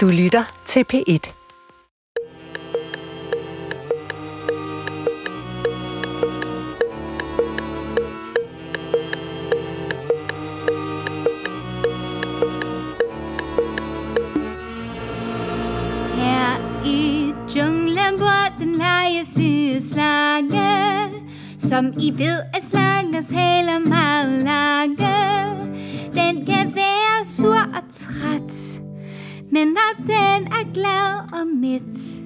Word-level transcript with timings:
Du 0.00 0.08
lytter 0.08 0.62
til 0.66 0.84
P1. 0.92 1.32
Her 16.14 16.84
i 16.86 17.34
junglen 17.56 18.18
bor 18.18 18.58
den 18.58 18.74
legesyge 18.74 19.80
slange 19.80 21.10
Som 21.58 21.92
I 21.98 22.10
ved 22.18 22.40
er 22.54 22.60
slangers 22.62 23.30
haler 23.30 23.78
meget 23.78 24.44
lange 24.44 25.16
Den 26.14 26.46
kan 26.46 26.74
være 26.74 27.24
sur 27.24 27.54
og 27.54 27.82
træt 27.92 28.69
men 29.52 29.66
når 29.68 30.02
den 30.06 30.46
er 30.46 30.72
glad 30.74 31.40
og 31.40 31.46
midt 31.46 32.20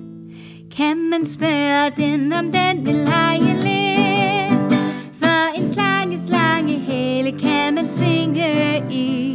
Kan 0.76 0.96
man 1.10 1.26
spørge 1.26 1.90
den, 1.96 2.32
om 2.32 2.52
den 2.52 2.86
vil 2.86 2.94
lege 2.94 3.54
lidt. 3.54 4.74
For 5.14 5.60
en 5.60 5.68
slange, 5.68 6.20
slange 6.26 6.78
hale 6.78 7.38
kan 7.38 7.74
man 7.74 7.90
svinge 7.90 8.82
i. 8.90 9.34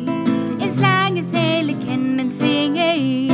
En 0.61 0.71
slanges 0.71 1.31
hele 1.31 1.77
kan 1.87 2.15
man 2.15 2.31
svinge 2.31 2.97
i. 2.97 3.31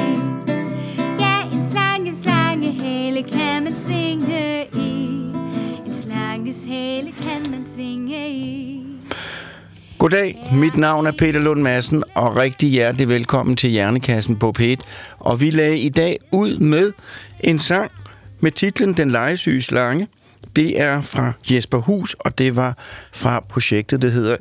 Goddag, 10.05 10.49
mit 10.53 10.77
navn 10.77 11.05
er 11.05 11.11
Peter 11.11 11.39
Lund 11.39 11.61
Madsen, 11.61 12.03
og 12.15 12.35
rigtig 12.35 12.69
hjertelig 12.69 13.09
velkommen 13.09 13.55
til 13.55 13.69
Hjernekassen 13.69 14.39
på 14.39 14.53
P1. 14.59 14.75
Og 15.19 15.41
vi 15.41 15.49
lagde 15.49 15.79
i 15.79 15.89
dag 15.89 16.19
ud 16.31 16.57
med 16.57 16.91
en 17.39 17.59
sang 17.59 17.91
med 18.39 18.51
titlen 18.51 18.93
Den 18.93 19.11
legesyge 19.11 19.61
slange. 19.61 20.07
Det 20.55 20.81
er 20.81 21.01
fra 21.01 21.33
Jesper 21.51 21.77
Hus, 21.77 22.13
og 22.19 22.37
det 22.37 22.55
var 22.55 22.77
fra 23.13 23.39
projektet, 23.39 24.01
der 24.01 24.09
hedder 24.09 24.37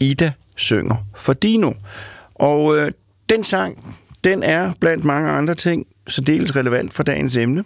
Ida 0.00 0.32
synger 0.56 0.96
for 1.16 1.32
Dino. 1.32 1.72
Og 2.34 2.78
øh, 2.78 2.92
den 3.28 3.44
sang, 3.44 3.96
den 4.24 4.42
er 4.42 4.72
blandt 4.80 5.04
mange 5.04 5.30
andre 5.30 5.54
ting 5.54 5.86
særdeles 6.08 6.56
relevant 6.56 6.94
for 6.94 7.02
dagens 7.02 7.36
emne. 7.36 7.64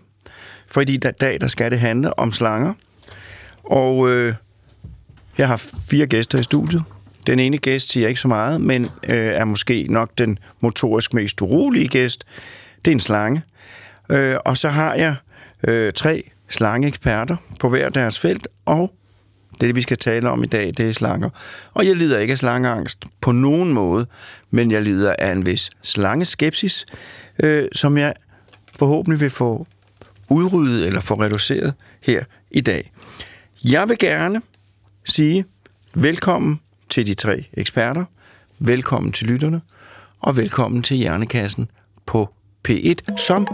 Fordi 0.66 0.94
i 0.94 0.98
dag, 1.20 1.40
der 1.40 1.46
skal 1.46 1.70
det 1.70 1.80
handle 1.80 2.18
om 2.18 2.32
slanger. 2.32 2.74
Og 3.64 4.08
øh, 4.08 4.34
jeg 5.38 5.48
har 5.48 5.56
fire 5.90 6.06
gæster 6.06 6.38
i 6.38 6.42
studiet. 6.42 6.82
Den 7.30 7.38
ene 7.38 7.58
gæst 7.58 7.90
siger 7.90 8.08
ikke 8.08 8.20
så 8.20 8.28
meget, 8.28 8.60
men 8.60 8.84
øh, 8.84 9.16
er 9.16 9.44
måske 9.44 9.86
nok 9.90 10.10
den 10.18 10.38
motorisk 10.60 11.14
mest 11.14 11.42
urolige 11.42 11.88
gæst. 11.88 12.24
Det 12.84 12.90
er 12.90 12.92
en 12.92 13.00
slange. 13.00 13.42
Øh, 14.08 14.36
og 14.44 14.56
så 14.56 14.68
har 14.68 14.94
jeg 14.94 15.14
øh, 15.68 15.92
tre 15.92 16.30
slangeeksperter 16.48 17.36
på 17.60 17.68
hver 17.68 17.88
deres 17.88 18.18
felt, 18.18 18.48
og 18.64 18.92
det, 19.60 19.76
vi 19.76 19.82
skal 19.82 19.96
tale 19.96 20.30
om 20.30 20.42
i 20.42 20.46
dag, 20.46 20.66
det 20.76 20.80
er 20.80 20.92
slanger. 20.92 21.30
Og 21.74 21.86
jeg 21.86 21.96
lider 21.96 22.18
ikke 22.18 22.32
af 22.32 22.38
slangeangst 22.38 23.04
på 23.20 23.32
nogen 23.32 23.72
måde, 23.72 24.06
men 24.50 24.70
jeg 24.70 24.82
lider 24.82 25.14
af 25.18 25.32
en 25.32 25.46
vis 25.46 25.70
slangeskepsis, 25.82 26.84
øh, 27.42 27.68
som 27.72 27.98
jeg 27.98 28.14
forhåbentlig 28.78 29.20
vil 29.20 29.30
få 29.30 29.66
udryddet 30.30 30.86
eller 30.86 31.00
få 31.00 31.14
reduceret 31.14 31.74
her 32.00 32.24
i 32.50 32.60
dag. 32.60 32.92
Jeg 33.64 33.88
vil 33.88 33.98
gerne 33.98 34.42
sige 35.04 35.44
velkommen 35.94 36.60
til 36.90 37.06
de 37.06 37.14
tre 37.14 37.44
eksperter, 37.54 38.04
velkommen 38.58 39.12
til 39.12 39.26
lytterne, 39.26 39.60
og 40.20 40.36
velkommen 40.36 40.82
til 40.82 40.96
Hjernekassen 40.96 41.70
på 42.06 42.34
P1, 42.68 43.16
som 43.16 43.46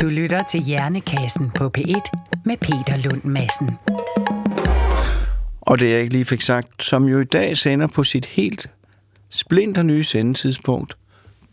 Du 0.00 0.06
lytter 0.06 0.42
til 0.50 0.60
Hjernekassen 0.60 1.50
på 1.50 1.70
P1 1.78 2.10
med 2.44 2.56
Peter 2.56 2.96
Lund 2.96 3.24
Madsen. 3.24 3.70
og 5.60 5.80
det 5.80 5.90
jeg 5.90 6.00
ikke 6.00 6.12
lige 6.12 6.24
fik 6.24 6.42
sagt, 6.42 6.84
som 6.84 7.04
jo 7.04 7.20
i 7.20 7.24
dag 7.24 7.56
sender 7.56 7.86
på 7.86 8.04
sit 8.04 8.26
helt 8.26 8.70
splinter 9.30 9.82
nye 9.82 10.04
sendetidspunkt. 10.04 10.96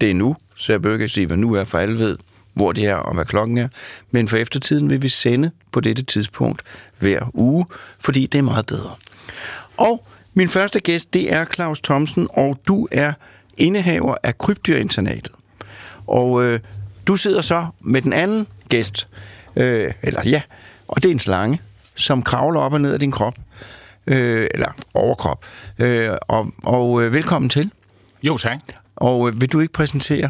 Det 0.01 0.11
er 0.11 0.15
nu, 0.15 0.35
så 0.55 0.71
jeg 0.71 0.81
bør 0.81 0.93
ikke 0.93 1.07
sige, 1.07 1.27
hvad 1.27 1.37
nu 1.37 1.53
er, 1.53 1.63
for 1.63 1.77
alle 1.77 1.99
ved, 1.99 2.17
hvor 2.53 2.71
det 2.71 2.85
er 2.85 2.95
og 2.95 3.13
hvad 3.13 3.25
klokken 3.25 3.57
er. 3.57 3.67
Men 4.11 4.27
for 4.27 4.37
eftertiden 4.37 4.89
vil 4.89 5.01
vi 5.01 5.09
sende 5.09 5.51
på 5.71 5.79
dette 5.79 6.03
tidspunkt 6.03 6.61
hver 6.99 7.31
uge, 7.33 7.65
fordi 7.99 8.25
det 8.25 8.37
er 8.37 8.43
meget 8.43 8.65
bedre. 8.65 8.95
Og 9.77 10.05
min 10.33 10.47
første 10.47 10.79
gæst, 10.79 11.13
det 11.13 11.33
er 11.33 11.45
Claus 11.45 11.81
Thomsen, 11.81 12.27
og 12.33 12.59
du 12.67 12.87
er 12.91 13.13
indehaver 13.57 14.15
af 14.23 14.37
Krybdyrinternatet. 14.37 15.31
Og 16.07 16.43
øh, 16.43 16.59
du 17.07 17.15
sidder 17.15 17.41
så 17.41 17.67
med 17.81 18.01
den 18.01 18.13
anden 18.13 18.47
gæst, 18.69 19.07
øh, 19.55 19.93
eller 20.01 20.21
ja, 20.25 20.41
og 20.87 21.03
det 21.03 21.09
er 21.09 21.13
en 21.13 21.19
slange, 21.19 21.61
som 21.95 22.23
kravler 22.23 22.59
op 22.59 22.73
og 22.73 22.81
ned 22.81 22.93
af 22.93 22.99
din 22.99 23.11
krop, 23.11 23.33
øh, 24.07 24.47
eller 24.53 24.71
overkrop. 24.93 25.45
Øh, 25.79 26.09
og 26.21 26.51
og 26.63 27.03
øh, 27.03 27.13
velkommen 27.13 27.49
til. 27.49 27.71
Jo, 28.23 28.37
tak. 28.37 28.59
Og 28.95 29.27
øh, 29.27 29.41
vil 29.41 29.51
du 29.51 29.59
ikke 29.59 29.73
præsentere 29.73 30.29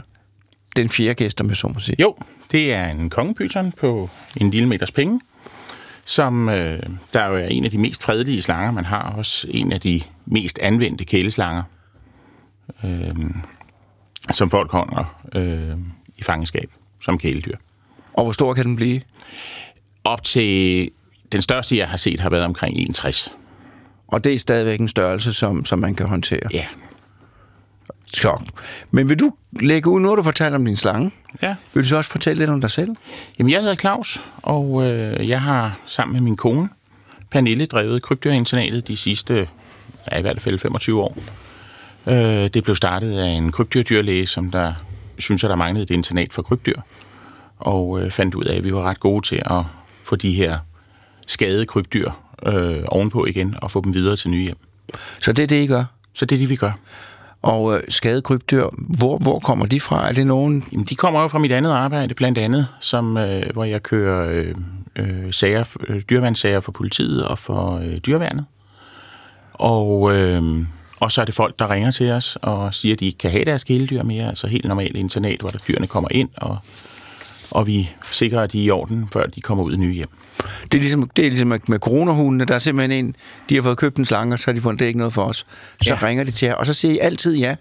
den 0.75 0.89
fjerde 0.89 1.13
gæst, 1.13 1.41
om 1.41 1.49
jeg 1.49 1.57
så 1.57 1.67
må 1.67 1.79
sige? 1.79 1.95
Jo, 2.01 2.15
det 2.51 2.73
er 2.73 2.87
en 2.87 3.09
kongepyton 3.09 3.71
på 3.71 4.09
en 4.37 4.51
lille 4.51 4.69
meters 4.69 4.91
penge, 4.91 5.21
som 6.07 6.49
øh, 6.49 6.79
der 7.13 7.25
jo 7.25 7.35
er 7.35 7.47
en 7.47 7.65
af 7.65 7.71
de 7.71 7.77
mest 7.77 8.03
fredelige 8.03 8.41
slanger. 8.41 8.71
Man 8.71 8.85
har 8.85 9.13
også 9.17 9.47
en 9.49 9.71
af 9.71 9.81
de 9.81 10.01
mest 10.25 10.59
anvendte 10.59 11.05
kæleslanger, 11.05 11.63
øh, 12.83 13.15
som 14.31 14.49
folk 14.49 14.71
holder 14.71 15.21
øh, 15.35 15.77
i 16.17 16.23
fangenskab 16.23 16.69
som 17.01 17.17
kæledyr. 17.17 17.55
Og 18.13 18.23
hvor 18.23 18.31
stor 18.31 18.53
kan 18.53 18.65
den 18.65 18.75
blive? 18.75 19.01
Op 20.03 20.23
til 20.23 20.91
den 21.31 21.41
største, 21.41 21.77
jeg 21.77 21.89
har 21.89 21.97
set, 21.97 22.19
har 22.19 22.29
været 22.29 22.43
omkring 22.43 22.77
61. 22.77 23.33
Og 24.07 24.23
det 24.23 24.33
er 24.33 24.39
stadigvæk 24.39 24.79
en 24.79 24.87
størrelse, 24.87 25.33
som, 25.33 25.65
som 25.65 25.79
man 25.79 25.95
kan 25.95 26.07
håndtere. 26.07 26.49
Ja. 26.53 26.65
Så. 28.13 28.43
Men 28.91 29.09
vil 29.09 29.19
du 29.19 29.33
lægge 29.59 29.89
ud, 29.89 29.99
nu 29.99 30.07
har 30.07 30.15
du 30.15 30.23
fortalt 30.23 30.55
om 30.55 30.65
din 30.65 30.75
slange. 30.75 31.11
ja. 31.41 31.55
Vil 31.73 31.83
du 31.83 31.87
så 31.87 31.97
også 31.97 32.11
fortælle 32.11 32.39
lidt 32.39 32.49
om 32.49 32.61
dig 32.61 32.71
selv? 32.71 32.95
Jamen, 33.39 33.51
jeg 33.51 33.61
hedder 33.61 33.75
Claus, 33.75 34.21
og 34.37 34.83
øh, 34.85 35.29
jeg 35.29 35.41
har 35.41 35.79
sammen 35.87 36.13
med 36.13 36.21
min 36.21 36.35
kone, 36.35 36.69
Pernille, 37.31 37.65
drevet 37.65 38.03
krybdyrinternatet 38.03 38.87
de 38.87 38.97
sidste, 38.97 39.47
ja, 40.11 40.17
i 40.17 40.21
hvert 40.21 40.41
fald 40.41 40.59
25 40.59 41.01
år. 41.01 41.17
Øh, 42.07 42.47
det 42.47 42.63
blev 42.63 42.75
startet 42.75 43.17
af 43.19 43.27
en 43.27 43.51
krybdyrdyrlæge, 43.51 44.25
som 44.25 44.51
der 44.51 44.73
synes, 45.17 45.43
at 45.43 45.49
der 45.49 45.55
manglede 45.55 45.83
et 45.83 45.89
internat 45.89 46.33
for 46.33 46.41
krybdyr, 46.41 46.81
og 47.59 48.01
øh, 48.01 48.11
fandt 48.11 48.35
ud 48.35 48.43
af, 48.43 48.57
at 48.57 48.63
vi 48.63 48.73
var 48.73 48.83
ret 48.83 48.99
gode 48.99 49.27
til 49.27 49.41
at 49.45 49.63
få 50.03 50.15
de 50.15 50.31
her 50.31 50.59
skadede 51.27 51.65
krybdyr 51.65 52.11
øh, 52.45 52.83
ovenpå 52.87 53.25
igen, 53.25 53.55
og 53.61 53.71
få 53.71 53.81
dem 53.81 53.93
videre 53.93 54.15
til 54.15 54.29
nye 54.29 54.43
hjem. 54.43 54.57
Så 55.19 55.31
det 55.31 55.43
er 55.43 55.47
det, 55.47 55.63
I 55.63 55.67
gør. 55.67 55.83
Så 56.13 56.25
det 56.25 56.35
er 56.35 56.39
det, 56.39 56.49
vi 56.49 56.55
gør. 56.55 56.71
Og 57.41 57.75
øh, 57.75 57.83
skade 57.89 58.21
krybdyr, 58.21 58.67
hvor, 58.73 59.17
hvor 59.17 59.39
kommer 59.39 59.65
de 59.65 59.79
fra? 59.79 60.09
Er 60.09 60.13
det 60.13 60.27
nogen... 60.27 60.63
Jamen, 60.71 60.85
de 60.85 60.95
kommer 60.95 61.21
jo 61.21 61.27
fra 61.27 61.39
mit 61.39 61.51
andet 61.51 61.71
arbejde, 61.71 62.13
blandt 62.13 62.37
andet, 62.37 62.67
som, 62.79 63.17
øh, 63.17 63.43
hvor 63.53 63.63
jeg 63.63 63.83
kører 63.83 64.29
øh, 64.29 64.55
øh, 64.95 65.33
sager, 65.33 65.77
øh, 65.87 66.61
for 66.61 66.71
politiet 66.71 67.27
og 67.27 67.39
for 67.39 67.77
øh, 67.77 67.97
dyreværnet. 67.97 68.45
Og, 69.53 70.15
øh, 70.15 70.65
og 70.99 71.11
så 71.11 71.21
er 71.21 71.25
det 71.25 71.35
folk, 71.35 71.59
der 71.59 71.71
ringer 71.71 71.91
til 71.91 72.11
os 72.11 72.37
og 72.41 72.73
siger, 72.73 72.95
at 72.95 72.99
de 72.99 73.05
ikke 73.05 73.17
kan 73.17 73.31
have 73.31 73.45
deres 73.45 73.63
kæledyr 73.63 74.03
mere. 74.03 74.27
Altså 74.27 74.47
helt 74.47 74.65
normalt 74.65 74.95
internat, 74.95 75.39
hvor 75.39 75.49
der 75.49 75.57
dyrene 75.67 75.87
kommer 75.87 76.09
ind, 76.11 76.29
og, 76.37 76.57
og 77.51 77.67
vi 77.67 77.89
sikrer, 78.11 78.41
at 78.41 78.51
de 78.51 78.59
er 78.59 78.65
i 78.65 78.69
orden, 78.69 79.09
før 79.13 79.25
de 79.25 79.41
kommer 79.41 79.63
ud 79.63 79.73
i 79.73 79.77
nye 79.77 79.93
hjem. 79.93 80.09
Det 80.63 80.73
er 80.73 80.79
ligesom, 80.81 81.09
det 81.15 81.25
er 81.25 81.29
ligesom 81.29 81.47
med- 81.47 81.59
med 81.67 81.79
coronahundene. 81.79 82.45
Der 82.45 82.55
er 82.55 82.59
simpelthen 82.59 83.05
en, 83.05 83.15
de 83.49 83.55
har 83.55 83.61
fået 83.61 83.77
købt 83.77 83.97
en 83.97 84.05
slange, 84.05 84.35
og 84.35 84.39
så 84.39 84.45
har 84.47 84.53
de 84.55 84.61
fundet, 84.61 84.79
det 84.79 84.85
er 84.85 84.87
ikke 84.87 84.97
noget 84.99 85.13
for 85.13 85.23
os. 85.23 85.45
Så 85.81 85.89
Ja. 86.01 86.07
ringer 86.07 86.23
de 86.23 86.31
til 86.31 86.45
jer, 86.45 86.53
og 86.53 86.65
så 86.65 86.73
siger 86.73 86.93
I 86.93 86.97
altid 86.99 87.35
ja. 87.37 87.55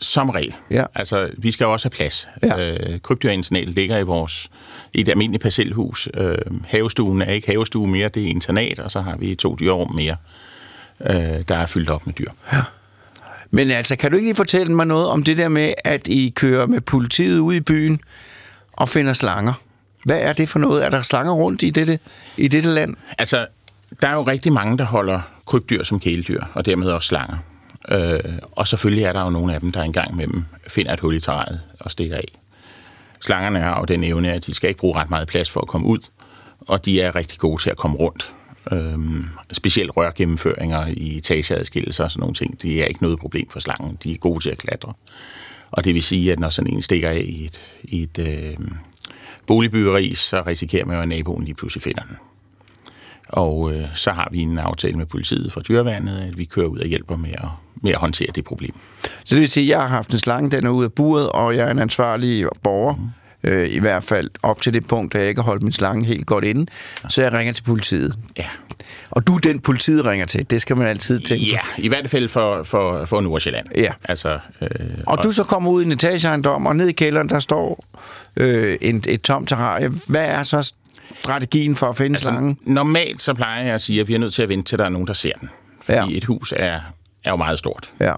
Som 0.00 0.30
regel. 0.30 0.54
Ja. 0.70 0.84
Altså, 0.94 1.28
vi 1.38 1.50
skal 1.50 1.64
jo 1.64 1.72
også 1.72 1.86
have 1.88 1.96
plads. 1.96 2.28
Ja. 2.42 2.70
Øh, 2.72 3.00
krybdyrinternatet 3.00 3.74
ligger 3.74 3.98
i 3.98 4.02
vores 4.02 4.50
i 4.94 5.00
et 5.00 5.08
almindeligt 5.08 5.42
parcelhus. 5.42 6.08
Øh, 6.14 6.38
havestuen 6.66 7.22
er 7.22 7.32
ikke 7.32 7.46
havestue 7.48 7.86
mere, 7.88 8.08
det 8.08 8.22
er 8.22 8.26
internat, 8.26 8.78
og 8.78 8.90
så 8.90 9.00
har 9.00 9.16
vi 9.16 9.34
to 9.34 9.56
dyrrum 9.60 9.94
mere, 9.94 10.16
øh, 11.10 11.16
der 11.48 11.56
er 11.56 11.66
fyldt 11.66 11.90
op 11.90 12.06
med 12.06 12.14
dyr. 12.14 12.30
Men 13.50 13.70
altså, 13.70 13.96
kan 13.96 14.10
du 14.10 14.16
ikke 14.16 14.26
lige 14.26 14.36
fortælle 14.36 14.72
mig 14.74 14.86
noget 14.86 15.06
om 15.08 15.22
det 15.22 15.36
der 15.38 15.48
med, 15.48 15.72
at 15.84 16.08
I 16.08 16.32
kører 16.36 16.66
med 16.66 16.80
politiet 16.80 17.38
ud 17.38 17.54
i 17.54 17.60
byen 17.60 18.00
og 18.72 18.88
finder 18.88 19.12
slanger? 19.12 19.52
Hvad 20.04 20.20
er 20.20 20.32
det 20.32 20.48
for 20.48 20.58
noget? 20.58 20.84
Er 20.84 20.90
der 20.90 21.02
slanger 21.02 21.32
rundt 21.32 21.62
i 21.62 21.70
dette, 21.70 21.98
i 22.36 22.48
dette 22.48 22.70
land? 22.70 22.94
Altså, 23.18 23.46
der 24.02 24.08
er 24.08 24.14
jo 24.14 24.22
rigtig 24.22 24.52
mange, 24.52 24.78
der 24.78 24.84
holder 24.84 25.20
krybdyr 25.46 25.82
som 25.82 26.00
kæledyr, 26.00 26.40
og 26.54 26.66
dermed 26.66 26.90
også 26.90 27.06
slanger. 27.06 27.36
Øh, 27.88 28.20
og 28.52 28.68
selvfølgelig 28.68 29.04
er 29.04 29.12
der 29.12 29.20
jo 29.20 29.30
nogle 29.30 29.54
af 29.54 29.60
dem, 29.60 29.72
der 29.72 29.82
engang 29.82 30.16
med 30.16 30.26
dem 30.26 30.44
finder 30.68 30.92
et 30.92 31.00
hul 31.00 31.14
i 31.14 31.20
terræet 31.20 31.60
og 31.80 31.90
stikker 31.90 32.16
af. 32.16 32.28
Slangerne 33.20 33.58
har 33.58 33.78
jo 33.80 33.84
den 33.84 34.04
evne, 34.04 34.32
at 34.32 34.46
de 34.46 34.54
skal 34.54 34.68
ikke 34.68 34.80
bruge 34.80 34.98
ret 34.98 35.10
meget 35.10 35.28
plads 35.28 35.50
for 35.50 35.60
at 35.60 35.68
komme 35.68 35.86
ud, 35.86 35.98
og 36.60 36.84
de 36.84 37.00
er 37.00 37.16
rigtig 37.16 37.38
gode 37.38 37.62
til 37.62 37.70
at 37.70 37.76
komme 37.76 37.96
rundt. 37.96 38.34
Øhm, 38.72 39.24
specielt 39.52 39.96
rørgennemføringer 39.96 40.86
i 40.86 41.16
etageadskillelser 41.16 42.04
og 42.04 42.10
sådan 42.10 42.20
nogle 42.20 42.34
ting, 42.34 42.62
det 42.62 42.82
er 42.82 42.84
ikke 42.84 43.02
noget 43.02 43.18
problem 43.18 43.50
for 43.50 43.60
slangen. 43.60 43.98
De 44.04 44.12
er 44.12 44.16
gode 44.16 44.42
til 44.42 44.50
at 44.50 44.58
klatre. 44.58 44.92
Og 45.70 45.84
det 45.84 45.94
vil 45.94 46.02
sige, 46.02 46.32
at 46.32 46.38
når 46.38 46.48
sådan 46.48 46.72
en 46.72 46.82
stikker 46.82 47.10
af 47.10 47.24
i 47.26 47.44
et, 47.44 47.76
i 47.82 48.02
et 48.02 48.18
øh, 48.18 48.56
boligbyggeri, 49.46 50.14
så 50.14 50.42
risikerer 50.46 50.84
man 50.84 50.96
jo, 50.96 51.02
at 51.02 51.08
naboen 51.08 51.44
lige 51.44 51.54
pludselig 51.54 51.82
finder 51.82 52.02
den. 52.02 52.16
Og 53.28 53.72
øh, 53.72 53.82
så 53.94 54.10
har 54.10 54.28
vi 54.32 54.38
en 54.38 54.58
aftale 54.58 54.96
med 54.96 55.06
politiet 55.06 55.52
fra 55.52 55.60
dyreværnet, 55.60 56.18
at 56.18 56.38
vi 56.38 56.44
kører 56.44 56.66
ud 56.66 56.78
og 56.78 56.86
hjælper 56.86 57.16
med 57.16 57.30
at, 57.30 57.48
med 57.82 57.90
at 57.90 57.98
håndtere 57.98 58.28
det 58.34 58.44
problem. 58.44 58.74
Så 59.24 59.34
det 59.34 59.40
vil 59.40 59.48
sige, 59.48 59.64
at 59.64 59.70
jeg 59.70 59.80
har 59.80 59.88
haft 59.88 60.12
en 60.12 60.18
slange, 60.18 60.50
den 60.50 60.66
er 60.66 60.70
ude 60.70 60.84
af 60.84 60.92
buret, 60.92 61.28
og 61.28 61.56
jeg 61.56 61.66
er 61.66 61.70
en 61.70 61.78
ansvarlig 61.78 62.46
borger. 62.62 62.94
Mm. 62.94 63.08
Øh, 63.44 63.68
I 63.70 63.78
hvert 63.78 64.04
fald 64.04 64.30
op 64.42 64.60
til 64.60 64.74
det 64.74 64.86
punkt, 64.86 65.14
at 65.14 65.20
jeg 65.20 65.28
ikke 65.28 65.40
har 65.40 65.46
holdt 65.46 65.62
min 65.62 65.72
slange 65.72 66.06
helt 66.06 66.26
godt 66.26 66.44
inde. 66.44 66.66
Så 67.08 67.22
jeg 67.22 67.32
ringer 67.32 67.52
til 67.52 67.62
politiet. 67.62 68.18
Ja. 68.38 68.46
Og 69.10 69.26
du 69.26 69.34
er 69.34 69.38
den, 69.40 69.60
politiet 69.60 70.04
ringer 70.04 70.26
til. 70.26 70.50
Det 70.50 70.62
skal 70.62 70.76
man 70.76 70.86
altid 70.86 71.20
tænke 71.20 71.44
Ja, 71.44 71.60
i 71.78 71.88
hvert 71.88 72.10
fald 72.10 72.28
for, 72.28 72.62
for, 72.62 73.04
for 73.04 73.20
Nordsjælland. 73.20 73.66
Ja. 73.76 73.92
Altså, 74.04 74.38
øh, 74.60 74.68
Og 75.06 75.22
du 75.22 75.32
så 75.32 75.44
kommer 75.44 75.70
ud 75.70 75.82
i 75.82 75.86
en 75.86 75.92
etageejendom, 75.92 76.66
og 76.66 76.76
ned 76.76 76.88
i 76.88 76.92
kælderen, 76.92 77.28
der 77.28 77.40
står 77.40 77.84
øh, 78.36 78.78
en, 78.80 79.04
et 79.08 79.22
tomt 79.22 79.48
terrarie. 79.48 79.90
Hvad 80.08 80.24
er 80.24 80.42
så 80.42 80.72
strategien 81.22 81.74
for 81.76 81.86
at 81.86 81.96
finde 81.96 82.14
altså, 82.14 82.24
slangen? 82.24 82.58
Normalt 82.62 83.22
så 83.22 83.34
plejer 83.34 83.64
jeg 83.64 83.74
at 83.74 83.80
sige, 83.80 84.00
at 84.00 84.08
vi 84.08 84.14
er 84.14 84.18
nødt 84.18 84.34
til 84.34 84.42
at 84.42 84.48
vente 84.48 84.70
til, 84.70 84.78
der 84.78 84.84
er 84.84 84.88
nogen, 84.88 85.06
der 85.06 85.12
ser 85.12 85.32
den. 85.40 85.50
Fordi 85.82 85.98
ja. 85.98 86.06
et 86.16 86.24
hus 86.24 86.54
er, 86.56 86.80
er 87.24 87.30
jo 87.30 87.36
meget 87.36 87.58
stort. 87.58 87.90
Ja. 88.00 88.14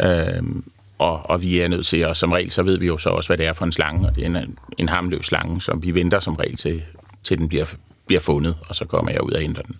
Øhm, 0.00 0.64
og, 0.98 1.30
og 1.30 1.42
vi 1.42 1.60
er 1.60 1.68
nødt 1.68 1.86
til, 1.86 2.06
og 2.06 2.16
som 2.16 2.32
regel, 2.32 2.50
så 2.50 2.62
ved 2.62 2.78
vi 2.78 2.86
jo 2.86 2.98
så 2.98 3.10
også, 3.10 3.28
hvad 3.28 3.38
det 3.38 3.46
er 3.46 3.52
for 3.52 3.64
en 3.64 3.72
slange, 3.72 4.08
og 4.08 4.16
det 4.16 4.24
er 4.26 4.26
en, 4.26 4.58
en 4.78 4.88
hamløs 4.88 5.26
slange, 5.26 5.60
som 5.60 5.82
vi 5.82 5.94
venter 5.94 6.20
som 6.20 6.34
regel 6.34 6.56
til, 6.56 6.82
til 7.22 7.38
den 7.38 7.48
bliver, 7.48 7.66
bliver 8.06 8.20
fundet, 8.20 8.56
og 8.68 8.76
så 8.76 8.84
kommer 8.84 9.12
jeg 9.12 9.22
ud 9.22 9.30
og 9.30 9.40
henter 9.40 9.62
den. 9.62 9.76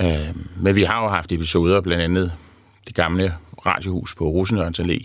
Øh, 0.00 0.36
men 0.56 0.76
vi 0.76 0.82
har 0.82 1.02
jo 1.02 1.08
haft 1.08 1.32
episoder, 1.32 1.80
blandt 1.80 2.02
andet 2.02 2.32
det 2.86 2.94
gamle 2.94 3.34
radiohus 3.66 4.14
på 4.14 4.28
Rosenørns 4.28 4.80
Allé, 4.80 5.00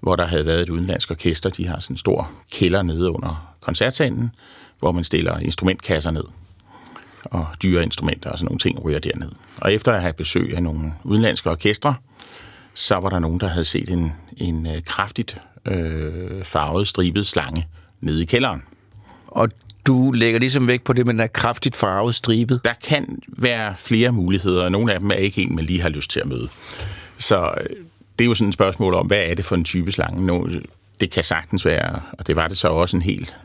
hvor 0.00 0.16
der 0.16 0.26
havde 0.26 0.46
været 0.46 0.62
et 0.62 0.68
udenlandsk 0.68 1.10
orkester. 1.10 1.50
De 1.50 1.66
har 1.66 1.78
sådan 1.78 1.94
en 1.94 1.98
stor 1.98 2.30
kælder 2.52 2.82
nede 2.82 3.10
under 3.10 3.54
koncertsalen, 3.60 4.30
hvor 4.78 4.92
man 4.92 5.04
stiller 5.04 5.38
instrumentkasser 5.38 6.10
ned 6.10 6.24
og 7.24 7.46
dyre 7.62 7.82
instrumenter 7.82 8.30
og 8.30 8.38
sådan 8.38 8.46
nogle 8.46 8.58
ting 8.58 8.84
ryger 8.84 8.98
derned. 8.98 9.30
Og 9.60 9.72
efter 9.72 9.92
at 9.92 10.00
have 10.00 10.12
besøg 10.12 10.56
af 10.56 10.62
nogle 10.62 10.92
udenlandske 11.04 11.50
orkestre, 11.50 11.94
så 12.76 12.94
var 12.94 13.08
der 13.08 13.18
nogen, 13.18 13.40
der 13.40 13.48
havde 13.48 13.64
set 13.64 13.88
en, 13.90 14.12
en 14.36 14.66
øh, 14.66 14.82
kraftigt 14.82 15.38
øh, 15.66 16.44
farvet, 16.44 16.88
stribet 16.88 17.26
slange 17.26 17.66
nede 18.00 18.22
i 18.22 18.24
kælderen. 18.24 18.62
Og 19.26 19.48
du 19.86 20.12
lægger 20.12 20.40
ligesom 20.40 20.66
vægt 20.66 20.84
på 20.84 20.92
det 20.92 21.06
med 21.06 21.14
den 21.14 21.20
er 21.20 21.26
kraftigt 21.26 21.76
farvet 21.76 22.14
stribet. 22.14 22.60
Der 22.64 22.72
kan 22.84 23.18
være 23.28 23.74
flere 23.78 24.12
muligheder, 24.12 24.64
og 24.64 24.72
nogle 24.72 24.92
af 24.92 25.00
dem 25.00 25.10
er 25.10 25.14
ikke 25.14 25.42
en, 25.42 25.54
man 25.54 25.64
lige 25.64 25.80
har 25.80 25.88
lyst 25.88 26.10
til 26.10 26.20
at 26.20 26.26
møde. 26.26 26.48
Så 27.18 27.54
øh, 27.60 27.76
det 28.18 28.24
er 28.24 28.28
jo 28.28 28.34
sådan 28.34 28.48
et 28.48 28.54
spørgsmål 28.54 28.94
om, 28.94 29.06
hvad 29.06 29.18
er 29.18 29.34
det 29.34 29.44
for 29.44 29.54
en 29.54 29.64
type 29.64 29.92
slange? 29.92 30.26
Nu, 30.26 30.48
det 31.00 31.10
kan 31.10 31.24
sagtens 31.24 31.64
være, 31.64 32.00
og 32.12 32.26
det 32.26 32.36
var 32.36 32.46
det 32.48 32.58
så 32.58 32.68
også 32.68 32.96
en 32.96 33.02
helt 33.02 33.36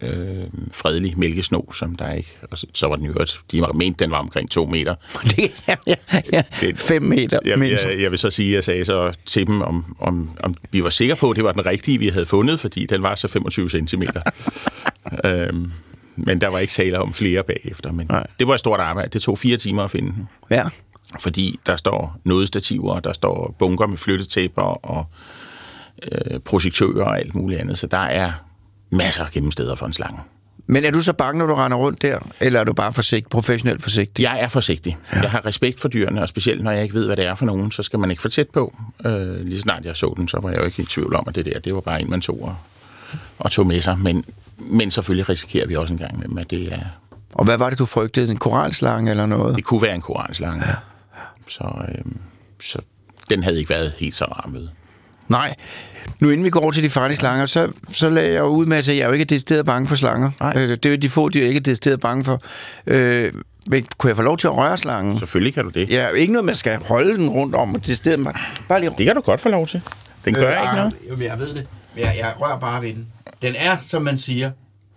øh, 0.00 0.44
fredelig 0.72 1.18
mælkesno, 1.18 1.72
som 1.72 1.94
der 1.96 2.12
ikke... 2.12 2.28
Og 2.50 2.58
så, 2.58 2.66
så 2.74 2.86
var 2.86 2.96
den 2.96 3.04
jo 3.04 3.10
øvrigt, 3.12 3.40
de 3.52 3.64
mente, 3.74 4.04
den 4.04 4.10
var 4.10 4.18
omkring 4.18 4.50
to 4.50 4.66
meter. 4.66 4.94
Det 5.36 5.50
er 5.66 5.74
ja, 5.86 5.94
ja, 6.32 6.42
Det- 6.60 6.78
fem 6.78 7.02
meter 7.02 7.38
Jeg, 7.44 7.58
mindst. 7.58 7.86
jeg, 7.86 8.00
jeg 8.00 8.10
vil 8.10 8.18
så 8.18 8.30
sige, 8.30 8.48
at 8.48 8.54
jeg 8.54 8.64
sagde 8.64 8.84
så 8.84 9.12
til 9.26 9.46
dem, 9.46 9.62
om, 9.62 9.96
om, 10.00 10.30
om 10.42 10.54
vi 10.70 10.82
var 10.84 10.90
sikre 10.90 11.16
på, 11.16 11.30
at 11.30 11.36
det 11.36 11.44
var 11.44 11.52
den 11.52 11.66
rigtige, 11.66 11.98
vi 11.98 12.08
havde 12.08 12.26
fundet, 12.26 12.60
fordi 12.60 12.86
den 12.86 13.02
var 13.02 13.14
så 13.14 13.28
25 13.28 13.68
cm. 13.86 14.02
øhm, 15.24 15.72
men 16.16 16.40
der 16.40 16.50
var 16.50 16.58
ikke 16.58 16.70
tale 16.72 16.98
om 16.98 17.12
flere 17.12 17.42
bagefter. 17.42 17.92
Men 17.92 18.06
Nej. 18.06 18.26
det 18.38 18.48
var 18.48 18.54
et 18.54 18.60
stort 18.60 18.80
arbejde. 18.80 19.08
Det 19.12 19.22
tog 19.22 19.38
fire 19.38 19.56
timer 19.56 19.82
at 19.84 19.90
finde 19.90 20.12
den. 20.12 20.28
Ja. 20.50 20.64
Fordi 21.20 21.58
der 21.66 21.76
står 21.76 22.16
nådestativer, 22.24 22.92
og 22.94 23.04
der 23.04 23.12
står 23.12 23.54
bunker 23.58 23.86
med 23.86 23.98
flyttetæpper 23.98 24.62
og 24.62 25.06
øh, 26.12 26.40
projektører 26.40 27.04
og 27.04 27.18
alt 27.18 27.34
muligt 27.34 27.60
andet. 27.60 27.78
Så 27.78 27.86
der 27.86 27.98
er 27.98 28.32
masser 28.96 29.24
af 29.24 29.30
gennemsteder 29.30 29.74
for 29.74 29.86
en 29.86 29.92
slange. 29.92 30.20
Men 30.66 30.84
er 30.84 30.90
du 30.90 31.02
så 31.02 31.12
bange, 31.12 31.38
når 31.38 31.46
du 31.46 31.54
render 31.54 31.76
rundt 31.76 32.02
der? 32.02 32.18
Eller 32.40 32.60
er 32.60 32.64
du 32.64 32.72
bare 32.72 32.92
forsigtig, 32.92 33.30
professionelt 33.30 33.82
forsigtig? 33.82 34.22
Jeg 34.22 34.40
er 34.40 34.48
forsigtig. 34.48 34.96
Ja. 35.12 35.20
Jeg 35.20 35.30
har 35.30 35.46
respekt 35.46 35.80
for 35.80 35.88
dyrene, 35.88 36.22
og 36.22 36.28
specielt 36.28 36.64
når 36.64 36.70
jeg 36.70 36.82
ikke 36.82 36.94
ved, 36.94 37.06
hvad 37.06 37.16
det 37.16 37.26
er 37.26 37.34
for 37.34 37.46
nogen, 37.46 37.70
så 37.70 37.82
skal 37.82 37.98
man 37.98 38.10
ikke 38.10 38.22
for 38.22 38.28
tæt 38.28 38.48
på. 38.48 38.76
Øh, 39.04 39.40
lige 39.44 39.60
snart 39.60 39.84
jeg 39.84 39.96
så 39.96 40.14
den, 40.16 40.28
så 40.28 40.40
var 40.40 40.50
jeg 40.50 40.58
jo 40.58 40.64
ikke 40.64 40.82
i 40.82 40.84
tvivl 40.84 41.14
om, 41.16 41.24
at 41.28 41.34
det 41.34 41.44
der, 41.44 41.58
det 41.60 41.74
var 41.74 41.80
bare 41.80 42.02
en, 42.02 42.10
man 42.10 42.20
tog 42.20 42.42
og, 42.42 42.56
og 43.38 43.50
tog 43.50 43.66
med 43.66 43.80
sig. 43.80 43.98
Men, 43.98 44.24
men 44.58 44.90
selvfølgelig 44.90 45.28
risikerer 45.28 45.66
vi 45.66 45.74
også 45.74 45.92
en 45.92 45.98
gang 45.98 46.34
med, 46.34 46.42
at 46.42 46.50
det, 46.50 46.72
er, 46.72 46.78
Og 47.34 47.44
hvad 47.44 47.58
var 47.58 47.70
det, 47.70 47.78
du 47.78 47.86
frygtede? 47.86 48.30
En 48.30 48.36
koralslange 48.36 49.10
eller 49.10 49.26
noget? 49.26 49.56
det 49.56 49.64
kunne 49.64 49.82
være 49.82 49.94
en 49.94 50.00
koranslange. 50.02 50.66
Ja. 50.66 50.74
Så, 51.48 51.84
øh, 51.88 52.04
så 52.60 52.78
den 53.30 53.42
havde 53.42 53.58
ikke 53.58 53.70
været 53.70 53.92
helt 53.98 54.14
så 54.14 54.24
rar 54.24 54.48
med. 54.52 54.68
Nej. 55.28 55.54
Nu 56.20 56.30
inden 56.30 56.44
vi 56.44 56.50
går 56.50 56.60
over 56.60 56.72
til 56.72 56.82
de 56.82 56.90
farlige 56.90 57.16
slanger, 57.16 57.46
så, 57.46 57.72
så 57.88 58.08
lagde 58.08 58.32
jeg 58.32 58.38
jo 58.40 58.46
ud 58.46 58.66
med 58.66 58.76
at 58.76 58.84
sige, 58.84 58.94
at 58.94 58.98
jeg 58.98 59.04
er 59.04 59.08
jo 59.08 59.12
ikke 59.12 59.24
decideret 59.24 59.66
bange 59.66 59.88
for 59.88 59.94
slanger. 59.94 60.30
Nej. 60.40 60.52
Øh, 60.56 60.68
Det 60.68 60.86
er 60.86 60.90
jo 60.90 60.96
de 60.96 61.08
få, 61.08 61.28
de 61.28 61.42
er 61.44 61.48
ikke 61.48 61.60
decideret 61.60 62.00
bange 62.00 62.24
for. 62.24 62.42
Øh, 62.86 63.32
men 63.66 63.86
kunne 63.98 64.08
jeg 64.08 64.16
få 64.16 64.22
lov 64.22 64.36
til 64.38 64.46
at 64.46 64.56
røre 64.56 64.76
slangen? 64.76 65.18
Selvfølgelig 65.18 65.54
kan 65.54 65.64
du 65.64 65.70
det. 65.70 65.90
Ja, 65.90 66.08
ikke 66.08 66.32
noget, 66.32 66.44
man 66.44 66.54
skal 66.54 66.78
holde 66.84 67.16
den 67.16 67.28
rundt 67.28 67.54
om, 67.54 67.74
og 67.74 67.86
decideret 67.86 68.24
bare, 68.24 68.34
bare 68.68 68.80
lige... 68.80 68.90
Det 68.98 69.06
kan 69.06 69.14
du 69.14 69.20
godt 69.20 69.40
få 69.40 69.48
lov 69.48 69.66
til. 69.66 69.80
Den 70.24 70.34
gør 70.34 70.50
Øh, 70.56 70.62
ikke 70.62 70.76
noget. 70.76 70.96
Jamen, 71.10 71.22
jeg 71.26 71.38
ved 71.38 71.54
det. 71.54 71.66
Jeg, 71.96 72.14
jeg 72.18 72.32
rører 72.40 72.58
bare 72.58 72.82
ved 72.82 72.94
den. 72.94 73.06
Den 73.42 73.54
er, 73.58 73.76
som 73.82 74.02
man 74.02 74.18
siger, 74.18 74.50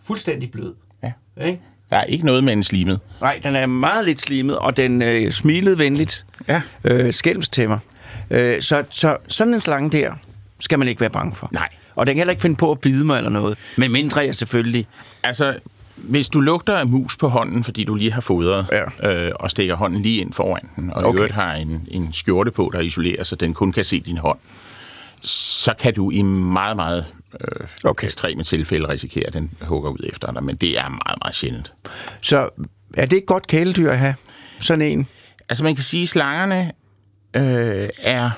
fuldstændig 0.07 0.51
blød. 0.51 0.73
Ja. 1.03 1.11
Ikke? 1.45 1.59
Der 1.89 1.97
er 1.97 2.03
ikke 2.03 2.25
noget 2.25 2.43
med 2.43 2.53
en 2.53 2.63
slimet. 2.63 2.99
Nej, 3.21 3.39
den 3.43 3.55
er 3.55 3.65
meget 3.65 4.05
lidt 4.05 4.21
slimet, 4.21 4.57
og 4.57 4.77
den 4.77 5.01
øh, 5.01 5.31
smilede 5.31 5.77
venligt. 5.79 6.25
Ja. 6.47 6.61
Øh, 6.83 7.13
skælmst 7.13 7.53
til 7.53 7.67
mig. 7.69 7.79
Øh, 8.31 8.61
så, 8.61 8.83
så 8.89 9.17
sådan 9.27 9.53
en 9.53 9.59
slange 9.59 9.89
der 9.89 10.11
skal 10.59 10.79
man 10.79 10.87
ikke 10.87 11.01
være 11.01 11.09
bange 11.09 11.35
for. 11.35 11.49
Nej. 11.51 11.67
Og 11.95 12.07
den 12.07 12.15
kan 12.15 12.19
heller 12.19 12.31
ikke 12.31 12.41
finde 12.41 12.55
på 12.55 12.71
at 12.71 12.79
bide 12.79 13.05
mig 13.05 13.17
eller 13.17 13.29
noget. 13.29 13.57
Men 13.77 13.91
mindre 13.91 14.21
jeg 14.21 14.35
selvfølgelig... 14.35 14.87
Altså, 15.23 15.57
hvis 15.95 16.29
du 16.29 16.39
lugter 16.41 16.75
af 16.77 16.87
mus 16.87 17.17
på 17.17 17.27
hånden, 17.27 17.63
fordi 17.63 17.83
du 17.83 17.95
lige 17.95 18.11
har 18.11 18.21
fodret, 18.21 18.65
Ja. 19.01 19.11
øh, 19.11 19.31
og 19.35 19.51
stikker 19.51 19.75
hånden 19.75 20.01
lige 20.01 20.21
ind 20.21 20.33
foran 20.33 20.69
den, 20.75 20.89
og 20.93 21.03
okay. 21.03 21.09
i 21.09 21.17
øvrigt 21.17 21.33
har 21.33 21.53
en, 21.53 21.87
en 21.91 22.13
skjorte 22.13 22.51
på, 22.51 22.69
der 22.73 22.79
isolerer, 22.79 23.23
så 23.23 23.35
den 23.35 23.53
kun 23.53 23.71
kan 23.71 23.83
se 23.83 23.99
din 23.99 24.17
hånd, 24.17 24.39
så 25.23 25.73
kan 25.79 25.93
du 25.93 26.11
i 26.11 26.21
meget, 26.21 26.75
meget 26.75 27.05
øh, 27.41 27.47
Okay. 27.51 27.67
okay. 27.89 28.05
ekstreme 28.07 28.43
tilfælde 28.43 28.89
risikere, 28.89 29.27
at 29.27 29.33
den 29.33 29.51
hugger 29.61 29.89
ud 29.91 30.09
efter 30.13 30.31
dig, 30.31 30.43
men 30.43 30.55
det 30.55 30.77
er 30.77 30.89
meget, 30.89 31.17
meget 31.23 31.35
sjældent. 31.35 31.73
Så 32.21 32.49
er 32.97 33.05
det 33.05 33.17
et 33.17 33.25
godt 33.25 33.47
kæledyr 33.47 33.91
at 33.91 33.99
have? 33.99 34.15
Sådan 34.59 34.81
en? 34.81 35.07
Altså, 35.49 35.63
man 35.63 35.75
kan 35.75 35.83
sige, 35.83 36.03
at 36.03 36.09
slangerne 36.09 36.71
øh, 37.35 37.89
er 38.01 38.29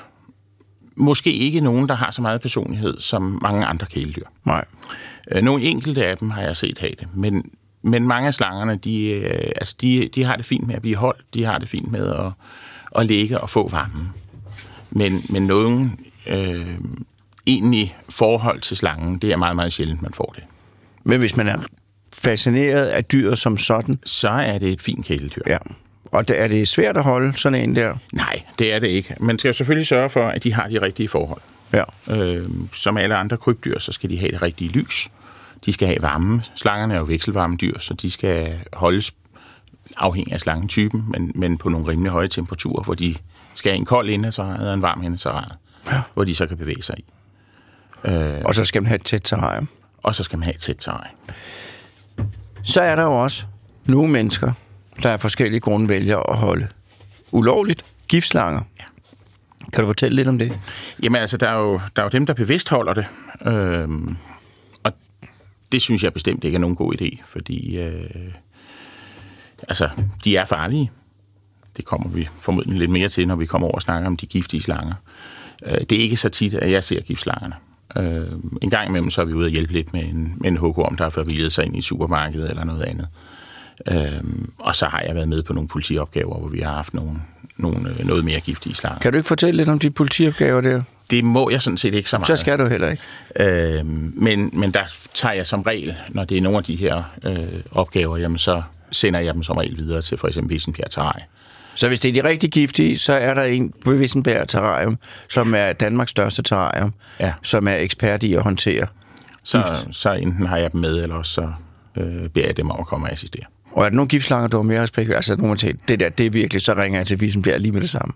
måske 0.96 1.32
ikke 1.32 1.60
nogen, 1.60 1.88
der 1.88 1.94
har 1.94 2.10
så 2.10 2.22
meget 2.22 2.40
personlighed 2.40 3.00
som 3.00 3.38
mange 3.42 3.64
andre 3.66 3.86
kæledyr. 3.86 4.24
Nej. 4.46 4.64
Øh, 5.34 5.42
Nogle 5.42 5.62
enkelte 5.64 6.06
af 6.06 6.18
dem 6.18 6.30
har 6.30 6.42
jeg 6.42 6.56
set 6.56 6.78
have 6.78 6.92
det, 7.00 7.08
men, 7.14 7.50
men 7.82 8.06
mange 8.06 8.26
af 8.26 8.34
slangerne, 8.34 8.76
de, 8.76 9.06
øh, 9.08 9.50
altså 9.56 9.76
de, 9.80 10.08
de 10.14 10.24
har 10.24 10.36
det 10.36 10.44
fint 10.46 10.66
med 10.66 10.74
at 10.74 10.82
blive 10.82 10.96
holdt, 10.96 11.34
de 11.34 11.44
har 11.44 11.58
det 11.58 11.68
fint 11.68 11.90
med 11.92 12.06
at, 12.06 12.32
at 12.96 13.06
ligge 13.06 13.40
og 13.40 13.50
få 13.50 13.68
varmen. 13.68 14.08
Men, 14.90 15.22
men 15.28 15.42
nogen 15.42 16.00
øh, 16.26 16.78
egentlig 17.46 17.96
forhold 18.08 18.60
til 18.60 18.76
slangen, 18.76 19.18
det 19.18 19.32
er 19.32 19.36
meget, 19.36 19.56
meget 19.56 19.72
sjældent, 19.72 20.02
man 20.02 20.12
får 20.14 20.32
det. 20.34 20.44
Men 21.04 21.18
hvis 21.18 21.36
man 21.36 21.48
er 21.48 21.58
fascineret 22.12 22.86
af 22.86 23.04
dyret 23.04 23.38
som 23.38 23.56
sådan, 23.56 23.98
Så 24.04 24.28
er 24.28 24.58
det 24.58 24.72
et 24.72 24.80
fint 24.80 25.06
kæledyr. 25.06 25.42
ja. 25.46 25.58
Og 26.12 26.24
er 26.28 26.48
det 26.48 26.68
svært 26.68 26.96
at 26.96 27.02
holde 27.02 27.38
sådan 27.38 27.60
en 27.60 27.76
der? 27.76 27.94
Nej, 28.12 28.42
det 28.58 28.72
er 28.72 28.78
det 28.78 28.88
ikke. 28.88 29.16
Man 29.20 29.38
skal 29.38 29.48
jo 29.48 29.52
selvfølgelig 29.52 29.86
sørge 29.86 30.10
for, 30.10 30.28
at 30.28 30.44
de 30.44 30.52
har 30.52 30.68
de 30.68 30.82
rigtige 30.82 31.08
forhold. 31.08 31.40
Ja. 31.72 31.82
Øh, 32.10 32.48
som 32.74 32.96
alle 32.96 33.16
andre 33.16 33.36
krybdyr, 33.36 33.78
så 33.78 33.92
skal 33.92 34.10
de 34.10 34.18
have 34.18 34.32
det 34.32 34.42
rigtige 34.42 34.70
lys. 34.70 35.08
De 35.66 35.72
skal 35.72 35.88
have 35.88 36.02
varme. 36.02 36.42
Slangerne 36.54 36.94
er 36.94 36.98
jo 36.98 37.04
vekselvarme 37.04 37.56
dyr, 37.56 37.78
så 37.78 37.94
de 37.94 38.10
skal 38.10 38.58
holdes 38.72 39.12
afhængig 39.96 40.34
af 40.34 40.40
slangetypen, 40.40 41.04
men, 41.08 41.32
men 41.34 41.58
på 41.58 41.68
nogle 41.68 41.86
rimelig 41.86 42.12
høje 42.12 42.28
temperaturer, 42.28 42.82
hvor 42.82 42.94
de 42.94 43.14
skal 43.54 43.72
have 43.72 43.78
en 43.78 43.84
kold 43.84 44.10
indeterræt 44.10 44.62
og 44.62 44.74
en 44.74 44.82
varm 44.82 45.02
indeterræt, 45.02 45.52
ja. 45.86 46.00
hvor 46.14 46.24
de 46.24 46.34
så 46.34 46.46
kan 46.46 46.56
bevæge 46.56 46.82
sig 46.82 46.96
i. 46.98 47.04
Og 48.44 48.54
så 48.54 48.64
skal 48.64 48.82
man 48.82 48.86
have 48.86 48.96
et 48.96 49.04
tæt 49.04 49.20
terrarium. 49.24 49.68
Og 50.02 50.14
så 50.14 50.24
skal 50.24 50.38
man 50.38 50.44
have 50.44 50.54
et 50.54 50.60
tæt 50.60 50.76
terræn. 50.78 51.10
Så 52.62 52.80
er 52.80 52.96
der 52.96 53.02
jo 53.02 53.22
også 53.22 53.44
nogle 53.84 54.12
mennesker, 54.12 54.52
der 55.02 55.12
af 55.12 55.20
forskellige 55.20 55.60
grunde 55.60 55.88
vælger 55.88 56.18
at 56.18 56.38
holde 56.38 56.68
ulovligt 57.30 57.84
giftslanger. 58.08 58.60
Ja. 58.80 58.84
Kan 59.72 59.82
du 59.82 59.88
fortælle 59.88 60.16
lidt 60.16 60.28
om 60.28 60.38
det? 60.38 60.60
Jamen 61.02 61.20
altså, 61.20 61.36
der 61.36 61.48
er 61.48 61.58
jo, 61.58 61.80
der 61.96 62.02
er 62.02 62.06
jo 62.06 62.10
dem, 62.12 62.26
der 62.26 62.34
bevidst 62.34 62.68
holder 62.68 62.94
det. 62.94 63.06
Øhm, 63.46 64.16
og 64.82 64.92
det 65.72 65.82
synes 65.82 66.04
jeg 66.04 66.12
bestemt 66.12 66.44
ikke 66.44 66.56
er 66.56 66.60
nogen 66.60 66.76
god 66.76 66.94
idé, 67.00 67.22
fordi 67.26 67.78
øh, 67.78 68.32
altså, 69.68 69.90
de 70.24 70.36
er 70.36 70.44
farlige. 70.44 70.90
Det 71.76 71.84
kommer 71.84 72.08
vi 72.08 72.28
formodentlig 72.40 72.78
lidt 72.78 72.90
mere 72.90 73.08
til, 73.08 73.28
når 73.28 73.36
vi 73.36 73.46
kommer 73.46 73.66
over 73.66 73.74
og 73.74 73.82
snakker 73.82 74.06
om 74.06 74.16
de 74.16 74.26
giftige 74.26 74.60
slanger. 74.60 74.94
Øh, 75.66 75.80
det 75.80 75.92
er 75.92 76.02
ikke 76.02 76.16
så 76.16 76.28
tit, 76.28 76.54
at 76.54 76.70
jeg 76.70 76.84
ser 76.84 77.00
giftslangerne. 77.00 77.54
Øh, 77.96 78.32
en 78.62 78.70
gang 78.70 78.88
imellem, 78.88 79.10
så 79.10 79.20
er 79.20 79.24
vi 79.24 79.32
ude 79.32 79.46
og 79.46 79.50
hjælpe 79.50 79.72
lidt 79.72 79.92
med 79.92 80.02
en, 80.02 80.36
med 80.40 80.50
en 80.50 80.56
hugorm, 80.56 80.96
der 80.96 81.04
har 81.04 81.10
forvildet 81.10 81.52
sig 81.52 81.66
ind 81.66 81.76
i 81.76 81.82
supermarkedet 81.82 82.50
eller 82.50 82.64
noget 82.64 82.82
andet. 82.82 83.08
Øhm, 83.88 84.52
og 84.58 84.76
så 84.76 84.86
har 84.86 85.00
jeg 85.06 85.14
været 85.14 85.28
med 85.28 85.42
på 85.42 85.52
nogle 85.52 85.68
politiopgaver, 85.68 86.38
hvor 86.38 86.48
vi 86.48 86.58
har 86.58 86.74
haft 86.74 86.94
nogle, 86.94 87.10
nogle, 87.56 87.90
øh, 87.90 88.06
noget 88.06 88.24
mere 88.24 88.40
giftige 88.40 88.74
slanger. 88.74 88.98
Kan 88.98 89.12
du 89.12 89.18
ikke 89.18 89.28
fortælle 89.28 89.56
lidt 89.56 89.68
om 89.68 89.78
de 89.78 89.90
politiopgaver 89.90 90.60
der? 90.60 90.82
det 91.10 91.24
må 91.24 91.50
jeg 91.50 91.62
sådan 91.62 91.76
set 91.76 91.94
ikke 91.94 92.10
så 92.10 92.18
meget. 92.18 92.26
Så 92.26 92.36
skal 92.36 92.58
du 92.58 92.66
heller 92.66 92.90
ikke. 92.90 93.02
Øh, 93.36 93.86
men, 94.14 94.50
men 94.52 94.70
der 94.70 94.82
tager 95.14 95.32
jeg 95.34 95.46
som 95.46 95.62
regel, 95.62 95.94
når 96.08 96.24
det 96.24 96.36
er 96.36 96.40
nogle 96.42 96.58
af 96.58 96.64
de 96.64 96.76
her 96.76 97.02
øh, 97.24 97.46
opgaver, 97.70 98.16
jamen 98.16 98.38
så 98.38 98.62
sender 98.92 99.20
jeg 99.20 99.34
dem 99.34 99.42
som 99.42 99.56
regel 99.56 99.76
videre 99.76 100.02
til 100.02 100.18
for 100.18 100.28
eksempel 100.28 100.52
Vissenbjerg 100.54 100.90
Terrarie. 100.90 101.24
Så 101.74 101.88
hvis 101.88 102.00
det 102.00 102.08
er 102.18 102.22
de 102.22 102.28
rigtig 102.28 102.50
giftige, 102.50 102.98
så 102.98 103.12
er 103.12 103.34
der 103.34 103.42
en 103.42 103.72
på 103.84 103.92
Vissenberg 103.92 104.48
Terrarium, 104.48 104.98
som 105.28 105.54
er 105.54 105.72
Danmarks 105.72 106.10
største 106.10 106.42
terrarium, 106.42 106.94
Ja. 107.20 107.32
som 107.42 107.68
er 107.68 107.74
ekspert 107.76 108.22
i 108.22 108.34
at 108.34 108.42
håndtere. 108.42 108.86
Så, 109.44 109.84
så 109.92 110.12
enten 110.12 110.46
har 110.46 110.56
jeg 110.56 110.72
dem 110.72 110.80
med, 110.80 110.98
eller 111.02 111.16
også 111.16 111.32
så 111.32 111.52
øh, 111.96 112.28
beder 112.28 112.46
jeg 112.46 112.56
dem 112.56 112.70
om 112.70 112.80
at 112.80 112.86
komme 112.86 113.06
og 113.06 113.12
assistere. 113.12 113.44
Og 113.72 113.84
er 113.84 113.88
der 113.88 113.96
nogle 113.96 114.08
giftslanger, 114.08 114.48
du 114.48 114.56
har 114.56 114.62
mere 114.62 114.82
respekt 114.82 115.08
ved? 115.08 115.16
Altså, 115.16 115.36
nogle 115.36 115.56
til, 115.56 115.78
det 115.88 116.00
der, 116.00 116.08
det 116.08 116.26
er 116.26 116.30
virkelig, 116.30 116.62
så 116.62 116.74
ringer 116.74 116.98
jeg 116.98 117.06
til 117.06 117.20
Vissenbjerg 117.20 117.60
lige 117.60 117.72
med 117.72 117.80
det 117.80 117.90
samme. 117.90 118.12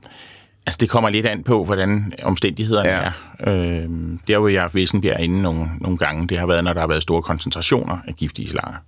Altså, 0.67 0.79
det 0.81 0.89
kommer 0.89 1.11
lidt 1.11 1.27
an 1.27 1.43
på, 1.43 1.65
hvordan 1.65 2.13
omstændighederne 2.23 2.89
Ja. 2.89 3.01
er. 3.01 3.11
Øh, 3.47 3.89
der 4.27 4.33
har 4.33 4.41
jo 4.41 4.49
jeg 4.49 4.61
haft 4.61 4.75
Vissenbjerg 4.75 5.21
inde 5.21 5.43
nogle, 5.43 5.67
nogle 5.81 5.99
gange. 5.99 6.29
Det 6.29 6.39
har 6.39 6.47
været, 6.47 6.65
når 6.65 6.73
der 6.73 6.81
har 6.81 6.87
været 6.89 7.03
store 7.03 7.23
koncentrationer 7.23 7.99
af 8.09 8.15
giftige 8.15 8.49
slanger. 8.49 8.79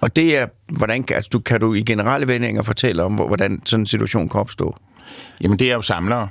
Og 0.00 0.16
det 0.16 0.38
er, 0.38 0.46
hvordan 0.78 1.04
altså, 1.12 1.28
du, 1.32 1.38
kan 1.38 1.60
du 1.60 1.74
i 1.74 1.82
generelle 1.82 2.28
vendinger 2.28 2.62
fortælle 2.62 3.02
om, 3.02 3.14
hvor- 3.14 3.26
hvordan 3.26 3.62
sådan 3.64 3.82
en 3.82 3.86
situation 3.86 4.28
kan 4.28 4.40
opstå? 4.40 4.76
Jamen, 5.40 5.58
det 5.58 5.70
er 5.70 5.74
jo 5.74 5.82
samlere, 5.82 6.28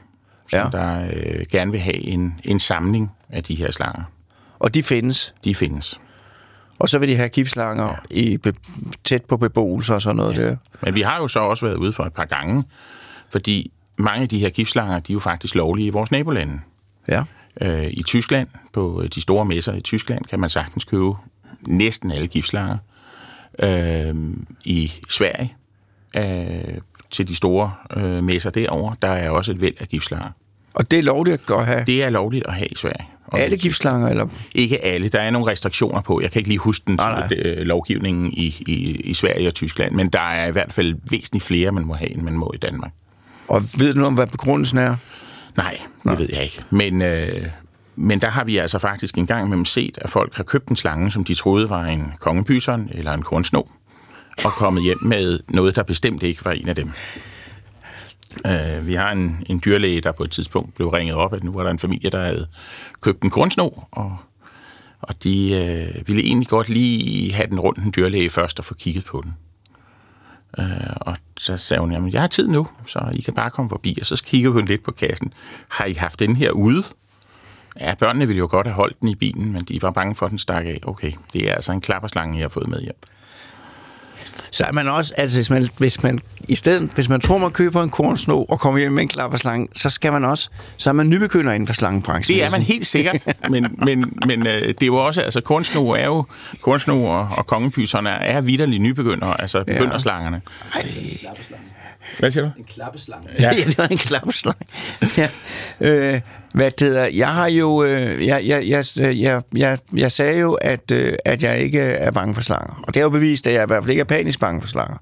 som 0.50 0.60
ja. 0.74 0.77
der 0.77 1.06
øh, 1.13 1.46
gerne 1.51 1.72
vil 1.72 1.79
have 1.79 1.98
en, 1.98 2.39
en 2.44 2.60
samling 2.60 3.12
af 3.29 3.44
de 3.44 3.56
her 3.56 3.72
slanger. 3.72 4.03
Og 4.60 4.74
de 4.74 4.84
findes. 4.84 5.34
De 5.44 5.56
findes. 5.56 6.00
Og 6.79 6.89
så 6.89 7.00
vil 7.00 7.10
de 7.10 7.15
have 7.15 7.29
giftslanger 7.29 7.86
ja. 7.86 7.96
i, 8.10 8.38
be, 8.38 8.53
tæt 9.03 9.25
på 9.25 9.38
beboelse 9.38 9.96
og 9.96 10.01
sådan 10.01 10.15
noget 10.15 10.38
ja. 10.38 10.41
der. 10.41 10.55
Men 10.81 10.96
vi 10.96 11.01
har 11.01 11.17
jo 11.17 11.27
så 11.27 11.39
også 11.39 11.65
været 11.65 11.77
ude 11.77 11.93
for 11.93 12.03
et 12.03 12.13
par 12.13 12.25
gange, 12.25 12.63
fordi 13.29 13.72
mange 13.98 14.22
af 14.22 14.29
de 14.29 14.39
her 14.39 14.50
giftslanger, 14.50 15.00
de 15.00 15.12
er 15.12 15.15
jo 15.15 15.19
faktisk 15.19 15.55
lovlige 15.55 15.88
i 15.88 15.89
vores 15.89 16.12
nabolande. 16.12 16.60
Ja. 17.07 17.24
Øh, 17.62 17.88
I 17.93 18.03
Tyskland, 18.03 18.48
på 18.74 19.03
de 19.15 19.22
store 19.22 19.46
messer 19.46 19.74
i 19.74 19.81
Tyskland, 19.81 20.25
kan 20.25 20.39
man 20.39 20.50
sagtens 20.50 20.86
købe 20.86 21.13
næsten 21.62 22.12
alle 22.12 22.27
giftslanger. 22.27 22.77
Øh, 23.60 24.15
I 24.65 24.91
Sverige, 25.10 25.55
øh, 26.15 26.77
til 27.12 27.27
de 27.27 27.36
store 27.36 27.74
øh, 27.98 28.24
messer 28.24 28.50
derovre, 28.50 28.96
der 29.01 29.07
er 29.07 29.29
også 29.29 29.51
et 29.51 29.62
væld 29.62 29.75
af 29.79 29.88
giftslanger. 29.88 30.31
Og 30.74 30.91
det 30.91 31.00
er 31.00 31.03
lovligt 31.03 31.51
at 31.51 31.65
have 31.65 31.84
Det 31.86 32.03
er 32.03 32.10
lovligt 32.10 32.48
at 32.48 32.53
have 32.53 32.67
i 32.67 32.75
Sverige. 32.75 33.07
Og 33.27 33.39
alle 33.39 33.57
giftslanger, 33.57 34.07
eller? 34.07 34.27
Ikke 34.55 34.86
alle. 34.86 35.10
Der 35.10 35.19
er 35.19 35.29
nogle 35.29 35.51
restriktioner 35.51 36.01
på. 36.01 36.22
Jeg 36.22 36.31
kan 36.31 36.39
ikke 36.39 36.50
lige 36.50 36.60
huske 36.60 36.84
den 36.88 36.96
Nej, 36.96 37.27
nej. 37.29 37.38
øh, 37.39 37.57
lovgivningen 37.57 38.34
i, 38.34 38.63
i, 38.67 39.01
i 39.03 39.13
Sverige 39.13 39.48
og 39.48 39.53
Tyskland, 39.53 39.96
men 39.96 40.10
der 40.10 40.19
er 40.19 40.48
i 40.48 40.51
hvert 40.51 40.74
fald 40.74 40.96
væsentligt 41.12 41.46
flere, 41.46 41.72
man 41.72 41.86
må 41.86 41.93
have, 41.93 42.12
end 42.12 42.22
man 42.22 42.34
må 42.34 42.51
i 42.53 42.57
Danmark. 42.57 42.91
Og 43.48 43.63
ved 43.77 43.93
du 43.93 44.00
noget 44.00 44.07
om, 44.07 44.13
hvad 44.13 44.27
begrundelsen 44.27 44.77
er? 44.77 44.96
Nej, 45.57 45.77
det 46.03 46.19
ved 46.19 46.27
jeg 46.34 46.43
ikke. 46.43 46.63
Men, 46.69 47.01
øh, 47.01 47.46
men 47.96 48.22
der 48.22 48.29
har 48.29 48.43
vi 48.43 48.57
altså 48.57 48.79
faktisk 48.79 49.17
en 49.17 49.27
gang 49.27 49.46
imellem 49.46 49.65
set, 49.65 49.98
at 50.01 50.10
folk 50.10 50.36
har 50.36 50.43
købt 50.43 50.67
en 50.67 50.75
slange, 50.75 51.12
som 51.12 51.24
de 51.24 51.34
troede 51.34 51.69
var 51.69 51.86
en 51.86 52.13
kongepyson 52.19 52.89
eller 52.91 53.13
en 53.13 53.22
kornsno, 53.22 53.62
og 54.46 54.51
kommet 54.51 54.84
hjem 54.84 54.98
med 55.01 55.39
noget, 55.50 55.75
der 55.75 55.84
bestemt 55.84 56.24
ikke 56.24 56.46
var 56.46 56.51
en 56.51 56.69
af 56.69 56.75
dem. 56.75 56.91
Øh, 58.46 58.88
vi 58.88 58.94
har 58.94 59.12
en, 59.12 59.44
en 59.46 59.62
dyrlæge, 59.65 60.01
der 60.01 60.12
på 60.12 60.24
et 60.24 60.32
tidspunkt 60.32 60.75
blev 60.75 60.88
ringet 60.88 61.15
op, 61.15 61.34
at 61.34 61.44
nu 61.44 61.51
var 61.51 61.63
der 61.63 61.70
en 61.70 61.79
familie, 61.79 62.10
der 62.10 62.24
havde 62.24 62.48
købt 63.01 63.24
en 63.24 63.29
kornsno, 63.29 63.70
og, 63.91 64.17
og 65.01 65.24
de 65.24 65.53
øh, 65.53 66.08
ville 66.08 66.24
egentlig 66.24 66.48
godt 66.48 66.70
lige 66.70 67.34
have 67.34 67.48
den 67.48 67.60
rundt 67.60 67.79
en 67.79 67.94
dyrlæge 67.96 68.29
først 68.29 68.60
og 68.60 68.65
få 68.65 68.74
kigget 68.74 69.06
på 69.06 69.22
den. 69.24 69.36
Øh, 70.60 70.96
og 70.96 71.17
så 71.38 71.58
sagde 71.58 71.82
hun, 71.82 71.91
jamen 71.91 72.13
jeg 72.13 72.22
har 72.22 72.27
tid 72.27 72.48
nu, 72.48 72.67
så 72.88 73.12
I 73.13 73.22
kan 73.22 73.34
bare 73.34 73.50
komme 73.50 73.70
forbi. 73.70 73.98
Og 74.00 74.06
så 74.06 74.24
kiggede 74.25 74.53
hun 74.53 74.65
lidt 74.65 74.84
på 74.84 74.91
kassen. 74.91 75.34
Har 75.70 75.86
I 75.86 75.94
haft 75.94 76.20
den 76.20 76.36
her 76.36 76.51
ude? 76.51 76.84
Ja, 77.79 77.96
børnene 77.96 78.27
ville 78.27 78.38
jo 78.38 78.48
godt 78.51 78.67
have 78.67 78.75
holdt 78.75 79.00
den 79.01 79.08
i 79.08 79.15
bilen, 79.15 79.53
men 79.53 79.63
de 79.63 79.82
var 79.82 79.91
bange 79.91 80.15
for, 80.15 80.25
at 80.25 80.29
den 80.29 80.39
stak 80.39 80.65
af. 80.65 80.79
Okay, 80.84 81.12
det 81.34 81.50
er 81.50 81.53
altså 81.53 81.72
en 81.72 81.82
klapperslange, 81.82 82.38
jeg 82.38 82.44
har 82.44 82.50
fået 82.50 82.67
med 82.67 82.82
hjem. 82.82 82.96
Så 84.51 84.63
er 84.63 84.71
man 84.71 84.87
også, 84.87 85.13
altså 85.17 85.37
hvis 85.37 85.49
man, 85.49 85.67
hvis 85.77 86.03
man 86.03 86.19
i 86.47 86.55
stedet, 86.55 86.89
hvis 86.95 87.09
man 87.09 87.21
tror, 87.21 87.37
man 87.37 87.51
køber 87.51 87.83
en 87.83 87.89
kornsno 87.89 88.43
og 88.43 88.59
kommer 88.59 88.79
hjem 88.79 88.91
med 88.91 89.01
en 89.01 89.07
klapperslange, 89.07 89.67
så 89.75 89.89
skal 89.89 90.11
man 90.11 90.25
også, 90.25 90.49
så 90.77 90.89
er 90.89 90.93
man 90.93 91.09
nybegynder 91.09 91.53
inden 91.53 91.67
for 91.67 91.73
slangebranchen. 91.73 92.37
Det 92.37 92.45
er 92.45 92.51
man 92.51 92.61
helt 92.61 92.87
sikkert, 92.87 93.27
men, 93.49 93.67
men, 93.85 94.13
men 94.25 94.47
øh, 94.47 94.61
det 94.61 94.81
er 94.81 94.85
jo 94.85 94.95
også, 94.95 95.21
altså 95.21 95.41
kornsno 95.41 95.89
er 95.89 96.05
jo, 96.05 96.25
kornsno 96.61 97.03
og, 97.05 97.29
og 97.31 97.47
kongepyserne 97.47 98.09
er 98.09 98.41
vidderlige 98.41 98.79
nybegyndere, 98.79 99.41
altså 99.41 99.63
begynderslangerne. 99.63 100.41
Hvad 102.19 102.31
siger 102.31 102.43
du? 102.43 102.51
En 102.57 102.63
klappeslange. 102.63 103.29
Ja. 103.39 103.51
ja, 103.57 103.63
det 103.65 103.77
var 103.77 103.87
en 103.87 103.97
klapslang. 103.97 104.57
ja. 105.17 105.29
øh, 105.79 106.21
hvad 106.53 106.71
det 106.71 106.87
hedder, 106.87 107.07
jeg 107.13 107.27
har 107.27 107.47
jo, 107.47 107.83
øh, 107.83 108.25
jeg, 108.25 108.43
jeg, 108.45 108.67
jeg, 108.67 108.85
jeg, 108.97 109.41
jeg, 109.55 109.77
jeg 109.95 110.11
sagde 110.11 110.39
jo, 110.39 110.53
at, 110.53 110.91
øh, 110.91 111.13
at 111.25 111.43
jeg 111.43 111.59
ikke 111.59 111.79
er 111.79 112.11
bange 112.11 112.35
for 112.35 112.41
slanger. 112.41 112.83
Og 112.87 112.93
det 112.93 112.99
er 112.99 113.03
jo 113.03 113.09
bevist, 113.09 113.47
at 113.47 113.53
jeg 113.53 113.63
i 113.63 113.67
hvert 113.67 113.83
fald 113.83 113.89
ikke 113.89 114.01
er 114.01 114.05
panisk 114.05 114.39
bange 114.39 114.61
for 114.61 114.67
slanger. 114.67 114.97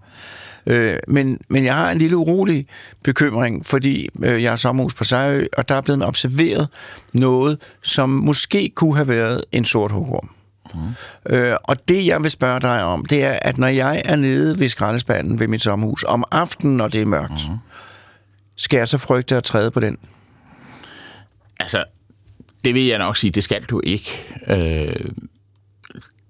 Øh, 0.67 0.97
men, 1.07 1.39
men 1.50 1.65
jeg 1.65 1.75
har 1.75 1.91
en 1.91 1.97
lille 1.97 2.17
urolig 2.17 2.65
bekymring, 3.03 3.65
fordi 3.65 4.09
øh, 4.24 4.43
jeg 4.43 4.51
er 4.51 4.55
sommerhus 4.55 4.93
på 4.93 5.03
Sejø, 5.03 5.45
og 5.57 5.69
der 5.69 5.75
er 5.75 5.81
blevet 5.81 6.05
observeret 6.05 6.67
noget, 7.13 7.57
som 7.81 8.09
måske 8.09 8.71
kunne 8.75 8.95
have 8.95 9.07
været 9.07 9.43
en 9.51 9.65
sort 9.65 9.91
hugorm. 9.91 10.29
Mm. 10.74 11.34
Øh, 11.36 11.55
og 11.63 11.89
det, 11.89 12.05
jeg 12.05 12.24
vil 12.24 12.31
spørge 12.31 12.60
dig 12.60 12.84
om, 12.84 13.05
det 13.05 13.24
er, 13.24 13.39
at 13.41 13.57
når 13.57 13.67
jeg 13.67 14.01
er 14.05 14.15
nede 14.15 14.60
ved 14.60 14.69
skraldespanden 14.69 15.39
ved 15.39 15.48
mit 15.48 15.62
sommerhus, 15.62 16.03
om 16.07 16.24
aftenen, 16.31 16.77
når 16.77 16.88
det 16.88 17.01
er 17.01 17.05
mørkt, 17.05 17.50
mm. 17.50 17.57
skal 18.55 18.77
jeg 18.77 18.88
så 18.88 18.98
frygte 18.98 19.36
at 19.36 19.43
træde 19.43 19.72
på 19.72 19.79
den? 19.79 19.98
Altså, 21.60 21.84
det 22.65 22.74
vil 22.74 22.86
jeg 22.86 22.98
nok 22.98 23.17
sige, 23.17 23.31
det 23.31 23.43
skal 23.43 23.63
du 23.63 23.81
ikke. 23.84 24.24
Øh, 24.48 25.12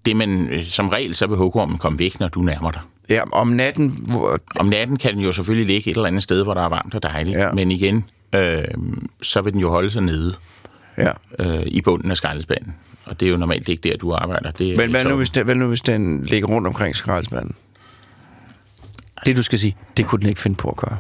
det 0.06 0.16
man, 0.16 0.62
som 0.64 0.90
regel, 0.90 1.16
så 1.16 1.28
vil 1.28 1.38
hugormen 1.38 1.78
komme 1.78 2.00
væk, 2.00 2.20
når 2.20 2.28
du 2.28 2.40
nærmer 2.40 2.72
dig. 2.72 2.82
Ja, 3.10 3.22
om 3.32 3.48
natten, 3.48 3.94
hvor, 4.08 4.40
Om 4.56 4.66
natten 4.66 4.98
kan 4.98 5.14
den 5.14 5.22
jo 5.22 5.32
selvfølgelig 5.32 5.68
ligge 5.68 5.92
et 5.92 5.96
eller 5.96 6.08
andet 6.08 6.24
sted, 6.24 6.44
hvor 6.44 6.54
der 6.54 6.62
er 6.62 6.70
varmt 6.70 6.96
og 6.96 7.04
dejligt, 7.04 7.38
ja. 7.38 7.52
men 7.52 7.72
igen, 7.72 8.10
øh, 8.36 8.64
så 9.22 9.42
vil 9.42 9.54
den 9.54 9.62
jo 9.62 9.70
holde 9.70 9.90
sig 9.90 10.02
nede 10.02 10.34
ja. 10.98 11.12
øh, 11.40 11.64
i 11.66 11.82
bunden 11.82 12.12
af 12.12 12.18
skraldespanden. 12.18 12.76
Og 13.06 13.20
det 13.20 13.26
er 13.26 13.30
jo 13.30 13.38
normalt 13.38 13.70
ikke 13.70 13.90
der, 13.90 13.98
du 13.98 14.14
arbejder. 14.14 14.52
Det 14.52 14.74
er 14.74 14.78
Men 14.78 14.92
hvad 14.92 15.04
nu, 15.06 15.16
hvis 15.16 15.30
den, 15.30 15.46
hvad 15.46 15.56
nu, 15.56 15.68
hvis 15.68 15.82
den 15.82 16.24
ligger 16.26 16.48
rundt 16.48 16.68
omkring 16.68 16.96
skraldespanden? 16.96 17.56
Det, 19.26 19.36
du 19.38 19.42
skal 19.44 19.60
sige, 19.60 19.76
det 19.98 20.06
kunne 20.06 20.20
den 20.20 20.30
ikke 20.30 20.42
finde 20.42 20.56
på 20.56 20.70
at 20.70 20.76
gøre. 20.78 20.98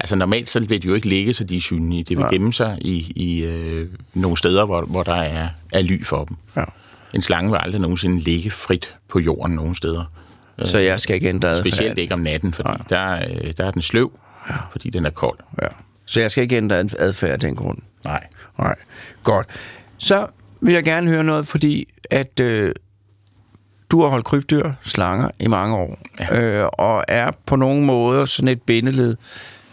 Altså 0.00 0.16
normalt 0.16 0.48
så 0.48 0.60
vil 0.60 0.82
de 0.82 0.86
jo 0.88 0.94
ikke 0.94 1.08
ligge, 1.08 1.34
så 1.34 1.44
de 1.44 1.56
er 1.56 1.60
synlige. 1.60 2.02
Det 2.02 2.16
vil 2.16 2.18
Nej. 2.22 2.30
gemme 2.32 2.52
sig 2.52 2.78
i, 2.80 3.12
i 3.16 3.44
øh, 3.44 3.88
nogle 4.14 4.36
steder, 4.36 4.64
hvor, 4.64 4.82
hvor 4.84 5.02
der 5.02 5.14
er, 5.14 5.48
er 5.72 5.82
ly 5.82 6.04
for 6.04 6.24
dem. 6.24 6.36
Ja. 6.56 6.64
En 7.14 7.22
slange 7.22 7.50
vil 7.50 7.58
aldrig 7.62 7.80
nogensinde 7.80 8.18
ligge 8.20 8.50
frit 8.50 8.96
på 9.08 9.18
jorden 9.20 9.54
nogen 9.56 9.74
steder. 9.74 10.04
Så 10.64 10.78
jeg 10.78 11.00
skal 11.00 11.14
ikke 11.14 11.28
ændre 11.28 11.48
adfærd. 11.48 11.72
Specielt 11.72 11.98
ikke 11.98 12.14
om 12.14 12.20
natten, 12.20 12.52
fordi 12.54 12.70
der, 12.90 13.12
øh, 13.12 13.52
der 13.56 13.64
er 13.66 13.70
den 13.70 13.82
sløv, 13.82 14.12
ja. 14.50 14.54
fordi 14.70 14.90
den 14.90 15.06
er 15.06 15.10
kold. 15.10 15.38
Ja. 15.62 15.66
Så 16.04 16.20
jeg 16.20 16.30
skal 16.30 16.42
ikke 16.42 16.56
ændre 16.56 16.78
ad- 16.78 16.94
adfærd 16.98 17.30
af 17.30 17.40
den 17.40 17.56
grund. 17.56 17.78
Nej. 18.04 18.26
Nej. 18.58 18.74
Godt. 19.22 19.46
Så 19.98 20.26
vil 20.62 20.74
jeg 20.74 20.84
gerne 20.84 21.10
høre 21.10 21.24
noget, 21.24 21.46
fordi 21.46 21.88
at 22.10 22.40
øh, 22.40 22.74
du 23.90 24.02
har 24.02 24.08
holdt 24.08 24.24
krybdyr, 24.24 24.72
slanger 24.82 25.30
i 25.40 25.46
mange 25.46 25.76
år, 25.76 25.98
ja. 26.20 26.40
øh, 26.40 26.68
og 26.72 27.04
er 27.08 27.30
på 27.46 27.56
nogle 27.56 27.84
måder 27.84 28.24
sådan 28.24 28.48
et 28.48 28.62
bindeled 28.62 29.16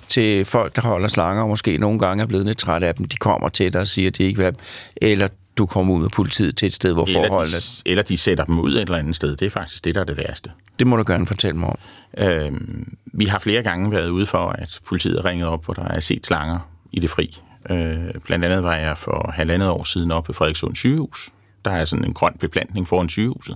til 0.07 0.45
folk, 0.45 0.75
der 0.75 0.81
holder 0.81 1.07
slanger, 1.07 1.43
og 1.43 1.49
måske 1.49 1.77
nogle 1.77 1.99
gange 1.99 2.21
er 2.23 2.27
blevet 2.27 2.45
lidt 2.45 2.57
træt 2.57 2.83
af 2.83 2.95
dem. 2.95 3.05
De 3.05 3.17
kommer 3.17 3.49
til 3.49 3.73
dig 3.73 3.81
og 3.81 3.87
siger, 3.87 4.07
at 4.07 4.17
de 4.17 4.23
ikke 4.23 4.45
dem. 4.45 4.55
Eller 4.97 5.27
du 5.57 5.65
kommer 5.65 5.93
ud 5.93 6.03
af 6.03 6.11
politiet 6.11 6.57
til 6.57 6.65
et 6.65 6.73
sted, 6.73 6.93
hvor 6.93 7.05
Eller 7.05 7.27
forholdene... 7.27 7.57
de, 7.57 7.89
eller 7.89 8.03
de 8.03 8.17
sætter 8.17 8.45
dem 8.45 8.59
ud 8.59 8.73
et 8.73 8.81
eller 8.81 8.97
andet 8.97 9.15
sted. 9.15 9.35
Det 9.35 9.45
er 9.45 9.49
faktisk 9.49 9.85
det, 9.85 9.95
der 9.95 10.01
er 10.01 10.05
det 10.05 10.17
værste. 10.17 10.51
Det 10.79 10.87
må 10.87 10.95
du 10.95 11.03
gerne 11.07 11.27
fortælle 11.27 11.59
mig 11.59 11.69
om. 11.69 11.77
Øhm, 12.17 12.97
vi 13.05 13.25
har 13.25 13.39
flere 13.39 13.63
gange 13.63 13.91
været 13.91 14.09
ude 14.09 14.25
for, 14.25 14.49
at 14.49 14.79
politiet 14.85 15.17
er 15.17 15.25
ringet 15.25 15.47
op, 15.47 15.65
hvor 15.65 15.73
der 15.73 15.87
er 15.87 15.99
set 15.99 16.27
slanger 16.27 16.59
i 16.91 16.99
det 16.99 17.09
fri. 17.09 17.41
Øh, 17.69 17.97
blandt 18.25 18.45
andet 18.45 18.63
var 18.63 18.75
jeg 18.75 18.97
for 18.97 19.31
halvandet 19.35 19.69
år 19.69 19.83
siden 19.83 20.11
oppe 20.11 20.27
ved 20.29 20.33
Frederikssund 20.35 20.75
sygehus. 20.75 21.29
Der 21.65 21.71
er 21.71 21.85
sådan 21.85 22.05
en 22.05 22.13
grøn 22.13 22.33
beplantning 22.39 22.87
foran 22.87 23.09
sygehuset. 23.09 23.55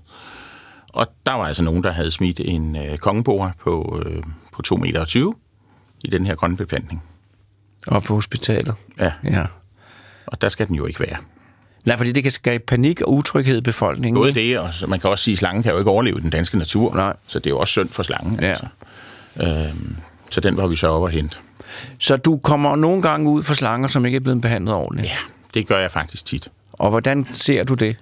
Og 0.94 1.08
der 1.26 1.32
var 1.34 1.46
altså 1.46 1.64
nogen, 1.64 1.84
der 1.84 1.92
havde 1.92 2.12
smidt 2.12 2.40
en 2.40 2.76
øh, 2.76 2.98
kongebord 2.98 3.52
på, 3.60 4.02
øh, 4.06 4.24
på 4.54 4.62
2,20 4.68 4.82
meter 4.82 5.34
i 6.04 6.08
den 6.08 6.26
her 6.26 6.36
grønne 6.36 6.58
beplantning. 6.58 7.04
Og 7.88 8.04
på 8.04 8.14
hospitalet. 8.14 8.76
Ja, 9.00 9.12
Ja. 9.24 9.46
og 10.26 10.42
der 10.42 10.50
skal 10.50 10.68
den 10.68 10.76
jo 10.76 10.86
ikke 10.86 11.00
være. 11.00 11.18
Nej, 11.86 11.98
fordi 11.98 12.12
det 12.12 12.24
kan 12.24 12.32
skabe 12.32 12.64
panik 12.68 13.02
og 13.02 13.14
utryghed 13.14 13.58
i 13.58 13.62
befolkningen. 13.62 14.22
Både 14.22 14.34
det, 14.34 14.60
og 14.60 14.70
man 14.88 15.00
kan 15.00 15.10
også 15.10 15.24
sige, 15.24 15.34
at 15.34 15.38
slangen 15.40 15.64
kan 15.64 15.72
jo 15.72 15.78
ikke 15.80 15.92
overleve 15.92 16.20
den 16.22 16.30
danske 16.30 16.58
natur. 16.58 16.96
Nej. 16.96 17.16
Så 17.28 17.40
det 17.40 17.46
er 17.48 17.52
jo 17.52 17.60
også 17.60 17.72
synd 17.72 17.90
for 17.90 18.04
slangen. 18.04 18.40
Ja. 18.42 18.48
Altså. 18.50 18.66
Øhm, 19.44 19.96
så 20.30 20.42
den 20.42 20.58
var 20.58 20.68
vi 20.68 20.76
så 20.76 20.88
op 20.88 21.02
og 21.02 21.10
hente. 21.10 21.38
Så 22.00 22.18
du 22.18 22.38
kommer 22.38 22.76
nogle 22.76 23.02
gange 23.02 23.30
ud 23.30 23.44
for 23.44 23.54
slanger, 23.54 23.88
som 23.88 24.06
ikke 24.06 24.16
er 24.16 24.20
blevet 24.20 24.42
behandlet 24.42 24.76
ordentligt. 24.76 25.08
Ja, 25.10 25.18
det 25.54 25.68
gør 25.68 25.80
jeg 25.80 25.92
faktisk 25.92 26.26
tit. 26.26 26.52
Og 26.74 26.90
hvordan 26.90 27.28
ser 27.34 27.64
du 27.64 27.74
det? 27.74 27.96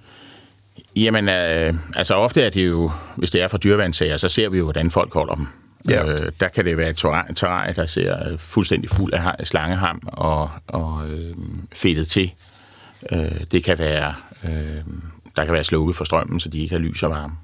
Jamen, 0.96 1.28
øh, 1.28 1.74
altså 1.96 2.14
ofte 2.14 2.42
er 2.42 2.50
det 2.50 2.66
jo, 2.68 2.90
hvis 3.16 3.30
det 3.30 3.42
er 3.42 3.48
fra 3.48 3.58
dyreværnssager, 3.58 4.16
så 4.16 4.28
ser 4.28 4.48
vi 4.48 4.58
jo, 4.58 4.64
hvordan 4.64 4.90
folk 4.90 5.14
holder 5.14 5.34
dem. 5.34 5.46
Ja. 5.90 6.04
Øh, 6.06 6.32
der 6.40 6.48
kan 6.48 6.64
det 6.64 6.76
være 6.76 6.90
et 6.90 6.96
terræn, 7.36 7.74
der 7.74 7.86
ser 7.86 8.28
øh, 8.32 8.38
fuldstændig 8.38 8.90
fuld 8.90 9.12
af 9.12 9.20
ha- 9.22 9.44
slangeham 9.44 10.02
og, 10.06 10.50
og 10.66 11.08
øh, 11.10 11.34
fedtet 11.74 12.08
til. 12.08 12.32
Øh, 13.12 13.40
det 13.52 13.64
kan 13.64 13.78
være, 13.78 14.14
øh, 14.44 14.80
der 15.36 15.44
kan 15.44 15.52
være 15.54 15.64
slukket 15.64 15.96
for 15.96 16.04
strømmen, 16.04 16.40
så 16.40 16.48
de 16.48 16.60
ikke 16.60 16.74
har 16.74 16.80
lys 16.82 17.02
og 17.02 17.10
varme. 17.10 17.34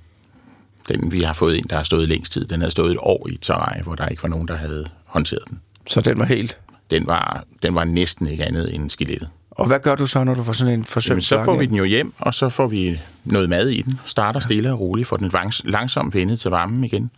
Den, 0.88 1.12
vi 1.12 1.20
har 1.20 1.32
fået 1.32 1.56
ind, 1.56 1.68
der 1.68 1.76
har 1.76 1.82
stået 1.82 2.08
længst 2.08 2.32
tid, 2.32 2.44
den 2.44 2.60
har 2.60 2.68
stået 2.68 2.90
et 2.92 2.98
år 3.00 3.26
i 3.30 3.34
et 3.34 3.40
terræn, 3.40 3.82
hvor 3.82 3.94
der 3.94 4.06
ikke 4.08 4.22
var 4.22 4.28
nogen, 4.28 4.48
der 4.48 4.56
havde 4.56 4.86
håndteret 5.04 5.42
den. 5.50 5.60
Så 5.88 6.00
den 6.00 6.18
var 6.18 6.24
helt... 6.24 6.58
Den 6.90 7.06
var, 7.06 7.44
den 7.62 7.74
var 7.74 7.84
næsten 7.84 8.28
ikke 8.28 8.44
andet 8.44 8.74
end 8.74 8.90
skelettet. 8.90 9.30
Og 9.50 9.66
hvad 9.66 9.80
gør 9.80 9.94
du 9.94 10.06
så, 10.06 10.24
når 10.24 10.34
du 10.34 10.42
får 10.42 10.52
sådan 10.52 10.68
en 10.68 10.72
Jamen, 10.72 10.84
forsømt 10.84 11.24
så 11.24 11.44
får 11.44 11.58
vi 11.58 11.66
den 11.66 11.74
jo 11.74 11.84
hjem, 11.84 12.12
og 12.18 12.34
så 12.34 12.48
får 12.48 12.66
vi 12.66 13.00
noget 13.24 13.48
mad 13.48 13.68
i 13.68 13.82
den. 13.82 14.00
Starter 14.04 14.40
stille 14.40 14.72
og 14.72 14.80
roligt, 14.80 15.08
får 15.08 15.16
den 15.16 15.30
langs- 15.34 15.62
langsomt 15.64 16.14
vendet 16.14 16.40
til 16.40 16.50
varmen 16.50 16.84
igen, 16.84 17.10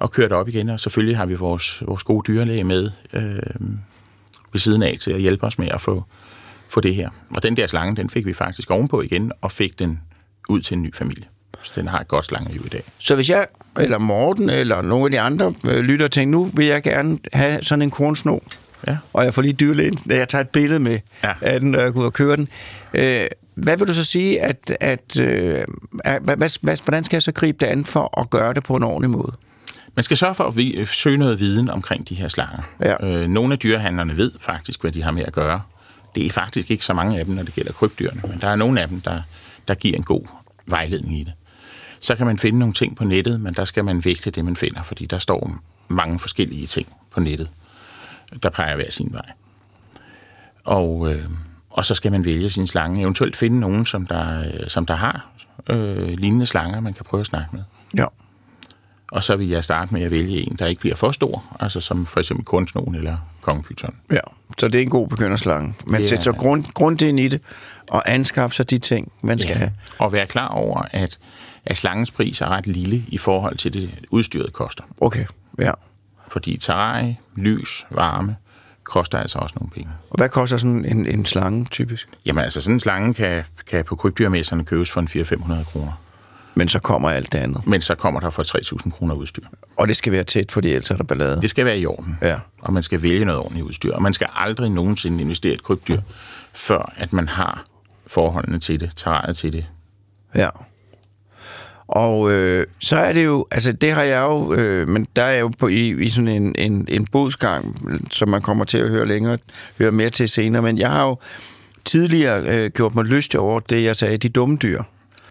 og 0.00 0.10
kører 0.10 0.28
det 0.28 0.36
op 0.36 0.48
igen. 0.48 0.68
Og 0.68 0.80
selvfølgelig 0.80 1.16
har 1.16 1.26
vi 1.26 1.34
vores, 1.34 1.82
vores 1.86 2.02
gode 2.02 2.32
dyrlæge 2.32 2.64
med 2.64 2.90
øh, 3.12 3.38
ved 4.52 4.60
siden 4.60 4.82
af 4.82 4.96
til 5.00 5.12
at 5.12 5.20
hjælpe 5.20 5.46
os 5.46 5.58
med 5.58 5.68
at 5.68 5.80
få, 5.80 6.04
få 6.68 6.80
det 6.80 6.94
her. 6.94 7.10
Og 7.30 7.42
den 7.42 7.56
der 7.56 7.66
slange, 7.66 7.96
den 7.96 8.10
fik 8.10 8.26
vi 8.26 8.32
faktisk 8.32 8.70
ovenpå 8.70 9.02
igen, 9.02 9.32
og 9.40 9.52
fik 9.52 9.78
den 9.78 10.00
ud 10.48 10.60
til 10.60 10.76
en 10.76 10.82
ny 10.82 10.94
familie. 10.94 11.24
Så 11.62 11.72
den 11.76 11.88
har 11.88 12.00
et 12.00 12.08
godt 12.08 12.26
slangeliv 12.26 12.62
i 12.66 12.68
dag. 12.68 12.82
Så 12.98 13.14
hvis 13.14 13.30
jeg, 13.30 13.46
eller 13.80 13.98
Morten, 13.98 14.50
eller 14.50 14.82
nogle 14.82 15.04
af 15.04 15.10
de 15.10 15.20
andre 15.20 15.54
øh, 15.64 15.80
lytter 15.80 16.08
tænker, 16.08 16.30
nu 16.30 16.44
vil 16.44 16.66
jeg 16.66 16.82
gerne 16.82 17.18
have 17.32 17.62
sådan 17.62 17.82
en 17.82 17.90
kornsno, 17.90 18.38
Ja. 18.86 18.96
og 19.12 19.24
jeg 19.24 19.34
får 19.34 19.42
lige 19.42 19.52
dyrlægen, 19.52 19.98
jeg 20.06 20.28
tager 20.28 20.42
et 20.42 20.48
billede 20.48 20.80
med 20.80 20.98
Ja. 21.24 21.32
af 21.40 21.60
den, 21.60 21.70
når 21.70 21.78
jeg 21.80 21.92
går 21.92 22.00
ud 22.00 22.04
og 22.06 22.12
kører 22.12 22.36
den. 22.36 22.48
Øh, 22.94 23.26
hvad 23.54 23.76
vil 23.76 23.88
du 23.88 23.94
så 23.94 24.04
sige, 24.04 24.42
at, 24.42 24.76
at 24.80 25.20
øh, 25.20 25.64
er- 26.04 26.18
hvad, 26.20 26.36
hvad, 26.36 26.58
hvad, 26.62 26.76
hvordan 26.84 27.04
skal 27.04 27.16
jeg 27.16 27.22
så 27.22 27.32
gribe 27.32 27.58
det 27.60 27.66
an 27.72 27.84
for 27.84 28.20
at 28.20 28.30
gøre 28.30 28.54
det 28.54 28.62
på 28.64 28.76
en 28.76 28.82
ordentlig 28.82 29.10
måde? 29.10 29.32
Man 29.94 30.02
skal 30.02 30.16
sørge 30.16 30.34
for 30.34 30.44
at 30.44 30.56
vi, 30.56 30.84
søge 30.84 31.16
noget 31.18 31.40
viden 31.40 31.70
omkring 31.70 32.08
de 32.08 32.14
her 32.14 32.28
slanger. 32.28 32.62
Ja. 32.80 33.06
Øh, 33.06 33.28
nogle 33.28 33.52
af 33.52 33.58
dyrehandlerne 33.58 34.16
ved 34.16 34.32
faktisk, 34.40 34.80
hvad 34.80 34.92
de 34.92 35.02
har 35.02 35.10
med 35.10 35.22
at 35.24 35.32
gøre. 35.32 35.60
Det 36.14 36.26
er 36.26 36.30
faktisk 36.30 36.70
ikke 36.70 36.84
så 36.84 36.94
mange 36.94 37.18
af 37.18 37.24
dem, 37.24 37.34
når 37.34 37.42
det 37.42 37.54
gælder 37.54 37.72
krybdyrene, 37.72 38.20
men 38.28 38.38
der 38.40 38.48
er 38.48 38.56
nogle 38.56 38.80
af 38.82 38.88
dem, 38.88 39.00
der, 39.00 39.20
der 39.68 39.74
giver 39.74 39.96
en 39.96 40.02
god 40.04 40.22
vejledning 40.66 41.18
i 41.20 41.24
det. 41.24 41.32
Så 42.00 42.16
kan 42.16 42.26
man 42.26 42.38
finde 42.38 42.58
nogle 42.58 42.74
ting 42.74 42.96
på 42.96 43.04
nettet, 43.04 43.40
men 43.40 43.54
der 43.54 43.64
skal 43.64 43.84
man 43.84 44.04
vægte 44.04 44.30
det, 44.30 44.44
man 44.44 44.56
finder, 44.56 44.82
fordi 44.82 45.06
der 45.06 45.18
står 45.18 45.52
mange 45.88 46.18
forskellige 46.18 46.66
ting 46.66 46.86
på 47.10 47.20
nettet, 47.20 47.50
der 48.42 48.50
peger 48.50 48.76
hver 48.76 48.90
sin 48.90 49.12
vej. 49.12 49.32
Og, 50.64 51.12
øh, 51.12 51.24
og 51.70 51.84
så 51.84 51.94
skal 51.94 52.12
man 52.12 52.24
vælge 52.24 52.50
sin 52.50 52.66
slange, 52.66 53.00
eventuelt 53.00 53.36
finde 53.36 53.60
nogen, 53.60 53.86
som 53.86 54.06
der, 54.06 54.40
øh, 54.40 54.68
som 54.68 54.86
der 54.86 54.94
har 54.94 55.28
øh, 55.68 56.08
lignende 56.08 56.46
slanger, 56.46 56.80
man 56.80 56.94
kan 56.94 57.04
prøve 57.04 57.20
at 57.20 57.26
snakke 57.26 57.48
med. 57.52 57.62
Ja. 57.96 58.06
Og 59.12 59.24
så 59.24 59.36
vil 59.36 59.48
jeg 59.48 59.64
starte 59.64 59.94
med 59.94 60.02
at 60.02 60.10
vælge 60.10 60.46
en, 60.46 60.56
der 60.58 60.66
ikke 60.66 60.80
bliver 60.80 60.96
for 60.96 61.10
stor, 61.10 61.56
altså 61.60 61.80
som 61.80 62.06
for 62.06 62.20
eksempel 62.20 62.44
kornsnogen 62.44 62.94
eller 62.94 63.16
kongepyton. 63.40 63.96
ja. 64.12 64.20
Så 64.58 64.68
det 64.68 64.74
er 64.78 64.82
en 64.82 64.90
god 64.90 65.08
begynderslange. 65.08 65.74
Man 65.86 66.00
Det 66.00 66.08
sætter 66.08 66.22
så 66.22 66.32
grund, 66.32 66.64
grund 66.74 67.02
ind 67.02 67.20
i 67.20 67.28
det, 67.28 67.42
og 67.90 68.12
anskaffer 68.12 68.54
sig 68.54 68.70
de 68.70 68.78
ting, 68.78 69.12
man 69.22 69.38
skal 69.38 69.56
have. 69.56 69.72
Og 69.98 70.12
være 70.12 70.26
klar 70.26 70.48
over, 70.48 70.82
at, 70.90 71.18
at 71.68 71.76
slangens 71.76 72.10
pris 72.10 72.40
er 72.40 72.48
ret 72.48 72.66
lille 72.66 73.04
i 73.08 73.18
forhold 73.18 73.56
til 73.56 73.72
det 73.72 73.90
udstyret 74.10 74.52
koster. 74.52 74.84
Okay, 75.00 75.24
ja. 75.58 75.72
Fordi 76.32 76.56
terræn, 76.56 77.16
lys, 77.36 77.86
varme 77.90 78.36
koster 78.84 79.18
altså 79.18 79.38
også 79.38 79.54
nogle 79.58 79.70
penge. 79.70 79.90
Og 80.10 80.16
hvad 80.16 80.28
koster 80.28 80.56
sådan 80.56 80.84
en, 80.84 81.06
en 81.06 81.24
slange 81.24 81.64
typisk? 81.64 82.08
Jamen 82.26 82.44
altså, 82.44 82.60
sådan 82.60 82.74
en 82.76 82.80
slange 82.80 83.14
kan, 83.14 83.44
kan 83.70 83.84
på 83.84 83.96
krybdyrmesserne 83.96 84.64
købes 84.64 84.90
for 84.90 85.00
en 85.00 85.08
400-500 85.08 85.64
kroner. 85.64 85.92
Men 86.54 86.68
så 86.68 86.78
kommer 86.78 87.10
alt 87.10 87.32
det 87.32 87.38
andet. 87.38 87.66
Men 87.66 87.80
så 87.80 87.94
kommer 87.94 88.20
der 88.20 88.30
for 88.30 88.42
3.000 88.86 88.90
kroner 88.90 89.14
udstyr. 89.14 89.42
Og 89.76 89.88
det 89.88 89.96
skal 89.96 90.12
være 90.12 90.24
tæt, 90.24 90.52
fordi 90.52 90.68
ellers 90.68 90.90
er 90.90 90.96
der 90.96 91.04
ballade. 91.04 91.40
Det 91.40 91.50
skal 91.50 91.64
være 91.64 91.78
i 91.78 91.86
orden. 91.86 92.18
Ja. 92.22 92.38
Og 92.60 92.72
man 92.72 92.82
skal 92.82 93.02
vælge 93.02 93.24
noget 93.24 93.40
ordentligt 93.40 93.66
udstyr. 93.66 93.94
Og 93.94 94.02
man 94.02 94.12
skal 94.12 94.28
aldrig 94.34 94.70
nogensinde 94.70 95.20
investere 95.20 95.52
i 95.52 95.54
et 95.54 95.62
krybdyr, 95.62 96.00
før 96.54 96.92
at 96.96 97.12
man 97.12 97.28
har 97.28 97.64
forholdene 98.06 98.58
til 98.58 98.80
det, 98.80 98.92
terrænet 98.96 99.36
til 99.36 99.52
det, 99.52 99.66
Ja. 100.34 100.48
Og 101.88 102.30
øh, 102.32 102.66
så 102.78 102.96
er 102.96 103.12
det 103.12 103.24
jo, 103.24 103.46
altså 103.50 103.72
det 103.72 103.92
har 103.92 104.02
jeg 104.02 104.22
jo, 104.22 104.54
øh, 104.54 104.88
men 104.88 105.06
der 105.16 105.22
er 105.22 105.38
jo 105.38 105.52
på, 105.58 105.68
i, 105.68 106.04
i 106.04 106.08
sådan 106.08 106.28
en, 106.28 106.54
en, 106.58 106.86
en 106.88 107.06
bodsgang, 107.06 107.76
som 108.10 108.28
man 108.28 108.42
kommer 108.42 108.64
til 108.64 108.78
at 108.78 108.88
høre 108.88 109.06
længere, 109.06 109.38
høre 109.78 109.92
mere 109.92 110.10
til 110.10 110.28
senere, 110.28 110.62
men 110.62 110.78
jeg 110.78 110.90
har 110.90 111.04
jo 111.04 111.16
tidligere 111.84 112.42
øh, 112.46 112.70
gjort 112.70 112.94
mig 112.94 113.04
lystig 113.04 113.40
over 113.40 113.60
det, 113.60 113.84
jeg 113.84 113.96
sagde, 113.96 114.16
de 114.16 114.28
dumme 114.28 114.56
dyr. 114.56 114.82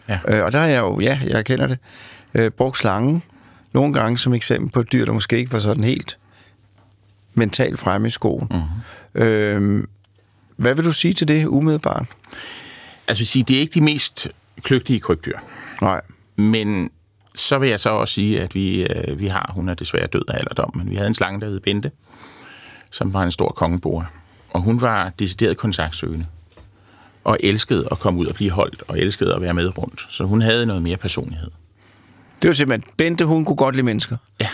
Ja. 0.09 0.19
Øh, 0.27 0.45
og 0.45 0.51
der 0.51 0.59
er 0.59 0.65
jeg 0.65 0.79
jo, 0.79 0.99
ja, 0.99 1.19
jeg 1.27 1.45
kender 1.45 1.67
det, 1.67 1.77
øh, 2.33 2.51
brugt 2.51 2.77
slangen 2.77 3.23
nogle 3.73 3.93
gange 3.93 4.17
som 4.17 4.33
eksempel 4.33 4.71
på 4.71 4.79
et 4.79 4.91
dyr, 4.91 5.05
der 5.05 5.13
måske 5.13 5.37
ikke 5.37 5.51
var 5.51 5.59
sådan 5.59 5.83
helt 5.83 6.17
mentalt 7.33 7.79
fremme 7.79 8.07
i 8.07 8.11
skoen. 8.11 8.47
Mm-hmm. 8.51 9.21
Øh, 9.21 9.83
hvad 10.55 10.75
vil 10.75 10.85
du 10.85 10.91
sige 10.91 11.13
til 11.13 11.27
det 11.27 11.45
umiddelbart? 11.45 12.05
Altså 13.07 13.21
vil 13.21 13.27
sige, 13.27 13.43
det 13.43 13.55
er 13.55 13.59
ikke 13.59 13.73
de 13.73 13.81
mest 13.81 14.31
kløgtige 14.63 14.99
krybdyr. 14.99 15.37
Nej. 15.81 16.01
Men 16.37 16.89
så 17.35 17.57
vil 17.57 17.69
jeg 17.69 17.79
så 17.79 17.89
også 17.89 18.13
sige, 18.13 18.41
at 18.41 18.55
vi, 18.55 18.83
øh, 18.83 19.19
vi 19.19 19.27
har, 19.27 19.51
hun 19.55 19.69
er 19.69 19.73
desværre 19.73 20.07
død 20.07 20.21
af 20.27 20.37
alderdom, 20.37 20.71
men 20.75 20.89
vi 20.89 20.95
havde 20.95 21.07
en 21.07 21.13
slange, 21.13 21.41
der 21.41 21.47
hed 21.47 21.59
Bente, 21.59 21.91
som 22.91 23.13
var 23.13 23.23
en 23.23 23.31
stor 23.31 23.49
kongeboer. 23.51 24.03
Og 24.49 24.61
hun 24.61 24.81
var 24.81 25.09
decideret 25.19 25.57
kontaktsøgende. 25.57 26.25
Og 27.23 27.37
elskede 27.39 27.87
at 27.91 27.99
komme 27.99 28.19
ud 28.19 28.25
og 28.25 28.35
blive 28.35 28.51
holdt, 28.51 28.83
og 28.87 28.99
elskede 28.99 29.35
at 29.35 29.41
være 29.41 29.53
med 29.53 29.77
rundt. 29.77 30.07
Så 30.09 30.23
hun 30.23 30.41
havde 30.41 30.65
noget 30.65 30.81
mere 30.81 30.97
personlighed. 30.97 31.51
Det 32.41 32.47
var 32.47 32.53
simpelthen, 32.53 32.91
Bente, 32.97 33.25
hun 33.25 33.45
kunne 33.45 33.55
godt 33.55 33.75
lide 33.75 33.85
mennesker. 33.85 34.17
Ja. 34.41 34.47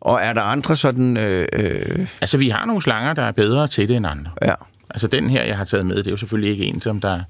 Og 0.00 0.20
er 0.22 0.32
der 0.32 0.42
andre 0.42 0.76
sådan... 0.76 1.16
Øh, 1.16 1.48
øh, 1.52 2.06
Altså, 2.20 2.38
vi 2.38 2.48
har 2.48 2.64
nogle 2.66 2.82
slanger, 2.82 3.14
der 3.14 3.22
er 3.22 3.32
bedre 3.32 3.68
til 3.68 3.88
det 3.88 3.96
end 3.96 4.06
andre. 4.06 4.30
ja, 4.42 4.54
Altså, 4.90 5.06
den 5.08 5.30
her, 5.30 5.44
jeg 5.44 5.56
har 5.56 5.64
taget 5.64 5.86
med, 5.86 5.96
det 5.96 6.06
er 6.06 6.10
jo 6.10 6.16
selvfølgelig 6.16 6.50
ikke 6.50 6.64
en, 6.64 6.80
som 6.80 7.00
der... 7.00 7.20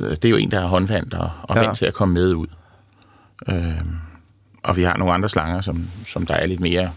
øh, 0.00 0.10
Det 0.10 0.24
er 0.24 0.28
jo 0.28 0.36
en, 0.36 0.50
der 0.50 0.60
er 0.60 0.66
håndvandt 0.66 1.14
og, 1.14 1.30
og 1.42 1.56
ja. 1.56 1.62
vant 1.64 1.78
til 1.78 1.86
at 1.86 1.94
komme 1.94 2.14
med 2.14 2.34
ud. 2.34 2.46
Øhm, 3.48 3.96
og 4.62 4.76
vi 4.76 4.82
har 4.82 4.96
nogle 4.96 5.14
andre 5.14 5.28
slanger, 5.28 5.60
som, 5.60 5.90
som 6.06 6.26
der 6.26 6.34
er 6.34 6.46
lidt 6.46 6.60
mere 6.60 6.92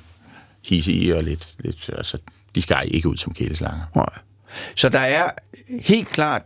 hissige 0.66 1.16
og 1.16 1.24
lidt... 1.24 1.56
lidt 1.60 1.90
altså, 1.98 2.18
de 2.56 2.62
skal 2.62 2.88
ikke 2.92 3.10
ud 3.10 3.18
som 3.18 3.34
kæleslanger. 3.34 3.84
nej. 3.96 4.10
Så 4.76 4.90
der 4.90 5.00
er 5.00 5.30
helt 5.82 6.08
klart 6.08 6.42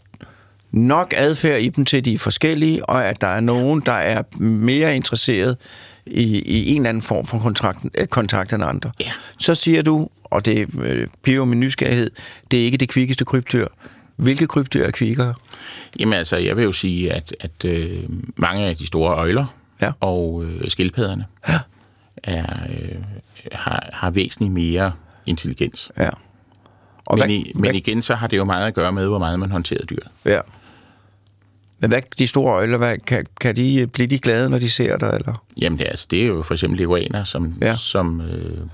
nok 0.72 1.14
adfærd 1.18 1.62
i 1.62 1.70
dem 1.70 1.86
til, 1.86 2.06
de 2.06 2.20
forskellige, 2.20 2.86
og 2.86 3.06
at 3.06 3.22
der 3.22 3.28
er 3.28 3.40
nogen, 3.40 3.82
der 3.86 3.92
er 3.92 4.24
mere 4.42 4.96
interesseret 4.96 5.58
i, 6.06 6.42
i 6.42 6.70
en 6.70 6.82
eller 6.82 6.90
anden 6.90 7.02
form 7.02 7.26
for 7.26 7.40
kontrakt, 7.40 7.86
øh, 7.98 8.08
kontakt 8.08 8.54
end 8.54 8.64
andre. 8.64 8.92
Ja. 9.00 9.12
Så 9.40 9.56
siger 9.56 9.82
du, 9.82 10.10
og 10.24 10.46
det 10.46 10.80
øh, 11.28 11.48
min 11.48 11.60
nysgerrighed, 11.60 12.12
det 12.52 12.60
er 12.60 12.64
ikke 12.64 12.78
det 12.78 12.90
kvikkeste 12.90 13.26
krybdyr. 13.26 13.68
Hvilke 14.16 14.48
krybdyr 14.48 14.84
er 14.84 14.92
kvikkere? 14.92 15.34
Jamen 16.00 16.14
altså, 16.14 16.38
jeg 16.38 16.58
vil 16.58 16.64
jo 16.64 16.72
sige, 16.72 17.14
at, 17.14 17.36
at 17.40 17.66
øh, 17.66 18.04
mange 18.36 18.66
af 18.66 18.76
de 18.76 18.88
store 18.88 19.16
øjler 19.16 19.46
Ja. 19.82 19.92
og 20.00 20.44
øh, 20.46 20.70
skildpadderne 20.70 21.26
Ja. 21.50 21.60
er, 22.24 22.46
øh, 22.70 22.96
har, 23.52 23.90
har 23.94 24.10
væsentligt 24.10 24.54
mere 24.54 24.92
intelligens. 25.26 25.92
Ja. 25.98 26.10
Og 27.06 27.18
Men, 27.18 27.20
hvad, 27.20 27.30
i, 27.30 27.52
men 27.56 27.76
igen, 27.76 28.02
så 28.02 28.16
har 28.16 28.28
det 28.28 28.38
jo 28.38 28.44
meget 28.46 28.68
at 28.68 28.74
gøre 28.74 28.92
med, 28.92 29.08
hvor 29.08 29.20
meget 29.20 29.40
man 29.40 29.52
håndterer 29.52 29.86
dyret. 29.86 30.08
Ja. 30.26 30.40
Men 31.80 31.90
hvad, 31.90 32.02
de 32.20 32.28
store 32.28 32.54
øjler, 32.56 32.78
hvad, 32.78 32.98
kan, 32.98 33.26
kan 33.42 33.56
de, 33.56 33.88
blive 33.94 34.08
de 34.08 34.20
glade, 34.20 34.50
når 34.50 34.60
de 34.60 34.70
ser 34.70 34.98
dig, 34.98 35.08
eller? 35.20 35.44
Jamen, 35.62 35.80
det 35.80 35.86
er, 35.86 35.90
altså, 35.90 36.08
det 36.12 36.22
er 36.22 36.26
jo 36.28 36.44
for 36.44 36.54
eksempel 36.54 36.80
leguaner, 36.80 37.24
som, 37.24 37.54
Ja. 37.62 37.76
som 37.76 38.22
øh, 38.22 38.68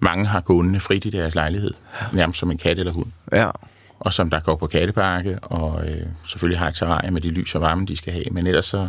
mange 0.00 0.26
har 0.26 0.40
gående 0.40 0.80
frit 0.80 1.04
i 1.04 1.10
deres 1.10 1.34
lejlighed. 1.34 1.74
Nærmest 2.12 2.40
som 2.40 2.50
en 2.50 2.58
kat 2.58 2.78
eller 2.78 2.92
hund. 2.92 3.06
Ja. 3.32 3.50
Og 3.98 4.12
som 4.12 4.30
der 4.30 4.40
går 4.40 4.56
på 4.56 4.66
kattebakke, 4.66 5.38
og 5.42 5.88
øh, 5.88 6.06
selvfølgelig 6.28 6.58
har 6.58 6.68
et 6.68 6.74
terræn 6.74 7.12
med 7.14 7.20
de 7.20 7.28
lys 7.28 7.54
og 7.54 7.60
varme, 7.60 7.86
de 7.86 7.96
skal 7.96 8.12
have. 8.12 8.24
Men 8.30 8.46
ellers 8.46 8.64
så 8.64 8.88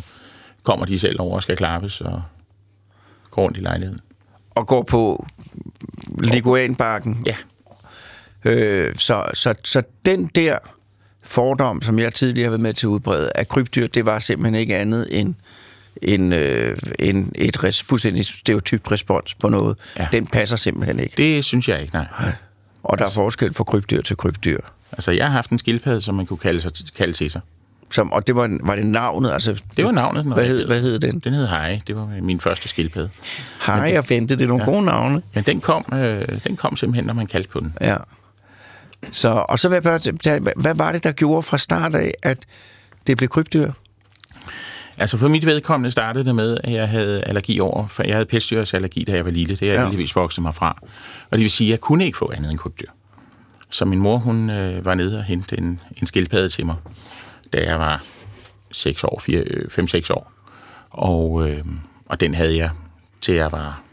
kommer 0.63 0.86
de 0.86 1.00
selv 1.00 1.21
over 1.21 1.36
og 1.36 1.43
skal 1.43 1.58
klappes 1.58 2.02
og 2.02 2.21
går 3.32 3.43
rundt 3.43 3.58
i 3.58 3.62
lejligheden. 3.62 4.02
Og 4.56 4.67
går 4.67 4.84
på 4.84 5.28
liguanbakken. 6.19 7.24
Ja. 7.26 7.36
Øh, 8.45 8.95
så, 8.95 9.26
så, 9.34 9.54
så 9.63 9.84
den 10.06 10.26
der 10.26 10.58
fordom, 11.21 11.82
som 11.82 12.00
jeg 12.00 12.13
tidligere 12.13 12.45
har 12.45 12.52
været 12.52 12.62
med 12.62 12.74
til 12.74 12.88
at 12.88 12.89
udbrede 12.89 13.32
af 13.36 13.47
krybdyr, 13.47 13.88
det 13.88 14.06
var 14.06 14.19
simpelthen 14.19 14.56
ikke 14.56 14.78
andet 14.78 15.19
end 15.19 15.36
en, 16.02 16.34
øh, 16.34 16.78
en, 17.00 17.32
et 17.36 17.63
res, 17.63 17.84
fuldstændig 17.84 18.26
stereotypt 18.26 18.91
respons 18.91 19.34
på 19.34 19.50
noget. 19.50 19.78
Ja. 19.97 20.08
Den 20.12 20.28
passer 20.28 20.58
simpelthen 20.58 21.00
ikke. 21.00 21.13
Det 21.17 21.45
synes 21.45 21.69
jeg 21.69 21.82
ikke, 21.82 21.93
nej. 21.93 22.08
Og 22.84 23.00
der 23.00 23.06
er 23.06 23.10
forskel 23.15 23.54
fra 23.54 23.63
krybdyr 23.63 24.02
til 24.02 24.17
krybdyr. 24.17 24.60
Altså, 24.91 25.12
jeg 25.12 25.26
har 25.26 25.32
haft 25.32 25.50
en 25.50 25.60
skildpadde, 25.60 26.02
som 26.02 26.15
man 26.15 26.26
kunne 26.26 26.38
kalde, 26.38 26.62
sig, 26.62 26.71
kalde 26.95 27.13
til 27.13 27.32
sig. 27.32 27.41
Som, 27.91 28.12
og 28.12 28.27
det 28.27 28.36
var, 28.36 28.58
var 28.63 28.75
det 28.75 28.86
navnet? 28.86 29.32
Altså, 29.32 29.63
Det 29.77 29.86
var 29.86 29.91
navnet, 29.91 30.23
den 30.23 30.34
hvad 30.34 30.45
hed, 30.45 30.67
hvad 30.67 30.82
hed 30.82 30.99
den? 30.99 31.19
Den 31.19 31.34
hed 31.34 31.47
Harry. 31.47 31.80
Det 31.88 31.95
var 31.95 32.10
min 32.21 32.39
første 32.39 32.67
skildpadde. 32.67 33.10
Hej 33.65 33.95
og 33.97 34.06
Bente, 34.06 34.36
det 34.36 34.43
er 34.43 34.47
nogle 34.47 34.63
ja. 34.63 34.69
gode 34.71 34.86
navne. 34.86 35.21
Men 35.36 35.43
den 35.43 35.62
kom, 35.62 35.86
øh, 35.93 36.27
den 36.43 36.56
kom 36.56 36.75
simpelthen, 36.75 37.06
når 37.06 37.13
man 37.13 37.27
kaldte 37.27 37.49
på 37.49 37.60
den. 37.60 37.73
Ja. 37.82 37.97
Så, 39.12 39.30
og 39.30 39.60
så 39.60 39.82
bare, 39.84 39.99
tage- 39.99 40.39
hvad 40.56 40.75
var 40.75 40.91
det, 40.91 41.04
der 41.04 41.12
gjorde 41.12 41.43
fra 41.43 41.58
start 41.58 41.95
af, 41.95 42.13
at 42.23 42.38
det 43.08 43.17
blev 43.17 43.30
krybdyr? 43.30 43.71
Altså 44.97 45.17
for 45.17 45.27
mit 45.27 45.45
vedkommende 45.45 45.91
startede 45.91 46.25
det 46.25 46.36
med, 46.36 46.58
at 46.63 46.73
jeg 46.73 46.89
havde 46.89 47.23
allergi 47.23 47.60
over, 47.60 47.88
for 47.88 48.04
jeg 48.04 48.15
havde 48.15 48.25
pelsdyrsallergi, 48.25 49.04
da 49.04 49.12
jeg 49.15 49.25
var 49.25 49.32
lille. 49.32 49.56
Det 49.56 49.62
er 49.62 49.71
jeg 49.71 49.75
ja. 49.75 49.82
heldigvis 49.82 50.15
vokset 50.15 50.41
mig 50.41 50.56
fra. 50.56 50.77
Og 51.32 51.38
det 51.38 51.39
vil 51.39 51.51
sige, 51.51 51.67
at 51.67 51.71
jeg 51.71 51.80
kunne 51.80 52.06
ikke 52.06 52.17
få 52.17 52.32
andet 52.36 52.51
end 52.51 52.60
krybdyr. 52.60 52.88
Så 53.69 53.86
min 53.86 53.99
mor, 53.99 54.17
hun 54.17 54.49
øh, 54.49 54.86
var 54.86 54.95
nede 54.95 55.17
og 55.17 55.23
hente 55.23 55.58
en, 55.58 55.80
en 55.97 56.08
skildpadde 56.08 56.49
til 56.49 56.65
mig, 56.65 56.75
da 57.53 57.63
jeg 57.63 57.79
var 57.79 58.03
6 58.71 59.03
år, 59.03 59.21
5-6 59.21 59.95
øh, 59.95 60.17
år. 60.17 60.31
Og, 60.89 61.49
øh, 61.49 61.65
og 62.05 62.19
den 62.19 62.33
havde 62.33 62.57
jeg 62.57 62.69
til 63.21 63.35
jeg 63.35 63.51
var 63.51 63.83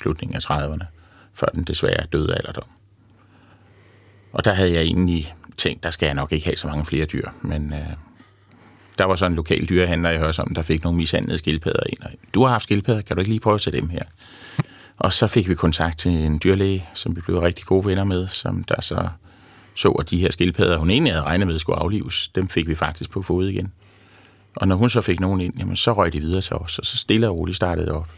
slutningen 0.00 0.36
af 0.36 0.50
30'erne, 0.50 0.84
før 1.34 1.46
den 1.46 1.64
desværre 1.64 2.06
døde 2.12 2.34
alderdom. 2.34 2.68
Og 4.32 4.44
der 4.44 4.52
havde 4.52 4.72
jeg 4.72 4.82
egentlig 4.82 5.34
tænkt, 5.56 5.82
der 5.82 5.90
skal 5.90 6.06
jeg 6.06 6.14
nok 6.14 6.32
ikke 6.32 6.44
have 6.44 6.56
så 6.56 6.66
mange 6.66 6.86
flere 6.86 7.06
dyr, 7.06 7.28
men 7.42 7.72
øh, 7.72 7.90
der 8.98 9.04
var 9.04 9.16
så 9.16 9.26
en 9.26 9.34
lokal 9.34 9.68
dyrehandler, 9.68 10.10
jeg 10.10 10.18
hørte 10.18 10.40
om, 10.40 10.54
der 10.54 10.62
fik 10.62 10.82
nogle 10.82 10.96
mishandlede 10.96 11.38
skildpadder 11.38 11.82
ind. 11.88 12.02
Og, 12.02 12.10
Du 12.34 12.42
har 12.42 12.50
haft 12.50 12.62
skildpadder, 12.62 13.00
kan 13.00 13.16
du 13.16 13.20
ikke 13.20 13.30
lige 13.30 13.40
prøve 13.40 13.54
at 13.54 13.60
tage 13.60 13.76
dem 13.76 13.88
her? 13.88 14.02
Og 14.98 15.12
så 15.12 15.26
fik 15.26 15.48
vi 15.48 15.54
kontakt 15.54 15.98
til 15.98 16.12
en 16.12 16.40
dyrlæge, 16.44 16.88
som 16.94 17.16
vi 17.16 17.20
blev 17.20 17.38
rigtig 17.38 17.64
gode 17.64 17.86
venner 17.86 18.04
med, 18.04 18.28
som 18.28 18.64
der 18.64 18.80
så 18.80 19.08
så, 19.74 19.88
at 19.88 20.10
de 20.10 20.18
her 20.18 20.30
skildpadder, 20.30 20.78
hun 20.78 20.90
egentlig 20.90 21.12
havde 21.12 21.24
regnet 21.24 21.46
med, 21.46 21.58
skulle 21.58 21.78
aflives, 21.78 22.28
dem 22.28 22.48
fik 22.48 22.68
vi 22.68 22.74
faktisk 22.74 23.10
på 23.10 23.22
fod 23.22 23.48
igen. 23.48 23.72
Og 24.56 24.68
når 24.68 24.76
hun 24.76 24.90
så 24.90 25.00
fik 25.00 25.20
nogen 25.20 25.40
ind, 25.40 25.54
jamen, 25.58 25.76
så 25.76 25.92
røg 25.92 26.12
de 26.12 26.20
videre 26.20 26.40
til 26.40 26.56
os, 26.56 26.78
og 26.78 26.86
så 26.86 26.96
stille 26.96 27.28
og 27.28 27.38
roligt 27.38 27.56
startede 27.56 27.86
det 27.86 27.92
op. 27.92 28.08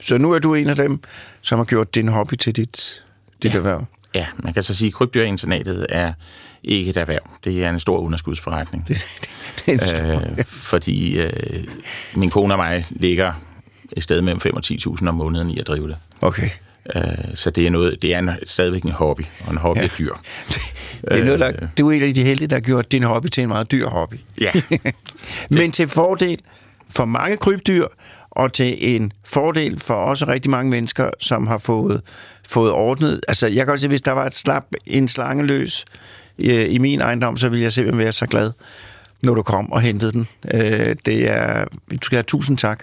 Så 0.00 0.18
nu 0.18 0.32
er 0.32 0.38
du 0.38 0.54
en 0.54 0.68
af 0.68 0.76
dem, 0.76 1.00
som 1.40 1.58
har 1.58 1.64
gjort 1.64 1.94
din 1.94 2.08
hobby 2.08 2.34
til 2.34 2.56
dit, 2.56 3.04
dit 3.42 3.52
ja. 3.52 3.56
erhverv. 3.56 3.84
Ja, 4.14 4.26
man 4.36 4.52
kan 4.52 4.62
så 4.62 4.74
sige, 4.74 4.86
at 4.86 4.94
krybdyrinternatet 4.94 5.86
er 5.88 6.12
ikke 6.64 6.90
et 6.90 6.96
erhverv. 6.96 7.22
Det 7.44 7.64
er 7.64 7.70
en 7.70 7.80
stor 7.80 7.98
underskudsforretning. 7.98 8.88
Det 8.88 9.04
er 9.66 10.22
en 10.22 10.38
øh, 10.38 10.44
fordi 10.44 11.18
øh, 11.18 11.64
min 12.14 12.30
kone 12.30 12.54
og 12.54 12.58
mig 12.58 12.86
ligger 12.90 13.32
et 13.92 14.02
sted 14.02 14.20
mellem 14.20 14.40
5 14.40 14.56
og 14.56 14.62
10.000 14.66 15.08
om 15.08 15.14
måneden 15.14 15.50
i 15.50 15.58
at 15.58 15.66
drive 15.66 15.88
det. 15.88 15.96
Okay. 16.20 16.50
Øh, 16.96 17.02
så 17.34 17.50
det 17.50 17.66
er, 17.66 17.70
noget, 17.70 18.02
det 18.02 18.14
er 18.14 18.18
en, 18.18 18.30
stadigvæk 18.44 18.82
en 18.82 18.90
hobby, 18.92 19.22
og 19.46 19.52
en 19.52 19.58
hobby 19.58 19.78
ja. 19.78 19.84
er 19.84 19.88
dyr. 19.98 20.12
Det 21.10 21.18
er 21.18 21.24
noget, 21.24 21.40
der, 21.40 21.52
du 21.78 21.90
er 21.90 21.92
en 21.92 22.02
af 22.02 22.14
de 22.14 22.24
heldige, 22.24 22.48
der 22.48 22.56
har 22.56 22.60
gjort 22.60 22.92
din 22.92 23.02
hobby 23.02 23.26
til 23.26 23.42
en 23.42 23.48
meget 23.48 23.70
dyr 23.70 23.88
hobby. 23.88 24.14
Ja, 24.40 24.50
Men 25.50 25.72
til 25.72 25.88
fordel 25.88 26.38
for 26.90 27.04
mange 27.04 27.36
krybdyr, 27.36 27.86
og 28.30 28.52
til 28.52 28.96
en 28.96 29.12
fordel 29.24 29.80
for 29.80 29.94
også 29.94 30.26
rigtig 30.28 30.50
mange 30.50 30.70
mennesker, 30.70 31.10
som 31.20 31.46
har 31.46 31.58
fået, 31.58 32.00
fået 32.48 32.72
ordnet. 32.72 33.20
Altså, 33.28 33.46
jeg 33.46 33.56
kan 33.56 33.66
godt 33.66 33.80
se, 33.80 33.88
hvis 33.88 34.02
der 34.02 34.12
var 34.12 34.26
et 34.26 34.34
slap, 34.34 34.64
en 34.86 35.08
slange 35.08 35.46
løs 35.46 35.84
i, 36.38 36.52
i 36.52 36.78
min 36.78 37.00
ejendom, 37.00 37.36
så 37.36 37.48
ville 37.48 37.62
jeg 37.62 37.72
simpelthen 37.72 37.98
være 37.98 38.12
så 38.12 38.26
glad, 38.26 38.52
når 39.22 39.34
du 39.34 39.42
kom 39.42 39.72
og 39.72 39.80
hentede 39.80 40.12
den. 40.12 40.28
Øh, 40.54 40.96
det 41.06 41.30
er, 41.30 41.64
du 41.90 41.98
skal 42.02 42.16
have 42.16 42.22
tusind 42.22 42.58
tak. 42.58 42.82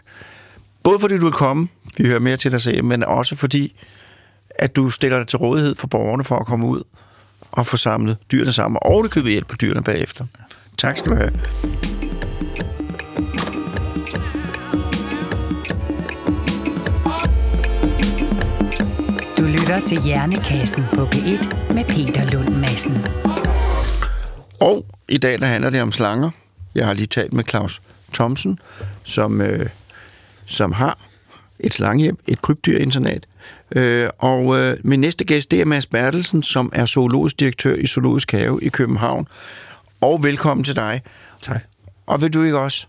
Både 0.84 1.00
fordi 1.00 1.18
du 1.18 1.26
vil 1.26 1.34
komme, 1.34 1.68
vi 1.98 2.08
hører 2.08 2.20
mere 2.20 2.38
til 2.38 2.52
dig 2.52 2.62
selv, 2.62 2.84
men 2.84 3.04
også 3.04 3.36
fordi, 3.36 3.76
at 4.60 4.76
du 4.76 4.90
stiller 4.90 5.18
dig 5.18 5.28
til 5.28 5.38
rådighed 5.38 5.76
for 5.76 5.88
borgerne 5.88 6.24
for 6.24 6.36
at 6.40 6.46
komme 6.46 6.68
ud 6.68 6.84
og 7.52 7.66
få 7.66 7.78
samlet 7.78 8.18
dyrene 8.32 8.54
sammen, 8.54 8.80
og 8.82 9.10
købe 9.10 9.30
hjælp 9.30 9.48
på 9.48 9.56
dyrene 9.56 9.84
bagefter. 9.84 10.26
Tak 10.78 10.98
skal 10.98 11.12
du 11.12 11.16
have. 11.16 11.32
Du 19.38 19.44
lytter 19.44 19.82
til 19.86 20.02
Hjernekassen 20.02 20.84
på 20.94 21.06
P1 21.06 21.74
med 21.74 21.86
Peter 21.86 22.32
Lund 22.32 22.56
Madsen. 22.56 23.06
Og 24.60 24.86
i 25.10 25.18
dag 25.18 25.40
der 25.40 25.46
handler 25.46 25.70
det 25.70 25.82
om 25.82 25.92
slanger. 25.92 26.30
Jeg 26.76 26.86
har 26.86 26.94
lige 26.94 27.08
talt 27.08 27.34
med 27.34 27.44
Claus 27.50 27.82
Thomsen, 28.14 28.60
som, 29.04 29.42
øh, 29.42 29.70
som 30.46 30.72
har 30.72 30.98
et 31.60 31.74
slangehjem, 31.74 32.18
et 32.28 32.42
krybdyrinternat. 32.42 33.28
Øh, 33.76 34.10
og 34.20 34.60
øh, 34.60 34.78
min 34.84 35.00
næste 35.00 35.26
gæst, 35.26 35.52
det 35.52 35.62
er 35.62 35.66
Mads 35.66 35.86
Bertelsen, 35.86 36.44
som 36.44 36.72
er 36.76 36.86
zoologisk 36.86 37.40
direktør 37.40 37.76
i 37.76 37.88
Zoologisk 37.88 38.32
Have 38.32 38.60
i 38.62 38.70
København. 38.70 39.28
Og 40.02 40.24
velkommen 40.24 40.64
til 40.64 40.76
dig. 40.76 41.02
Tak. 41.42 41.62
Og 42.06 42.22
vil 42.22 42.34
du 42.34 42.42
ikke 42.42 42.60
også, 42.60 42.88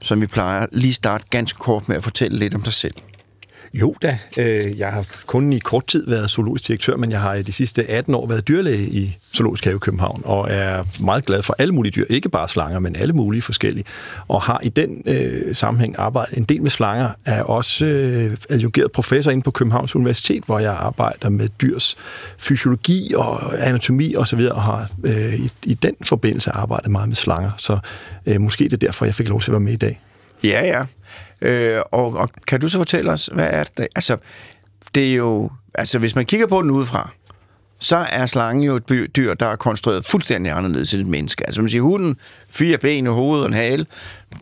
som 0.00 0.20
vi 0.20 0.26
plejer, 0.26 0.66
lige 0.72 0.94
starte 0.94 1.24
ganske 1.30 1.58
kort 1.58 1.88
med 1.88 1.96
at 1.96 2.04
fortælle 2.04 2.38
lidt 2.38 2.54
om 2.54 2.62
dig 2.62 2.72
selv? 2.72 2.94
Jo 3.74 3.94
da, 4.02 4.18
øh, 4.38 4.78
jeg 4.78 4.92
har 4.92 5.06
kun 5.26 5.52
i 5.52 5.58
kort 5.58 5.86
tid 5.86 6.06
været 6.06 6.30
zoologisk 6.30 6.68
direktør, 6.68 6.96
men 6.96 7.10
jeg 7.10 7.20
har 7.20 7.34
i 7.34 7.42
de 7.42 7.52
sidste 7.52 7.90
18 7.90 8.14
år 8.14 8.26
været 8.26 8.48
dyrlæge 8.48 8.86
i 8.86 9.16
Zoologisk 9.36 9.64
Have 9.64 9.76
i 9.76 9.78
København, 9.78 10.22
og 10.24 10.46
er 10.50 10.84
meget 11.00 11.26
glad 11.26 11.42
for 11.42 11.56
alle 11.58 11.74
mulige 11.74 11.92
dyr, 11.92 12.04
ikke 12.10 12.28
bare 12.28 12.48
slanger, 12.48 12.78
men 12.78 12.96
alle 12.96 13.12
mulige 13.12 13.42
forskellige, 13.42 13.84
og 14.28 14.42
har 14.42 14.60
i 14.62 14.68
den 14.68 15.02
øh, 15.06 15.54
sammenhæng 15.54 15.94
arbejdet 15.98 16.38
en 16.38 16.44
del 16.44 16.62
med 16.62 16.70
slanger, 16.70 17.10
er 17.24 17.42
også 17.42 17.86
øh, 17.86 18.36
adjungeret 18.50 18.92
professor 18.92 19.30
inde 19.30 19.42
på 19.42 19.50
Københavns 19.50 19.96
Universitet, 19.96 20.44
hvor 20.44 20.58
jeg 20.58 20.72
arbejder 20.72 21.28
med 21.28 21.48
dyrs 21.48 21.96
fysiologi 22.38 23.14
og 23.16 23.66
anatomi 23.66 24.16
osv., 24.16 24.40
og, 24.40 24.52
og 24.56 24.62
har 24.62 24.90
øh, 25.04 25.34
i, 25.34 25.50
i 25.64 25.74
den 25.74 25.94
forbindelse 26.04 26.50
arbejdet 26.50 26.90
meget 26.90 27.08
med 27.08 27.16
slanger, 27.16 27.50
så 27.56 27.78
øh, 28.26 28.40
måske 28.40 28.64
det 28.64 28.72
er 28.72 28.76
derfor, 28.76 29.04
jeg 29.04 29.14
fik 29.14 29.28
lov 29.28 29.40
til 29.40 29.50
at 29.50 29.52
være 29.52 29.60
med 29.60 29.72
i 29.72 29.76
dag. 29.76 30.00
Ja, 30.44 30.66
ja. 30.66 30.84
Øh, 31.48 31.82
og, 31.92 32.14
og 32.14 32.30
kan 32.46 32.60
du 32.60 32.68
så 32.68 32.78
fortælle 32.78 33.12
os, 33.12 33.30
hvad 33.32 33.48
er 33.50 33.64
det? 33.64 33.86
Altså, 33.96 34.16
det 34.94 35.10
er 35.10 35.14
jo... 35.14 35.50
Altså, 35.74 35.98
hvis 35.98 36.14
man 36.14 36.26
kigger 36.26 36.46
på 36.46 36.62
den 36.62 36.70
udefra, 36.70 37.10
så 37.78 37.96
er 37.96 38.26
slangen 38.26 38.64
jo 38.64 38.76
et 38.76 39.10
dyr, 39.16 39.34
der 39.34 39.46
er 39.46 39.56
konstrueret 39.56 40.06
fuldstændig 40.06 40.52
anderledes 40.52 40.94
end 40.94 41.02
et 41.02 41.06
menneske. 41.06 41.46
Altså, 41.46 41.60
man 41.60 41.70
siger, 41.70 41.82
hunden, 41.82 42.16
fire 42.48 42.78
ben, 42.78 43.06
hoved 43.06 43.40
og 43.40 43.46
en 43.46 43.54
hale. 43.54 43.86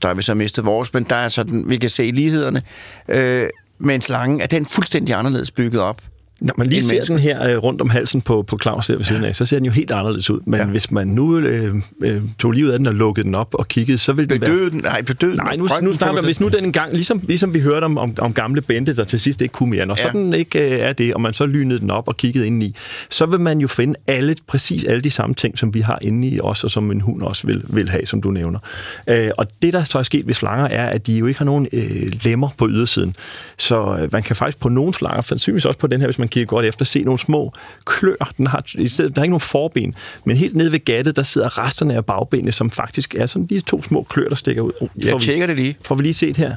Der 0.02 0.08
har 0.08 0.14
vi 0.14 0.22
så 0.22 0.34
mistet 0.34 0.64
vores, 0.64 0.94
men 0.94 1.04
der 1.04 1.16
er 1.16 1.28
sådan, 1.28 1.64
vi 1.66 1.76
kan 1.76 1.90
se 1.90 2.10
lighederne. 2.10 2.62
Øh, 3.08 3.48
men 3.78 4.00
slangen, 4.00 4.40
er 4.40 4.46
den 4.46 4.66
fuldstændig 4.66 5.14
anderledes 5.14 5.50
bygget 5.50 5.80
op? 5.80 6.02
Når 6.42 6.54
man 6.58 6.66
lige 6.66 6.82
ser 6.82 6.88
menneske. 6.94 7.12
den 7.12 7.20
her 7.22 7.50
øh, 7.50 7.56
rundt 7.58 7.80
om 7.80 7.90
halsen 7.90 8.20
på, 8.20 8.42
på 8.42 8.58
Claus 8.62 8.86
her 8.86 8.96
ved 8.96 9.04
siden 9.04 9.24
af, 9.24 9.36
så 9.36 9.46
ser 9.46 9.56
den 9.56 9.66
jo 9.66 9.72
helt 9.72 9.90
anderledes 9.90 10.30
ud. 10.30 10.40
Men 10.46 10.60
Ja. 10.60 10.66
hvis 10.66 10.90
man 10.90 11.06
nu 11.06 11.38
øh, 11.38 11.74
øh, 12.02 12.22
tog 12.38 12.52
livet 12.52 12.72
af 12.72 12.78
den 12.78 12.86
og 12.86 12.94
lukkede 12.94 13.24
den 13.26 13.34
op 13.34 13.54
og 13.54 13.68
kiggede, 13.68 13.98
så 13.98 14.12
ville 14.12 14.28
den 14.28 14.40
være... 14.40 14.50
Bedøde 14.50 14.70
den? 14.70 14.80
Nej, 14.80 15.02
bedøde. 15.02 15.36
Nej, 15.36 15.56
nu, 15.56 15.68
nu 15.82 15.92
snakker 15.92 16.20
vi, 16.20 16.24
hvis 16.26 16.40
nu 16.40 16.48
den 16.48 16.64
engang, 16.64 16.92
ligesom, 16.94 17.20
ligesom 17.26 17.54
vi 17.54 17.60
hørte 17.60 17.84
om, 17.84 17.98
om, 17.98 18.14
om 18.18 18.32
gamle 18.34 18.60
Bente, 18.60 18.96
der 18.96 19.04
til 19.04 19.20
sidst 19.20 19.40
ikke 19.42 19.52
kunne 19.52 19.70
mere, 19.70 19.86
når 19.86 19.94
Ja. 19.98 20.02
ja. 20.06 20.08
sådan 20.12 20.34
ikke 20.34 20.58
øh, 20.74 20.78
er 20.78 20.92
det, 20.92 21.14
og 21.14 21.20
man 21.20 21.32
så 21.32 21.46
lynede 21.46 21.80
den 21.80 21.90
op 21.90 22.08
og 22.08 22.16
kiggede 22.16 22.46
ind 22.46 22.62
i, 22.62 22.74
så 23.10 23.26
vil 23.26 23.40
man 23.40 23.58
jo 23.58 23.68
finde 23.68 23.94
alle, 24.06 24.36
præcis 24.46 24.84
alle 24.84 25.00
de 25.00 25.10
samme 25.10 25.34
ting, 25.34 25.58
som 25.58 25.74
vi 25.74 25.80
har 25.80 25.98
inde 26.02 26.28
i 26.28 26.40
os, 26.40 26.64
og 26.64 26.70
som 26.70 26.90
en 26.90 27.00
hund 27.00 27.22
også 27.22 27.46
vil, 27.46 27.62
vil 27.68 27.88
have, 27.90 28.06
som 28.06 28.22
du 28.22 28.30
nævner. 28.30 28.58
Øh, 29.06 29.30
og 29.38 29.46
det, 29.62 29.72
der 29.72 29.84
så 29.84 29.98
er 29.98 30.02
sket 30.02 30.26
ved 30.26 30.34
slanger, 30.34 30.66
er, 30.66 30.86
at 30.86 31.06
de 31.06 31.12
jo 31.18 31.26
ikke 31.26 31.38
har 31.38 31.44
nogen 31.44 31.68
øh, 31.72 32.12
lemmer 32.24 32.48
på 32.58 32.68
ydersiden. 32.68 33.16
Så 33.58 33.96
øh, 34.00 34.08
man 34.12 34.22
kan 34.22 34.36
faktisk 34.36 34.60
på 34.60 34.68
nogle 34.68 34.94
slanger, 34.94 35.20
sandsynligvis 35.22 35.64
også 35.64 35.78
på 35.78 35.86
den 35.86 36.00
her, 36.00 36.06
hvis 36.06 36.18
man 36.18 36.28
kigger 36.32 36.46
godt 36.46 36.66
efter, 36.66 36.84
se 36.84 37.02
nogle 37.02 37.18
små 37.18 37.52
klør. 37.84 38.32
Den 38.36 38.46
har, 38.46 38.64
i 38.74 38.88
stedet, 38.88 39.16
der 39.16 39.22
er 39.22 39.24
ikke 39.24 39.30
nogen 39.32 39.40
forben, 39.40 39.94
men 40.24 40.36
helt 40.36 40.56
nede 40.56 40.72
ved 40.72 40.84
gattet, 40.84 41.16
der 41.16 41.22
sidder 41.22 41.58
resterne 41.58 41.94
af 41.94 42.04
bagbenene, 42.06 42.52
som 42.52 42.70
faktisk 42.70 43.14
er 43.14 43.26
sådan 43.26 43.46
de 43.46 43.60
to 43.60 43.82
små 43.82 44.02
klør, 44.02 44.28
der 44.28 44.34
stikker 44.34 44.62
ud. 44.62 44.72
Oh, 44.80 44.88
Jeg 44.96 45.20
tjekker 45.20 45.46
det 45.46 45.56
lige. 45.56 45.76
Får 45.84 45.94
vi 45.94 46.02
lige 46.02 46.14
set 46.14 46.36
her? 46.36 46.56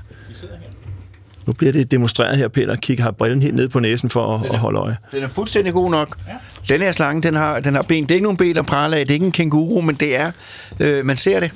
Nu 1.48 1.54
bliver 1.54 1.72
det 1.72 1.92
demonstreret 1.92 2.38
her, 2.38 2.48
Peter. 2.48 2.76
Kig 2.76 3.04
har 3.04 3.12
brillen 3.12 3.42
helt 3.42 3.56
ned 3.56 3.70
på 3.70 3.80
næsen 3.80 4.10
for 4.10 4.36
at, 4.36 4.46
at 4.52 4.58
holde 4.58 4.80
øje. 4.80 4.98
Den 5.12 5.24
er 5.24 5.28
fuldstændig 5.28 5.74
god 5.74 5.92
nok. 5.92 6.18
Ja. 6.28 6.34
Den 6.76 6.82
her 6.82 6.92
slange, 6.92 7.22
den 7.22 7.36
har, 7.36 7.60
den 7.60 7.76
har 7.76 7.82
ben. 7.82 8.04
Det 8.04 8.12
er 8.12 8.16
ikke 8.16 8.24
nogen 8.24 8.38
ben 8.38 8.58
at 8.58 8.66
prale 8.66 8.98
af. 8.98 9.06
Det 9.06 9.12
er 9.12 9.14
ikke 9.14 9.26
en 9.26 9.32
kænguru, 9.32 9.82
men 9.82 9.96
det 9.96 10.20
er... 10.20 10.32
Øh, 10.80 11.06
man 11.06 11.18
ser 11.18 11.40
det. 11.40 11.52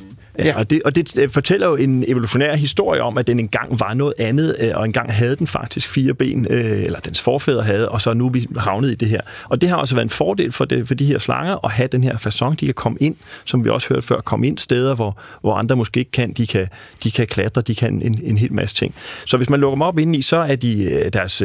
Ja, 0.46 0.58
og 0.58 0.70
det, 0.70 0.82
og 0.86 0.96
det 0.96 1.18
øh, 1.18 1.30
fortæller 1.30 1.68
jo 1.68 1.76
en 1.76 2.04
evolutionær 2.08 2.56
historie 2.56 3.02
om, 3.02 3.18
at 3.18 3.28
den 3.28 3.40
engang 3.40 3.80
var 3.80 3.94
noget 3.94 4.14
andet, 4.20 4.56
øh, 4.60 4.70
og 4.74 4.86
engang 4.86 5.14
havde 5.14 5.36
den 5.36 5.48
faktisk 5.48 5.90
fire 5.90 6.14
ben, 6.14 6.48
øh, 6.50 6.84
eller 6.84 7.00
dens 7.00 7.22
forfædre 7.22 7.64
havde, 7.64 7.90
og 7.90 8.02
så 8.02 8.10
er 8.10 8.14
nu 8.14 8.30
vi 8.30 8.48
havnet 8.58 8.92
i 8.92 8.96
det 8.96 9.08
her. 9.08 9.22
Og 9.50 9.62
det 9.62 9.70
har 9.70 9.76
også 9.76 9.96
været 9.96 10.06
en 10.06 10.10
fordel 10.10 10.52
for, 10.52 10.66
det, 10.66 10.88
for 10.88 10.96
de 10.96 11.06
her 11.06 11.20
slanger 11.20 11.66
at 11.66 11.72
have 11.72 11.88
den 11.92 12.04
her 12.04 12.16
façon, 12.16 12.56
de 12.56 12.66
kan 12.66 12.74
komme 12.74 12.98
ind, 13.02 13.16
som 13.46 13.66
vi 13.66 13.70
også 13.70 13.90
hørte 13.90 14.08
før, 14.08 14.18
komme 14.18 14.48
ind 14.48 14.58
steder, 14.58 14.96
hvor, 14.96 15.18
hvor 15.42 15.56
andre 15.56 15.76
måske 15.76 16.00
ikke 16.00 16.12
kan. 16.12 16.32
De 16.32 16.48
kan, 16.48 16.68
de 17.04 17.12
kan 17.12 17.28
klatre, 17.28 17.62
de 17.62 17.76
kan 17.76 18.02
en, 18.02 18.20
en 18.24 18.38
hel 18.38 18.54
masse 18.54 18.76
ting. 18.76 18.96
Så 19.26 19.38
hvis 19.38 19.50
man 19.50 19.60
lukker 19.60 19.76
dem 19.76 19.82
op 19.82 20.00
indeni, 20.00 20.22
så 20.22 20.38
er 20.38 20.56
de, 20.56 21.10
deres, 21.14 21.38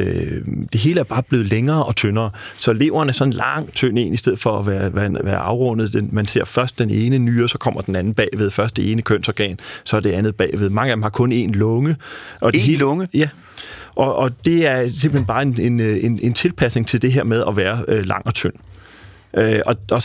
det 0.72 0.80
hele 0.80 1.00
er 1.00 1.04
bare 1.04 1.22
blevet 1.22 1.46
længere 1.46 1.84
og 1.84 1.96
tyndere. 1.96 2.30
Så 2.60 2.72
leveren 2.72 3.08
er 3.08 3.12
sådan 3.12 3.32
lang, 3.32 3.72
tynd 3.72 3.98
en, 3.98 4.12
i 4.12 4.16
stedet 4.16 4.38
for 4.38 4.58
at 4.58 4.66
være, 4.66 4.94
være, 4.94 5.10
være 5.24 5.38
afrundet. 5.38 5.92
Den, 5.92 6.08
man 6.12 6.26
ser 6.26 6.44
først 6.44 6.78
den 6.78 6.90
ene 6.90 7.18
nyre, 7.18 7.48
så 7.48 7.58
kommer 7.58 7.80
den 7.80 7.96
anden 7.96 8.14
bagved. 8.14 8.50
Først 8.50 8.78
det 8.84 8.92
ene 8.92 9.02
kønsorgan, 9.02 9.58
så 9.84 9.96
er 9.96 10.00
det 10.00 10.10
andet 10.10 10.36
bagved. 10.36 10.70
Mange 10.70 10.90
af 10.92 10.96
dem 10.96 11.02
har 11.02 11.10
kun 11.10 11.32
én 11.32 11.52
lunge. 11.52 11.96
Og 12.40 12.52
Én 12.56 12.58
hele- 12.60 12.78
lunge? 12.78 13.08
Ja. 13.14 13.28
Og, 13.96 14.16
og 14.16 14.30
det 14.44 14.66
er 14.66 14.88
simpelthen 14.88 15.26
bare 15.26 15.42
en, 15.42 15.60
en, 15.60 15.80
en, 15.80 16.18
en 16.22 16.32
tilpasning 16.34 16.86
til 16.88 17.02
det 17.02 17.12
her 17.12 17.24
med 17.24 17.44
at 17.48 17.56
være 17.56 17.84
øh, 17.88 18.04
lang 18.04 18.26
og 18.26 18.34
tynd. 18.34 18.52
Øh, 19.36 19.60
og 19.66 19.76
og 19.90 20.02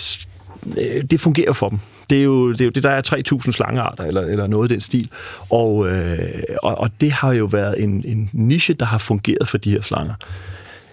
øh, 0.77 1.03
det 1.03 1.19
fungerer 1.19 1.53
for 1.53 1.69
dem. 1.69 1.79
Det 2.09 2.19
er 2.19 2.23
jo 2.23 2.51
det, 2.51 2.61
er 2.61 2.65
jo 2.65 2.71
det 2.71 2.83
der 2.83 2.89
er 2.89 3.01
3.000 3.45 3.51
slangearter, 3.51 4.03
eller, 4.03 4.21
eller 4.21 4.47
noget 4.47 4.71
i 4.71 4.73
den 4.73 4.81
stil. 4.81 5.09
Og, 5.49 5.87
øh, 5.89 6.17
og, 6.63 6.77
og 6.77 6.89
det 7.01 7.11
har 7.11 7.33
jo 7.33 7.45
været 7.45 7.83
en, 7.83 8.03
en 8.07 8.29
niche, 8.33 8.73
der 8.73 8.85
har 8.85 8.97
fungeret 8.97 9.47
for 9.47 9.57
de 9.57 9.71
her 9.71 9.81
slanger. 9.81 10.13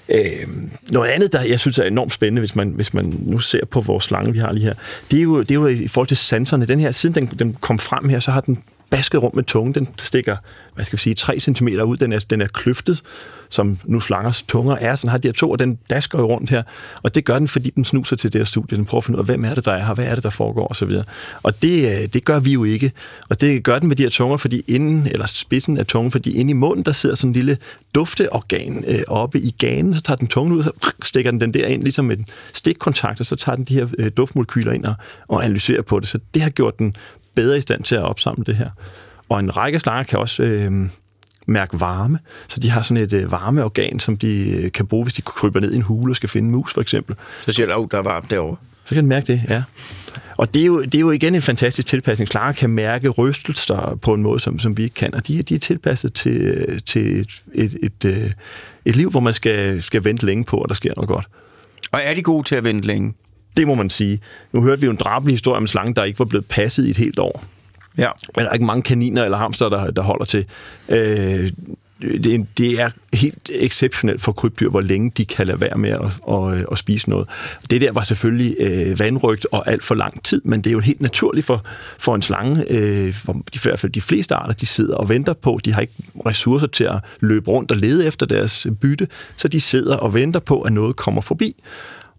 Øh, 0.09 0.49
noget 0.93 1.11
andet, 1.11 1.33
der 1.33 1.43
jeg 1.43 1.61
synes 1.61 1.79
er 1.79 1.85
enormt 1.85 2.13
spændende, 2.13 2.41
hvis 2.41 2.57
man, 2.57 2.69
hvis 2.69 2.95
man 2.95 3.15
nu 3.21 3.39
ser 3.39 3.65
på 3.65 3.81
vores 3.81 4.05
slange, 4.05 4.33
vi 4.33 4.39
har 4.39 4.53
lige 4.53 4.65
her, 4.65 4.75
det 5.11 5.19
er 5.19 5.23
jo, 5.23 5.41
det 5.41 5.51
er 5.51 5.55
jo 5.55 5.67
i 5.67 5.89
forhold 5.89 6.09
til 6.09 6.17
sanserne. 6.17 6.67
Den 6.67 6.81
her, 6.81 6.91
siden 6.91 7.15
den, 7.15 7.27
den 7.39 7.57
kom 7.61 7.79
frem 7.79 8.09
her, 8.09 8.21
så 8.21 8.31
har 8.31 8.41
den 8.41 8.59
basket 8.91 9.23
rundt 9.23 9.37
med 9.37 9.45
tungen. 9.45 9.75
Den 9.75 9.89
stikker, 9.99 10.37
hvad 10.75 10.85
skal 10.85 10.97
vi 10.97 11.01
sige, 11.01 11.15
3 11.15 11.41
cm 11.41 11.69
ud. 11.69 11.97
Den 11.97 12.13
er, 12.13 12.19
den 12.19 12.41
er 12.41 12.47
kløftet, 12.47 13.03
som 13.51 13.79
nu 13.85 14.01
slangers 14.01 14.43
tunger 14.43 14.77
er. 14.77 14.95
Sådan 14.95 15.11
har 15.11 15.19
de 15.19 15.29
her 15.29 15.33
to, 15.33 15.51
og 15.51 15.59
den 15.59 15.79
dasker 15.91 16.19
jo 16.19 16.27
rundt 16.27 16.51
her. 16.51 16.63
Og 17.03 17.15
det 17.15 17.25
gør 17.25 17.39
den, 17.39 17.49
fordi 17.49 17.71
den 17.71 17.85
snuser 17.85 18.17
til 18.17 18.33
det 18.33 18.41
her 18.41 18.47
studie. 18.47 18.77
Den 18.77 18.85
prøver 18.85 19.01
at 19.01 19.05
finde 19.05 19.17
ud 19.17 19.21
af, 19.21 19.27
hvem 19.27 19.45
er 19.45 19.55
det, 19.55 19.65
der 19.65 19.73
er 19.73 19.85
her? 19.85 19.95
Hvad 19.95 20.07
er 20.07 20.15
det, 20.15 20.25
der 20.25 20.31
foregår? 20.31 20.67
Og, 20.67 20.77
så 20.77 20.85
videre. 20.85 21.05
og 21.43 21.63
det, 21.63 22.03
øh, 22.03 22.09
det 22.09 22.25
gør 22.25 22.39
vi 22.39 22.53
jo 22.53 22.65
ikke. 22.65 22.93
Og 23.29 23.41
det 23.41 23.65
gør 23.65 23.79
den 23.79 23.89
med 23.89 23.97
de 23.97 24.03
her 24.03 24.11
tunger, 24.11 24.37
fordi 24.37 24.65
inden, 24.69 25.07
eller 25.07 25.27
spidsen 25.27 25.79
af 25.79 25.87
tungen, 25.87 26.11
fordi 26.11 26.31
inde 26.31 26.51
i 26.51 26.55
munden, 26.55 26.85
der 26.85 26.93
sidder 26.93 27.15
sådan 27.15 27.31
en 27.31 27.35
lille 27.35 27.59
dufteorgan 27.95 28.85
øh, 28.87 29.03
oppe 29.09 29.41
i 29.41 29.55
ganen. 29.59 29.95
Så 29.95 30.03
tager 30.03 30.17
den 30.17 30.29
tungen 30.29 30.55
ud, 30.55 30.59
og 30.59 30.65
så 30.65 30.91
stikker 31.03 31.31
den 31.31 31.41
den 31.41 31.55
der 31.55 31.67
ind, 31.67 31.83
ligesom 31.83 32.11
en 32.11 32.27
stikkontakt, 32.55 33.21
og 33.21 33.27
så 33.27 33.37
tager 33.37 33.57
den 33.57 33.65
de 33.65 33.75
her 33.75 33.87
øh, 33.99 34.11
duftmolekyler 34.17 34.73
ind 34.73 34.85
og, 34.85 34.95
og 35.29 35.45
analyserer 35.45 35.83
på 35.83 36.01
det. 36.01 36.09
Så 36.09 36.19
det 36.35 36.43
har 36.43 36.51
gjort 36.51 36.79
den 36.79 36.97
bedre 37.37 37.59
i 37.59 37.61
stand 37.61 37.83
til 37.83 37.95
at 37.95 38.03
opsamle 38.03 38.45
det 38.45 38.57
her. 38.57 38.71
Og 39.29 39.41
en 39.41 39.57
række 39.57 39.79
slanger 39.79 40.05
kan 40.05 40.19
også 40.19 40.43
øh, 40.43 40.73
mærke 41.47 41.81
varme, 41.81 42.19
så 42.49 42.61
de 42.61 42.71
har 42.71 42.83
sådan 42.83 43.03
et 43.03 43.13
øh, 43.13 43.31
varmeorgan, 43.31 44.01
som 44.01 44.17
de 44.17 44.63
øh, 44.63 44.73
kan 44.73 44.87
bruge, 44.87 45.05
hvis 45.05 45.15
de 45.15 45.23
kryber 45.23 45.61
ned 45.61 45.73
i 45.73 45.77
en 45.77 45.83
hule 45.83 46.13
og 46.13 46.17
skal 46.17 46.29
finde 46.29 46.51
mus, 46.51 46.75
for 46.75 46.81
eksempel. 46.81 47.17
Så 47.41 47.53
siger 47.53 47.67
du, 47.67 47.89
der 47.91 47.99
er 47.99 48.03
varmt 48.03 48.31
derovre. 48.31 48.57
Så 48.85 48.95
kan 48.95 49.05
den 49.05 49.09
mærke 49.09 49.27
det, 49.27 49.43
ja. 49.49 49.63
Og 50.37 50.55
det 50.55 50.63
er 50.63 50.67
jo, 50.67 50.83
det 50.83 50.95
er 50.95 51.01
jo 51.01 51.11
igen 51.11 51.35
en 51.35 51.43
fantastisk 51.43 51.89
tilpasning. 51.89 52.29
Slanger 52.29 52.53
kan 52.53 52.71
mærke 52.71 53.09
rystelser 53.09 53.99
på 54.03 54.15
en 54.15 54.23
måde, 54.23 54.41
som, 54.41 54.59
som 54.59 54.77
vi 54.77 54.83
ikke 54.83 54.95
kan, 54.95 55.15
og 55.15 55.27
de, 55.27 55.43
de 55.43 55.55
er 55.55 55.59
tilpasset 55.59 56.13
til, 56.13 56.83
til 56.87 57.21
et, 57.21 57.43
et, 57.55 57.77
et, 57.83 58.05
et, 58.05 58.35
et 58.85 58.97
liv, 58.97 59.11
hvor 59.11 59.21
man 59.21 59.33
skal, 59.33 59.83
skal 59.83 60.05
vente 60.05 60.27
længe 60.27 60.45
på, 60.45 60.61
at 60.61 60.69
der 60.69 60.75
sker 60.75 60.93
noget 60.97 61.09
godt. 61.09 61.27
Og 61.93 62.01
er 62.05 62.15
de 62.15 62.23
gode 62.23 62.43
til 62.43 62.55
at 62.55 62.65
vente 62.65 62.87
længe? 62.87 63.15
Det 63.57 63.67
må 63.67 63.75
man 63.75 63.91
sige. 63.91 64.21
Nu 64.53 64.63
hørte 64.63 64.81
vi 64.81 64.85
jo 64.85 64.91
en 64.91 64.97
drabelig 64.97 65.33
historie 65.33 65.57
om 65.57 65.63
en 65.63 65.69
slange, 65.69 65.95
der 65.95 66.05
ikke 66.05 66.19
var 66.19 66.25
blevet 66.25 66.47
passet 66.47 66.87
i 66.87 66.91
et 66.91 66.97
helt 66.97 67.19
år. 67.19 67.45
Ja. 67.99 68.09
Men 68.37 68.45
der 68.45 68.51
er 68.51 68.55
ikke 68.55 68.67
mange 68.67 68.83
kaniner 68.83 69.25
eller 69.25 69.39
hamster, 69.39 69.69
der, 69.69 69.91
der 69.91 70.03
holder 70.03 70.25
til. 70.25 70.45
Øh, 70.89 71.51
det, 72.01 72.47
det 72.59 72.81
er 72.81 72.91
helt 73.13 73.51
exceptionelt 73.53 74.21
for 74.21 74.33
krybdyr, 74.33 74.69
hvor 74.71 74.81
længe 74.81 75.13
de 75.17 75.25
kan 75.25 75.47
lade 75.47 75.61
være 75.61 75.79
med 75.79 75.91
at, 75.91 76.35
at, 76.35 76.67
at 76.73 76.79
spise 76.79 77.11
noget. 77.11 77.29
Det 77.71 77.81
der 77.81 77.93
var 77.93 78.03
selvfølgelig 78.03 78.57
øh, 78.61 78.99
vandrygt 78.99 79.47
og 79.53 79.71
alt 79.71 79.85
for 79.85 79.95
lang 79.95 80.23
tid, 80.23 80.43
men 80.45 80.61
det 80.61 80.71
er 80.71 80.73
jo 80.73 80.81
helt 80.81 81.01
naturligt 81.01 81.47
for, 81.47 81.65
for 81.99 82.15
en 82.15 82.23
slange, 82.23 82.65
øh, 82.73 83.13
for 83.13 83.33
de, 83.33 83.41
i 83.55 83.59
hvert 83.63 83.79
fald 83.79 83.93
de 83.93 84.01
fleste 84.01 84.35
arter, 84.35 84.53
de 84.53 84.67
sidder 84.67 84.97
og 84.97 85.09
venter 85.09 85.33
på, 85.33 85.61
de 85.65 85.73
har 85.73 85.81
ikke 85.81 85.95
ressourcer 86.27 86.67
til 86.67 86.85
at 86.85 86.99
løbe 87.21 87.51
rundt 87.51 87.71
og 87.71 87.77
lede 87.77 88.07
efter 88.07 88.27
deres 88.27 88.67
bytte, 88.81 89.09
så 89.37 89.49
de 89.49 89.61
sidder 89.61 89.97
og 89.97 90.15
venter 90.15 90.41
på, 90.41 90.61
at 90.61 90.73
noget 90.73 90.97
kommer 90.97 91.21
forbi 91.21 91.57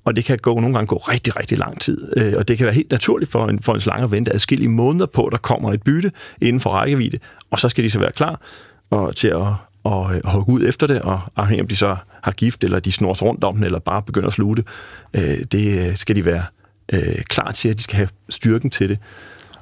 og 0.08 0.16
det 0.16 0.26
kan 0.26 0.38
gå, 0.38 0.60
nogle 0.60 0.74
gange 0.74 0.88
gå 0.88 0.96
rigtig, 0.96 1.40
rigtig 1.40 1.58
lang 1.58 1.82
tid. 1.82 2.14
Øh, 2.18 2.34
og 2.38 2.48
det 2.48 2.58
kan 2.58 2.66
være 2.66 2.74
helt 2.74 2.92
naturligt 2.92 3.32
for 3.32 3.48
en, 3.48 3.60
for 3.64 3.74
en 3.74 3.80
slange 3.80 4.04
at 4.04 4.12
vente 4.12 4.34
adskillige 4.34 4.70
måneder 4.70 5.06
på, 5.06 5.26
at 5.26 5.32
der 5.32 5.38
kommer 5.38 5.74
et 5.74 5.84
bytte 5.84 6.12
inden 6.42 6.60
for 6.60 6.70
rækkevidde, 6.70 7.20
og 7.52 7.60
så 7.60 7.70
skal 7.70 7.84
de 7.84 7.90
så 7.90 8.00
være 8.00 8.12
klar 8.12 8.42
og, 8.90 9.16
til 9.16 9.28
at, 9.28 9.36
og, 9.36 9.56
og 9.84 10.16
øh, 10.16 10.22
hugge 10.26 10.54
ud 10.54 10.68
efter 10.68 10.88
det, 10.88 11.02
og 11.02 11.20
afhængig 11.36 11.62
om 11.62 11.68
de 11.68 11.76
så 11.76 11.96
har 12.24 12.32
gift, 12.32 12.64
eller 12.64 12.80
de 12.80 12.92
snors 12.92 13.22
rundt 13.22 13.44
om 13.44 13.56
den, 13.56 13.64
eller 13.64 13.80
bare 13.80 14.02
begynder 14.02 14.28
at 14.28 14.34
slutte, 14.34 14.64
det, 15.14 15.40
øh, 15.40 15.46
det 15.52 16.00
skal 16.00 16.16
de 16.16 16.26
være 16.26 16.44
øh, 16.94 17.24
klar 17.24 17.52
til, 17.52 17.70
at 17.70 17.78
de 17.78 17.84
skal 17.84 17.96
have 17.96 18.10
styrken 18.30 18.70
til 18.70 18.90
det. 18.90 19.00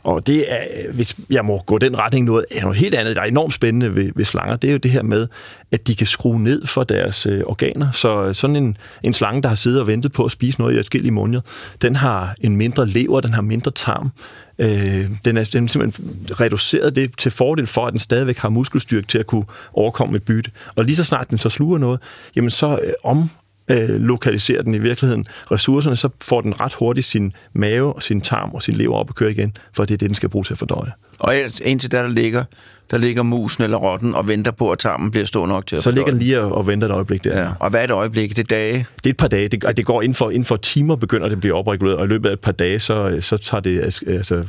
Og 0.05 0.27
det 0.27 0.53
er, 0.53 0.59
øh, 0.87 0.95
hvis 0.95 1.15
jeg 1.29 1.45
må 1.45 1.61
gå 1.65 1.77
den 1.77 1.99
retning, 1.99 2.25
noget, 2.25 2.45
er 2.51 2.61
noget 2.61 2.77
helt 2.77 2.95
andet, 2.95 3.15
der 3.15 3.21
er 3.21 3.25
enormt 3.25 3.53
spændende 3.53 3.95
ved, 3.95 4.11
ved 4.15 4.25
slanger, 4.25 4.55
det 4.55 4.67
er 4.67 4.71
jo 4.71 4.77
det 4.77 4.91
her 4.91 5.03
med, 5.03 5.27
at 5.71 5.87
de 5.87 5.95
kan 5.95 6.07
skrue 6.07 6.43
ned 6.43 6.65
for 6.65 6.83
deres 6.83 7.25
øh, 7.25 7.41
organer. 7.45 7.91
Så 7.91 8.23
øh, 8.23 8.35
sådan 8.35 8.55
en, 8.55 8.77
en 9.03 9.13
slange, 9.13 9.41
der 9.41 9.49
har 9.49 9.55
siddet 9.55 9.81
og 9.81 9.87
ventet 9.87 10.11
på 10.11 10.25
at 10.25 10.31
spise 10.31 10.59
noget 10.59 10.73
i 10.73 10.77
forskellige 10.77 11.11
måneder, 11.11 11.41
den 11.81 11.95
har 11.95 12.35
en 12.41 12.55
mindre 12.55 12.87
lever, 12.87 13.21
den 13.21 13.33
har 13.33 13.41
mindre 13.41 13.71
tarm, 13.71 14.11
Øh, 14.59 15.09
den, 15.25 15.37
er, 15.37 15.43
den 15.43 15.63
er 15.63 15.67
simpelthen 15.67 16.27
reduceret 16.31 16.95
det 16.95 17.17
til 17.17 17.31
fordel 17.31 17.67
for, 17.67 17.87
at 17.87 17.91
den 17.91 17.99
stadigvæk 17.99 18.37
har 18.37 18.49
muskelstyrke 18.49 19.07
til 19.07 19.17
at 19.17 19.27
kunne 19.27 19.45
overkomme 19.73 20.15
et 20.15 20.23
bytte. 20.23 20.51
Og 20.75 20.85
lige 20.85 20.95
så 20.95 21.03
snart 21.03 21.29
den 21.29 21.37
så 21.37 21.49
sluger 21.49 21.77
noget, 21.77 21.99
jamen 22.35 22.49
så 22.49 22.79
øh, 22.83 22.93
om 23.03 23.29
øh, 23.67 23.89
lokaliserer 23.89 24.61
den 24.61 24.73
i 24.73 24.77
virkeligheden 24.77 25.27
ressourcerne, 25.51 25.95
så 25.95 26.09
får 26.21 26.41
den 26.41 26.59
ret 26.59 26.73
hurtigt 26.73 27.07
sin 27.07 27.33
mave 27.53 27.93
og 27.93 28.03
sin 28.03 28.21
tarm 28.21 28.53
og 28.53 28.61
sin 28.61 28.75
lever 28.75 28.95
op 28.95 29.09
og 29.09 29.15
køre 29.15 29.31
igen, 29.31 29.57
for 29.73 29.85
det 29.85 29.93
er 29.93 29.97
det, 29.97 30.09
den 30.09 30.15
skal 30.15 30.29
bruge 30.29 30.43
til 30.43 30.53
at 30.53 30.57
fordøje. 30.57 30.91
Og 31.19 31.35
ellers, 31.35 31.59
indtil 31.59 31.91
der, 31.91 32.01
der 32.01 32.09
ligger, 32.09 32.43
der 32.91 32.97
ligger 32.97 33.23
musen 33.23 33.63
eller 33.63 33.77
rotten 33.77 34.15
og 34.15 34.27
venter 34.27 34.51
på, 34.51 34.71
at 34.71 34.79
tarmen 34.79 35.11
bliver 35.11 35.25
stor 35.25 35.47
nok 35.47 35.67
til 35.67 35.75
at 35.75 35.83
Så 35.83 35.91
ligger 35.91 36.11
den 36.11 36.19
lige 36.19 36.41
og, 36.41 36.51
og 36.51 36.67
venter 36.67 36.87
et 36.87 36.91
øjeblik 36.91 37.23
der. 37.23 37.41
Ja. 37.41 37.49
Og 37.59 37.69
hvad 37.69 37.79
er 37.79 37.83
et 37.83 37.91
øjeblik? 37.91 38.29
Det 38.29 38.39
er 38.39 38.43
dage? 38.43 38.85
Det 39.03 39.05
er 39.05 39.09
et 39.09 39.17
par 39.17 39.27
dage. 39.27 39.47
Det, 39.47 39.77
det 39.77 39.85
går 39.85 40.01
inden 40.01 40.15
for, 40.15 40.29
inden 40.29 40.45
for 40.45 40.55
timer, 40.55 40.95
begynder 40.95 41.27
det 41.27 41.35
at 41.35 41.39
blive 41.39 41.53
opreguleret, 41.53 41.97
og 41.97 42.05
i 42.05 42.07
løbet 42.07 42.29
af 42.29 42.33
et 42.33 42.39
par 42.39 42.51
dage, 42.51 42.79
så, 42.79 43.17
så 43.21 43.37
tager 43.37 43.61
det 43.61 43.81
altså, 44.07 44.45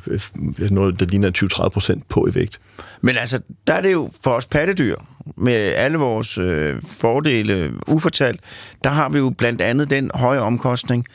noget, 0.70 1.00
der 1.00 1.06
ligner 1.06 1.64
20-30 1.64 1.68
procent 1.68 2.08
på 2.08 2.26
i 2.26 2.34
vægt. 2.34 2.60
Men 3.00 3.16
altså, 3.16 3.40
der 3.66 3.72
er 3.72 3.80
det 3.80 3.92
jo 3.92 4.10
for 4.24 4.30
os 4.30 4.46
pattedyr, 4.46 4.96
med 5.36 5.54
alle 5.54 5.98
vores 5.98 6.38
øh, 6.38 6.74
fordele 7.00 7.72
ufortalt, 7.86 8.40
der 8.84 8.90
har 8.90 9.08
vi 9.08 9.18
jo 9.18 9.30
blandt 9.30 9.62
andet 9.62 9.90
den 9.90 10.10
høje 10.14 10.40
omkostning, 10.40 11.06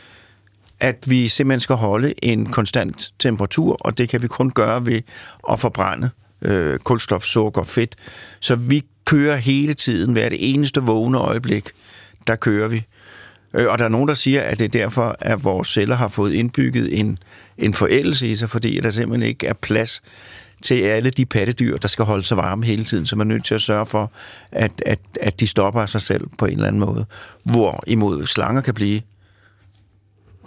at 0.82 1.10
vi 1.10 1.28
simpelthen 1.28 1.60
skal 1.60 1.76
holde 1.76 2.14
en 2.24 2.46
konstant 2.46 3.14
temperatur, 3.20 3.78
og 3.80 3.98
det 3.98 4.10
kan 4.10 4.22
vi 4.22 4.28
kun 4.28 4.50
gøre 4.50 4.86
ved 4.86 5.02
at 5.50 5.60
forbrænde 5.60 6.10
øh, 6.42 6.80
kulstof, 6.80 7.24
sukker, 7.24 7.64
fedt. 7.64 7.96
Så 8.40 8.56
vi 8.56 8.84
kører 9.06 9.36
hele 9.36 9.74
tiden, 9.74 10.14
hver 10.14 10.30
det 10.30 10.54
eneste 10.54 10.82
vågne 10.82 11.18
øjeblik, 11.18 11.70
der 12.28 12.36
kører 12.36 12.68
vi. 12.68 12.84
Øh, 13.54 13.68
og 13.72 13.80
der 13.80 13.86
er 13.86 13.90
nogen, 13.90 14.08
der 14.08 14.14
siger, 14.14 14.42
at 14.42 14.60
det 14.60 14.66
er 14.66 14.70
derfor, 14.70 15.16
at 15.20 15.44
vores 15.44 15.68
celler 15.68 15.96
har 15.96 16.08
fået 16.08 16.34
indbygget 16.34 17.00
en, 17.00 17.18
en 17.58 17.74
forældelse 17.74 18.28
i 18.28 18.36
sig, 18.36 18.50
fordi 18.50 18.80
der 18.80 18.90
simpelthen 18.90 19.30
ikke 19.30 19.48
er 19.48 19.54
plads 19.54 20.02
til 20.64 20.82
alle 20.82 21.10
de 21.10 21.26
pattedyr, 21.26 21.78
der 21.78 21.88
skal 21.88 22.06
holde 22.06 22.24
sig 22.24 22.38
varme 22.38 22.66
hele 22.66 22.84
tiden, 22.84 23.06
så 23.06 23.16
man 23.16 23.32
er 23.32 23.36
nødt 23.36 23.46
til 23.46 23.56
at 23.56 23.62
sørge 23.62 23.86
for, 23.86 24.12
at, 24.52 24.84
at, 24.86 25.00
at 25.22 25.40
de 25.40 25.48
stopper 25.48 25.86
sig 25.86 26.02
selv 26.02 26.28
på 26.38 26.46
en 26.46 26.54
eller 26.54 26.68
anden 26.68 26.80
måde. 26.80 27.06
Hvorimod 27.44 28.26
slanger 28.26 28.62
kan 28.62 28.74
blive 28.74 29.02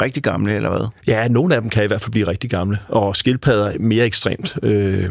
rigtig 0.02 0.22
gamle, 0.22 0.54
eller 0.54 0.70
hvad? 0.70 0.86
Ja, 1.08 1.28
nogle 1.28 1.54
af 1.54 1.60
dem 1.60 1.70
kan 1.70 1.84
i 1.84 1.86
hvert 1.86 2.00
fald 2.00 2.12
blive 2.12 2.26
rigtig 2.26 2.50
gamle, 2.50 2.78
og 2.88 3.16
skildpadder 3.16 3.72
mere 3.80 4.06
ekstremt. 4.06 4.56
Øh, 4.62 5.10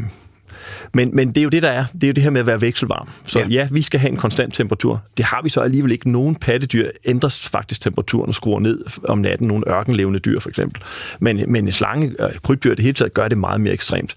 men, 0.94 1.16
men 1.16 1.28
det 1.28 1.38
er 1.38 1.44
jo 1.44 1.50
det, 1.50 1.64
der 1.64 1.70
er. 1.70 1.86
Det 1.94 2.04
er 2.04 2.08
jo 2.08 2.14
det 2.14 2.24
her 2.24 2.30
med 2.30 2.40
at 2.40 2.48
være 2.48 2.62
vekselvarm. 2.62 3.10
Så 3.26 3.40
ja. 3.40 3.48
ja, 3.48 3.68
vi 3.72 3.82
skal 3.82 4.00
have 4.00 4.12
en 4.12 4.18
konstant 4.18 4.54
temperatur. 4.54 5.04
Det 5.18 5.26
har 5.26 5.42
vi 5.44 5.50
så 5.50 5.62
alligevel 5.62 5.92
ikke. 5.92 6.12
Nogen 6.12 6.36
pattedyr 6.36 6.90
ændrer 7.06 7.40
faktisk 7.52 7.82
temperaturen 7.82 8.28
og 8.28 8.36
skruer 8.36 8.60
ned 8.60 8.86
om 9.04 9.18
natten. 9.18 9.48
Nogle 9.48 9.64
ørkenlevende 9.70 10.20
dyr 10.20 10.40
for 10.40 10.50
eksempel. 10.50 10.82
Men, 11.20 11.46
men 11.48 11.72
slange 11.72 12.16
og 12.20 12.32
krybdyr 12.44 12.76
det 12.76 12.84
hele 12.84 12.94
taget 12.94 13.14
gør 13.14 13.28
det 13.28 13.38
meget 13.38 13.62
mere 13.62 13.74
ekstremt. 13.74 14.16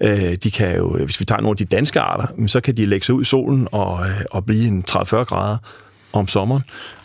Øh, 0.00 0.34
de 0.34 0.50
kan 0.50 0.76
jo, 0.76 1.04
hvis 1.04 1.20
vi 1.20 1.24
tager 1.24 1.40
nogle 1.40 1.52
af 1.52 1.56
de 1.56 1.64
danske 1.64 2.00
arter, 2.00 2.26
så 2.46 2.60
kan 2.60 2.76
de 2.76 2.86
lægge 2.86 3.06
sig 3.06 3.14
ud 3.14 3.22
i 3.22 3.24
solen 3.24 3.68
og, 3.72 4.06
øh, 4.06 4.20
og 4.30 4.46
blive 4.46 4.68
en 4.68 4.84
30-40 4.90 5.24
grader 5.24 5.56
om 6.12 6.28
sommeren. 6.28 6.62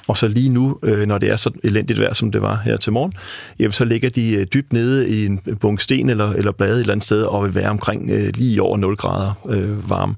Og 0.07 0.17
så 0.17 0.27
lige 0.27 0.49
nu, 0.49 0.79
øh, 0.83 1.07
når 1.07 1.17
det 1.17 1.29
er 1.29 1.35
så 1.35 1.51
elendigt 1.63 1.99
vejr, 1.99 2.13
som 2.13 2.31
det 2.31 2.41
var 2.41 2.61
her 2.65 2.77
til 2.77 2.93
morgen, 2.93 3.13
jamen, 3.59 3.71
så 3.71 3.85
ligger 3.85 4.09
de 4.09 4.31
øh, 4.31 4.47
dybt 4.53 4.73
nede 4.73 5.09
i 5.09 5.25
en 5.25 5.39
bunke 5.61 5.83
sten 5.83 6.09
eller, 6.09 6.29
eller 6.29 6.51
blade 6.51 6.73
et 6.73 6.79
eller 6.79 6.93
andet 6.93 7.03
sted, 7.03 7.23
og 7.23 7.43
vil 7.43 7.55
være 7.55 7.69
omkring 7.69 8.09
øh, 8.11 8.33
lige 8.35 8.61
over 8.61 8.77
0 8.77 8.95
grader 8.95 9.33
øh, 9.49 9.89
varme. 9.89 10.15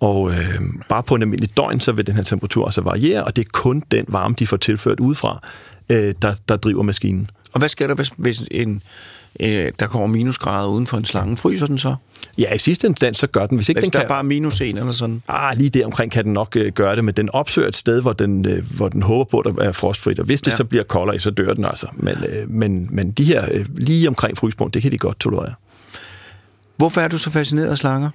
Og 0.00 0.30
øh, 0.30 0.60
bare 0.88 1.02
på 1.02 1.14
en 1.14 1.22
almindelig 1.22 1.56
døgn, 1.56 1.80
så 1.80 1.92
vil 1.92 2.06
den 2.06 2.14
her 2.14 2.22
temperatur 2.22 2.64
altså 2.64 2.80
variere, 2.80 3.24
og 3.24 3.36
det 3.36 3.44
er 3.44 3.50
kun 3.52 3.82
den 3.90 4.04
varme, 4.08 4.34
de 4.38 4.46
får 4.46 4.56
tilført 4.56 5.00
udefra, 5.00 5.48
øh, 5.88 6.14
der, 6.22 6.34
der 6.48 6.56
driver 6.56 6.82
maskinen. 6.82 7.30
Og 7.52 7.58
hvad 7.58 7.68
sker 7.68 7.86
der, 7.86 7.94
hvis, 7.94 8.10
hvis 8.16 8.42
en, 8.50 8.82
øh, 9.40 9.72
der 9.78 9.86
kommer 9.86 10.06
minusgrader 10.06 10.68
uden 10.68 10.86
for 10.86 10.96
en 10.96 11.04
slange? 11.04 11.36
Fryser 11.36 11.66
den 11.66 11.78
så? 11.78 11.94
Ja, 12.38 12.54
i 12.54 12.58
sidste 12.58 12.86
instans, 12.86 13.18
så 13.18 13.26
gør 13.26 13.46
den. 13.46 13.56
Hvis 13.56 13.68
ikke 13.68 13.80
Hvis 13.80 13.88
den 13.88 13.92
der 13.92 13.98
kan... 13.98 14.06
er 14.06 14.08
bare 14.08 14.24
minus 14.24 14.60
en 14.60 14.78
eller 14.78 14.92
sådan? 14.92 15.22
Ah, 15.28 15.58
lige 15.58 15.70
der 15.70 15.86
omkring 15.86 16.12
kan 16.12 16.24
den 16.24 16.32
nok 16.32 16.56
øh, 16.56 16.72
gøre 16.72 16.96
det, 16.96 17.04
men 17.04 17.14
den 17.14 17.30
opsøger 17.30 17.68
et 17.68 17.76
sted, 17.76 18.00
hvor 18.00 18.12
den, 18.12 18.46
øh, 18.46 18.70
hvor 18.76 18.88
den 18.88 19.02
håber 19.02 19.24
på, 19.24 19.38
at 19.38 19.54
der 19.56 19.64
er 19.64 19.72
frostfrit, 19.72 20.18
og 20.18 20.26
hvis 20.26 20.40
det 20.40 20.50
ja. 20.50 20.56
så 20.56 20.64
bliver 20.64 20.84
koldere, 20.84 21.18
så 21.18 21.30
dør 21.30 21.54
den 21.54 21.64
altså. 21.64 21.86
Men, 21.92 22.16
øh, 22.28 22.50
men, 22.50 22.88
men 22.90 23.10
de 23.10 23.24
her 23.24 23.46
øh, 23.50 23.66
lige 23.76 24.08
omkring 24.08 24.38
fryspunkt, 24.38 24.74
det 24.74 24.82
kan 24.82 24.92
de 24.92 24.98
godt 24.98 25.20
tolerere. 25.20 25.54
Hvorfor 26.76 27.00
er 27.00 27.08
du 27.08 27.18
så 27.18 27.30
fascineret 27.30 27.68
af 27.68 27.78
slanger? 27.78 28.10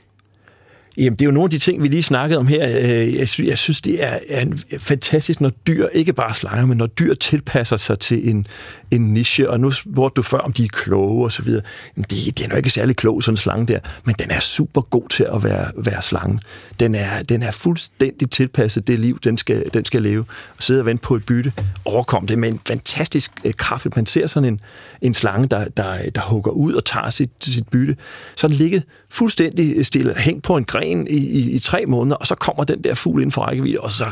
Jamen, 0.97 1.15
det 1.15 1.21
er 1.21 1.25
jo 1.25 1.31
nogle 1.31 1.45
af 1.45 1.49
de 1.49 1.59
ting, 1.59 1.83
vi 1.83 1.87
lige 1.87 2.03
snakkede 2.03 2.39
om 2.39 2.47
her. 2.47 2.67
Øh, 2.67 3.15
jeg 3.15 3.29
synes, 3.29 3.49
jeg 3.49 3.57
synes 3.57 3.81
det 3.81 4.03
er, 4.03 4.19
er 4.29 4.45
fantastisk, 4.77 5.41
når 5.41 5.49
dyr, 5.49 5.87
ikke 5.87 6.13
bare 6.13 6.33
slanger, 6.33 6.65
men 6.65 6.77
når 6.77 6.85
dyr 6.85 7.13
tilpasser 7.13 7.77
sig 7.77 7.99
til 7.99 8.29
en, 8.29 8.47
en 8.91 9.13
niche. 9.13 9.49
Og 9.49 9.59
nu 9.59 9.71
spurgte 9.71 10.15
du 10.15 10.21
før, 10.21 10.37
om 10.37 10.53
de 10.53 10.63
er 10.63 10.69
kloge 10.71 11.25
og 11.25 11.31
så 11.31 11.41
videre. 11.41 11.63
Jamen, 11.95 12.05
det, 12.09 12.37
det 12.37 12.45
er 12.45 12.49
nok 12.49 12.57
ikke 12.57 12.69
særlig 12.69 12.95
klog, 12.95 13.23
sådan 13.23 13.33
en 13.33 13.37
slange 13.37 13.65
der, 13.65 13.79
men 14.03 14.15
den 14.19 14.31
er 14.31 14.39
super 14.39 14.81
god 14.81 15.09
til 15.09 15.27
at 15.33 15.43
være, 15.43 15.71
være 15.77 16.01
slange. 16.01 16.39
Den 16.79 16.95
er, 16.95 17.23
den 17.23 17.43
er 17.43 17.51
fuldstændig 17.51 18.29
tilpasset 18.29 18.87
det 18.87 18.99
liv, 18.99 19.19
den 19.19 19.37
skal, 19.37 19.63
den 19.73 19.85
skal 19.85 20.01
leve. 20.01 20.25
Og 20.57 20.63
sidde 20.63 20.79
og 20.79 20.85
vente 20.85 21.01
på 21.01 21.15
et 21.15 21.25
bytte, 21.25 21.53
overkom 21.85 22.27
det 22.27 22.39
med 22.39 22.49
en 22.49 22.59
fantastisk 22.67 23.31
øh, 23.43 23.53
kraft. 23.53 23.95
Man 23.95 24.05
ser 24.05 24.27
sådan 24.27 24.53
en, 24.53 24.59
en 25.01 25.13
slange, 25.13 25.47
der, 25.47 25.65
der, 25.65 26.09
der 26.09 26.21
hugger 26.21 26.51
ud 26.51 26.73
og 26.73 26.85
tager 26.85 27.09
sit, 27.09 27.29
sit 27.41 27.67
bytte. 27.67 27.95
Så 28.35 28.47
den 28.47 28.55
ligger 28.55 28.81
fuldstændig 29.09 29.85
stille, 29.85 30.13
hængt 30.17 30.43
på 30.43 30.57
en 30.57 30.65
gren 30.65 31.07
i, 31.07 31.17
i, 31.17 31.51
i 31.51 31.59
tre 31.59 31.85
måneder, 31.85 32.15
og 32.15 32.27
så 32.27 32.35
kommer 32.35 32.63
den 32.63 32.83
der 32.83 32.93
fugl 32.93 33.21
ind 33.21 33.31
for 33.31 33.41
rækkevidde, 33.41 33.79
og 33.79 33.91
så, 33.91 34.05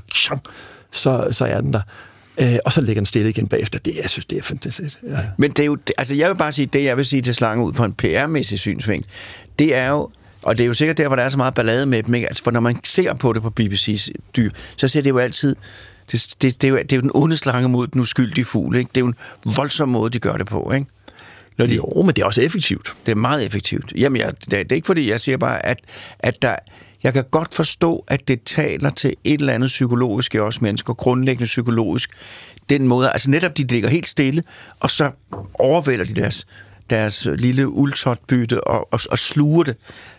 så, 0.91 1.27
så 1.31 1.45
er 1.45 1.61
den 1.61 1.73
der. 1.73 1.81
Øh, 2.41 2.55
og 2.65 2.71
så 2.71 2.81
ligger 2.81 3.01
den 3.01 3.05
stille 3.05 3.29
igen 3.29 3.47
bagefter. 3.47 3.79
Det, 3.79 3.95
jeg 3.95 4.09
synes, 4.09 4.25
det 4.25 4.37
er 4.37 4.41
fantastisk. 4.41 4.97
Ja. 5.09 5.17
Men 5.37 5.51
det 5.51 5.59
er 5.59 5.65
jo, 5.65 5.77
altså 5.97 6.15
jeg 6.15 6.29
vil 6.29 6.35
bare 6.35 6.51
sige, 6.51 6.65
det 6.65 6.83
jeg 6.83 6.97
vil 6.97 7.05
sige 7.05 7.21
til 7.21 7.35
slange 7.35 7.65
ud 7.65 7.73
fra 7.73 7.85
en 7.85 7.93
PR-mæssig 7.93 8.59
synsvinkel, 8.59 9.09
det 9.59 9.75
er 9.75 9.87
jo, 9.87 10.09
Og 10.43 10.57
det 10.57 10.63
er 10.63 10.67
jo 10.67 10.73
sikkert 10.73 10.97
der, 10.97 11.07
hvor 11.07 11.15
der 11.15 11.23
er 11.23 11.29
så 11.29 11.37
meget 11.37 11.53
ballade 11.53 11.85
med 11.85 12.03
dem. 12.03 12.13
Ikke? 12.13 12.27
Altså, 12.27 12.43
for 12.43 12.51
når 12.51 12.59
man 12.59 12.75
ser 12.83 13.13
på 13.13 13.33
det 13.33 13.41
på 13.41 13.53
BBC's 13.59 14.09
dyr, 14.37 14.49
så 14.75 14.87
ser 14.87 15.01
det 15.01 15.09
jo 15.09 15.17
altid... 15.17 15.55
Det, 16.11 16.35
det, 16.41 16.61
det, 16.61 16.67
er 16.67 16.71
jo, 16.71 16.77
det 16.77 16.91
er 16.91 16.95
jo 16.95 17.01
den 17.01 17.11
onde 17.13 17.37
slange 17.37 17.69
mod 17.69 17.87
den 17.87 18.01
uskyldige 18.01 18.45
fugl. 18.45 18.75
Ikke? 18.75 18.89
Det 18.95 19.01
er 19.01 19.05
jo 19.05 19.07
en 19.07 19.15
voldsom 19.55 19.89
måde, 19.89 20.09
de 20.09 20.19
gør 20.19 20.37
det 20.37 20.47
på. 20.47 20.71
Ikke? 20.71 20.85
Når 21.57 21.65
de, 21.65 21.75
jo, 21.75 22.01
men 22.01 22.15
det 22.15 22.21
er 22.21 22.25
også 22.25 22.41
effektivt. 22.41 22.93
Det 23.05 23.11
er 23.11 23.15
meget 23.15 23.45
effektivt. 23.45 23.93
Jamen, 23.95 24.21
jeg, 24.21 24.31
det, 24.41 24.51
det 24.51 24.71
er 24.71 24.75
ikke 24.75 24.85
fordi, 24.85 25.09
jeg 25.09 25.21
siger 25.21 25.37
bare, 25.37 25.65
at, 25.65 25.79
at 26.19 26.41
der, 26.41 26.55
jeg 27.05 27.13
kan 27.13 27.23
godt 27.31 27.53
forstå, 27.53 28.03
at 28.07 28.27
det 28.27 28.43
taler 28.43 28.89
til 28.89 29.15
et 29.23 29.39
eller 29.39 29.53
andet 29.53 29.67
psykologisk 29.67 30.35
i 30.35 30.39
os 30.39 30.61
mennesker, 30.61 30.93
grundlæggende 30.93 31.45
psykologisk. 31.45 32.09
Den 32.69 32.87
måde, 32.87 33.11
altså 33.11 33.29
netop 33.29 33.57
de 33.57 33.63
ligger 33.63 33.89
helt 33.89 34.07
stille, 34.07 34.43
og 34.79 34.91
så 34.91 35.11
overvælder 35.53 36.05
de 36.05 36.15
deres, 36.15 36.47
deres 36.89 37.27
lille 37.35 37.67
ultotbytte 37.67 38.67
og, 38.67 38.93
og, 38.93 38.99
og 39.09 39.19
sluger 39.19 39.63
det 39.63 39.75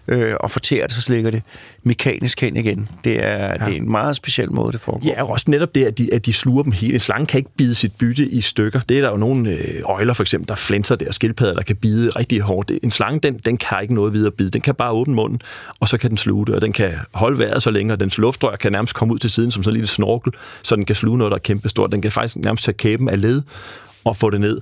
øh, 0.08 0.34
og 0.40 0.50
fortærer 0.50 0.86
det, 0.86 0.96
så 0.96 1.00
slikker 1.00 1.30
det 1.30 1.42
mekanisk 1.82 2.40
hen 2.40 2.56
igen. 2.56 2.88
Det 3.04 3.24
er, 3.24 3.46
ja. 3.46 3.52
det 3.52 3.62
er 3.62 3.80
en 3.80 3.90
meget 3.90 4.16
speciel 4.16 4.52
måde, 4.52 4.72
det 4.72 4.80
foregår. 4.80 5.06
Ja, 5.06 5.22
og 5.22 5.30
også 5.30 5.44
netop 5.48 5.74
det, 5.74 5.84
at 5.84 5.98
de, 5.98 6.14
at 6.14 6.26
de 6.26 6.32
sluger 6.32 6.62
dem 6.62 6.72
hele. 6.72 6.94
En 6.94 7.00
slange 7.00 7.26
kan 7.26 7.38
ikke 7.38 7.50
bide 7.56 7.74
sit 7.74 7.92
bytte 7.98 8.28
i 8.28 8.40
stykker. 8.40 8.80
Det 8.80 8.98
er 8.98 9.02
der 9.02 9.10
jo 9.10 9.16
nogle 9.16 9.50
øh, 9.50 9.82
øjler, 9.84 10.14
for 10.14 10.22
eksempel, 10.22 10.48
der 10.48 10.54
flænser 10.54 10.96
der, 10.96 11.12
skildpadder, 11.12 11.54
der 11.54 11.62
kan 11.62 11.76
bide 11.76 12.10
rigtig 12.10 12.40
hårdt. 12.40 12.70
En 12.82 12.90
slange, 12.90 13.20
den, 13.20 13.38
den 13.38 13.56
kan 13.56 13.78
ikke 13.82 13.94
noget 13.94 14.12
videre 14.12 14.30
bide. 14.30 14.50
Den 14.50 14.60
kan 14.60 14.74
bare 14.74 14.92
åbne 14.92 15.14
munden, 15.14 15.40
og 15.80 15.88
så 15.88 15.98
kan 15.98 16.10
den 16.10 16.18
sluge 16.18 16.46
det, 16.46 16.54
og 16.54 16.60
den 16.60 16.72
kan 16.72 16.92
holde 17.14 17.38
vejret 17.38 17.62
så 17.62 17.70
længe, 17.70 17.92
og 17.92 18.00
dens 18.00 18.18
luftrør 18.18 18.56
kan 18.56 18.72
nærmest 18.72 18.94
komme 18.94 19.14
ud 19.14 19.18
til 19.18 19.30
siden 19.30 19.50
som 19.50 19.62
sådan 19.62 19.72
en 19.72 19.76
lille 19.76 19.86
snorkel, 19.86 20.32
så 20.62 20.76
den 20.76 20.84
kan 20.84 20.96
sluge 20.96 21.18
noget, 21.18 21.30
der 21.30 21.36
er 21.36 21.40
kæmpestort. 21.40 21.92
Den 21.92 22.02
kan 22.02 22.12
faktisk 22.12 22.36
nærmest 22.36 22.64
tage 22.64 22.76
kæben 22.76 23.08
af 23.08 23.20
led 23.20 23.42
og 24.04 24.16
få 24.16 24.30
det 24.30 24.40
ned 24.40 24.60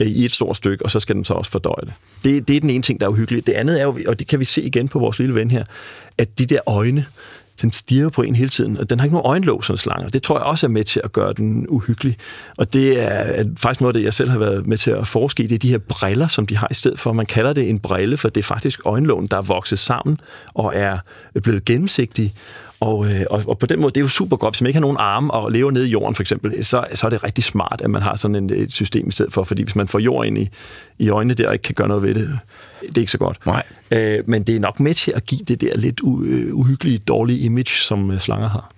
Øh, 0.00 0.06
i 0.06 0.24
et 0.24 0.32
stort 0.32 0.56
stykke, 0.56 0.84
og 0.84 0.90
så 0.90 1.00
skal 1.00 1.16
den 1.16 1.24
så 1.24 1.34
også 1.34 1.50
fordøje 1.50 1.80
det. 1.80 1.92
det. 2.24 2.48
Det 2.48 2.56
er 2.56 2.60
den 2.60 2.70
ene 2.70 2.82
ting, 2.82 3.00
der 3.00 3.06
er 3.06 3.10
uhyggeligt. 3.10 3.46
Det 3.46 3.52
andet 3.52 3.80
er 3.80 3.84
jo, 3.84 3.98
og 4.06 4.18
det 4.18 4.26
kan 4.26 4.40
vi 4.40 4.44
se 4.44 4.62
igen 4.62 4.88
på 4.88 4.98
vores 4.98 5.18
lille 5.18 5.34
ven 5.34 5.50
her, 5.50 5.64
at 6.18 6.38
de 6.38 6.46
der 6.46 6.60
øjne, 6.66 7.06
den 7.62 7.72
stiger 7.72 8.08
på 8.08 8.22
en 8.22 8.36
hele 8.36 8.50
tiden, 8.50 8.76
og 8.76 8.90
den 8.90 9.00
har 9.00 9.06
ikke 9.06 9.14
nogen 9.14 9.30
øjenlåg, 9.30 9.64
sådan 9.64 9.78
slange. 9.78 10.10
Det 10.10 10.22
tror 10.22 10.38
jeg 10.38 10.44
også 10.44 10.66
er 10.66 10.70
med 10.70 10.84
til 10.84 11.00
at 11.04 11.12
gøre 11.12 11.32
den 11.32 11.66
uhyggelig. 11.68 12.16
Og 12.56 12.72
det 12.72 13.00
er 13.02 13.44
faktisk 13.56 13.80
noget 13.80 13.94
af 13.94 13.98
det, 13.98 14.04
jeg 14.04 14.14
selv 14.14 14.30
har 14.30 14.38
været 14.38 14.66
med 14.66 14.78
til 14.78 14.90
at 14.90 15.06
forske 15.06 15.42
i, 15.42 15.46
det 15.46 15.54
er 15.54 15.58
de 15.58 15.70
her 15.70 15.78
briller, 15.78 16.28
som 16.28 16.46
de 16.46 16.56
har 16.56 16.68
i 16.70 16.74
stedet 16.74 17.00
for. 17.00 17.12
Man 17.12 17.26
kalder 17.26 17.52
det 17.52 17.68
en 17.68 17.78
brille, 17.78 18.16
for 18.16 18.28
det 18.28 18.40
er 18.40 18.44
faktisk 18.44 18.80
øjenlågen, 18.84 19.26
der 19.26 19.36
er 19.36 19.42
vokset 19.42 19.78
sammen 19.78 20.20
og 20.54 20.72
er 20.74 20.98
blevet 21.42 21.64
gennemsigtige. 21.64 22.32
Og, 22.80 23.06
øh, 23.06 23.24
og, 23.30 23.42
og 23.46 23.58
på 23.58 23.66
den 23.66 23.80
måde, 23.80 23.90
det 23.90 23.96
er 23.96 24.02
jo 24.02 24.08
super 24.08 24.36
godt. 24.36 24.54
Hvis 24.54 24.62
man 24.62 24.66
ikke 24.66 24.76
har 24.76 24.80
nogen 24.80 24.96
arme 25.00 25.32
og 25.32 25.52
lever 25.52 25.70
nede 25.70 25.88
i 25.88 25.90
jorden, 25.90 26.14
for 26.14 26.22
eksempel, 26.22 26.64
så, 26.64 26.84
så 26.94 27.06
er 27.06 27.10
det 27.10 27.24
rigtig 27.24 27.44
smart, 27.44 27.80
at 27.84 27.90
man 27.90 28.02
har 28.02 28.16
sådan 28.16 28.34
en, 28.34 28.50
et 28.50 28.72
system 28.72 29.08
i 29.08 29.10
stedet 29.10 29.32
for. 29.32 29.44
Fordi 29.44 29.62
hvis 29.62 29.76
man 29.76 29.88
får 29.88 29.98
jord 29.98 30.26
ind 30.26 30.38
i, 30.38 30.48
i 30.98 31.08
øjnene 31.08 31.34
der 31.34 31.46
og 31.48 31.52
ikke 31.52 31.62
kan 31.62 31.74
gøre 31.74 31.88
noget 31.88 32.02
ved 32.02 32.14
det, 32.14 32.38
det 32.80 32.96
er 32.96 33.00
ikke 33.00 33.12
så 33.12 33.18
godt. 33.18 33.46
Nej. 33.46 33.62
Øh, 33.90 34.28
men 34.28 34.42
det 34.42 34.56
er 34.56 34.60
nok 34.60 34.80
med 34.80 34.94
til 34.94 35.12
at 35.16 35.26
give 35.26 35.40
det 35.48 35.60
der 35.60 35.76
lidt 35.76 36.00
u, 36.00 36.22
øh, 36.22 36.54
uhyggelige, 36.54 36.98
dårlige 36.98 37.38
image, 37.38 37.70
som 37.70 38.10
øh, 38.10 38.18
slanger 38.18 38.48
har. 38.48 38.70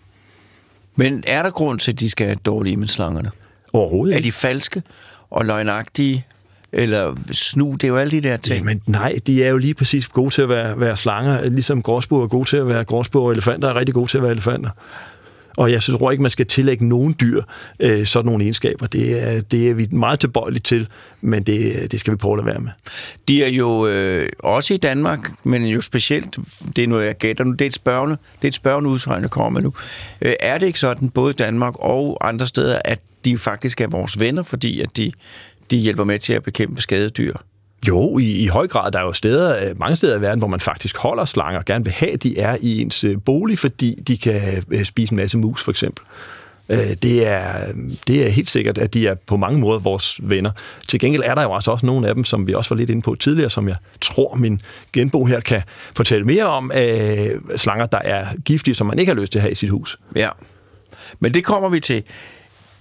Men 0.97 1.25
er 1.27 1.43
der 1.43 1.51
grund 1.51 1.79
til, 1.79 1.93
at 1.93 2.01
de 2.01 2.11
skal 2.11 2.27
have 2.27 2.39
dårlige 2.45 2.73
image, 2.73 2.89
slangerne? 2.89 3.31
Overhovedet 3.73 4.17
Er 4.17 4.21
de 4.21 4.33
falske 4.33 4.83
og 5.31 5.45
løgnagtige? 5.45 6.27
Eller 6.73 7.15
snu, 7.33 7.73
det 7.73 7.85
er 7.85 7.89
jo 7.89 7.97
alle 7.97 8.11
de 8.11 8.21
der 8.21 8.37
ting. 8.37 8.59
Jamen 8.59 8.83
nej, 8.87 9.19
de 9.27 9.45
er 9.45 9.49
jo 9.49 9.57
lige 9.59 9.75
præcis 9.75 10.09
gode 10.09 10.31
til 10.31 10.43
at 10.43 10.49
være, 10.49 10.81
være 10.81 10.97
slanger, 10.97 11.49
ligesom 11.49 11.83
gråsbog 11.83 12.23
er 12.23 12.27
gode 12.27 12.49
til 12.49 12.57
at 12.57 12.69
være 12.69 12.85
gråsbog, 12.85 13.25
og 13.25 13.33
elefanter 13.33 13.69
er 13.69 13.77
rigtig 13.77 13.95
gode 13.95 14.11
til 14.11 14.17
at 14.17 14.23
være 14.23 14.33
elefanter. 14.33 14.71
Og 15.59 15.73
jeg 15.73 15.83
tror 15.83 16.11
ikke, 16.11 16.23
man 16.23 16.31
skal 16.31 16.47
tillægge 16.47 16.89
nogen 16.89 17.17
dyr 17.21 17.43
øh, 17.81 18.07
sådan 18.07 18.27
nogle 18.27 18.45
egenskaber. 18.45 18.87
Det 18.87 19.29
er, 19.29 19.41
det 19.41 19.71
er 19.71 19.75
vi 19.75 19.89
meget 19.91 20.21
tilbøjelige 20.21 20.61
til, 20.61 20.89
men 21.21 21.43
det, 21.43 21.91
det 21.93 22.01
skal 22.01 22.13
vi 22.13 22.17
prøve 22.17 22.39
at 22.39 22.47
være 22.47 22.61
med. 22.61 22.71
De 23.29 23.45
er 23.45 23.49
jo 23.49 23.87
øh, 23.87 24.29
også 24.39 24.75
i 24.75 24.77
Danmark, 24.77 25.21
men 25.45 25.65
jo 25.65 25.81
specielt, 25.81 26.37
det 26.77 26.85
er 26.85 26.89
noget, 26.89 27.07
jeg 27.07 27.15
gætter 27.15 27.45
nu, 27.45 27.53
det 27.53 27.61
er 27.61 27.67
et 27.67 27.75
spørgende, 27.75 28.17
det 28.37 28.45
er 28.45 28.49
et 28.49 28.55
spørgende 28.55 28.91
udsagn, 28.91 29.23
der 29.23 29.29
kommer 29.29 29.61
nu. 29.61 29.73
Øh, 30.23 30.33
er 30.41 30.59
det 30.59 30.67
ikke 30.67 30.79
sådan, 30.79 31.09
både 31.09 31.31
i 31.31 31.37
Danmark 31.37 31.75
og 31.77 32.29
andre 32.29 32.47
steder, 32.47 32.79
at 32.85 33.01
de 33.25 33.39
faktisk 33.39 33.81
er 33.81 33.87
vores 33.87 34.21
venner, 34.21 34.43
fordi 34.43 34.81
at 34.81 34.97
de 34.97 35.13
de 35.71 35.77
hjælper 35.77 36.05
med 36.05 36.19
til 36.19 36.33
at 36.33 36.43
bekæmpe 36.43 36.83
skadedyr. 36.83 37.35
Jo, 37.89 38.19
i, 38.19 38.33
i 38.33 38.47
høj 38.47 38.67
grad. 38.67 38.93
Der 38.93 38.99
er 38.99 39.03
jo 39.03 39.13
steder, 39.13 39.69
øh, 39.69 39.81
mange 39.81 39.97
steder 39.97 40.17
i 40.19 40.21
verden, 40.21 40.39
hvor 40.39 40.49
man 40.49 40.61
faktisk 40.61 40.97
holder 40.97 41.25
slanger, 41.25 41.59
og 41.59 41.65
gerne 41.65 41.85
vil 41.85 41.93
have, 41.93 42.13
at 42.13 42.23
de 42.23 42.39
er 42.39 42.57
i 42.61 42.81
ens 42.81 43.05
øh, 43.05 43.17
bolig, 43.25 43.59
fordi 43.59 43.95
de 43.95 44.19
kan 44.19 44.65
øh, 44.71 44.85
spise 44.85 45.13
en 45.13 45.17
masse 45.17 45.39
mus, 45.39 45.65
for 45.65 45.71
eksempel. 45.71 46.05
Det 47.03 47.27
er, 47.27 47.73
det 48.07 48.27
er 48.27 48.29
helt 48.29 48.51
sikkert, 48.51 48.79
at 48.79 48.95
de 48.95 49.07
er 49.07 49.15
på 49.15 49.37
mange 49.37 49.59
måder 49.59 49.79
vores 49.79 50.21
venner. 50.23 50.51
Til 50.89 51.01
gengæld 51.01 51.23
er 51.27 51.35
der 51.35 51.43
jo 51.43 51.55
altså 51.55 51.71
også 51.71 51.87
nogle 51.87 52.09
af 52.09 52.15
dem, 52.15 52.25
som 52.25 52.47
vi 52.47 52.55
også 52.55 52.75
var 52.75 52.77
lidt 52.77 52.91
inde 52.91 53.03
på 53.03 53.15
tidligere, 53.15 53.51
som 53.51 53.69
jeg 53.69 53.77
tror, 54.01 54.35
min 54.35 54.61
genbo 54.93 55.25
her 55.25 55.41
kan 55.41 55.63
fortælle 55.97 56.25
mere 56.25 56.45
om, 56.45 56.73
øh, 56.75 57.31
slanger, 57.57 57.87
der 57.87 57.99
er 57.99 58.27
giftige, 58.45 58.75
som 58.75 58.87
man 58.87 58.99
ikke 58.99 59.13
har 59.13 59.21
lyst 59.21 59.33
til 59.33 59.39
at 59.39 59.43
have 59.43 59.53
i 59.53 59.55
sit 59.55 59.71
hus. 59.71 59.99
Ja, 60.17 60.29
men 61.21 61.35
det 61.35 61.45
kommer 61.45 61.69
vi 61.69 61.81
til. 61.81 62.03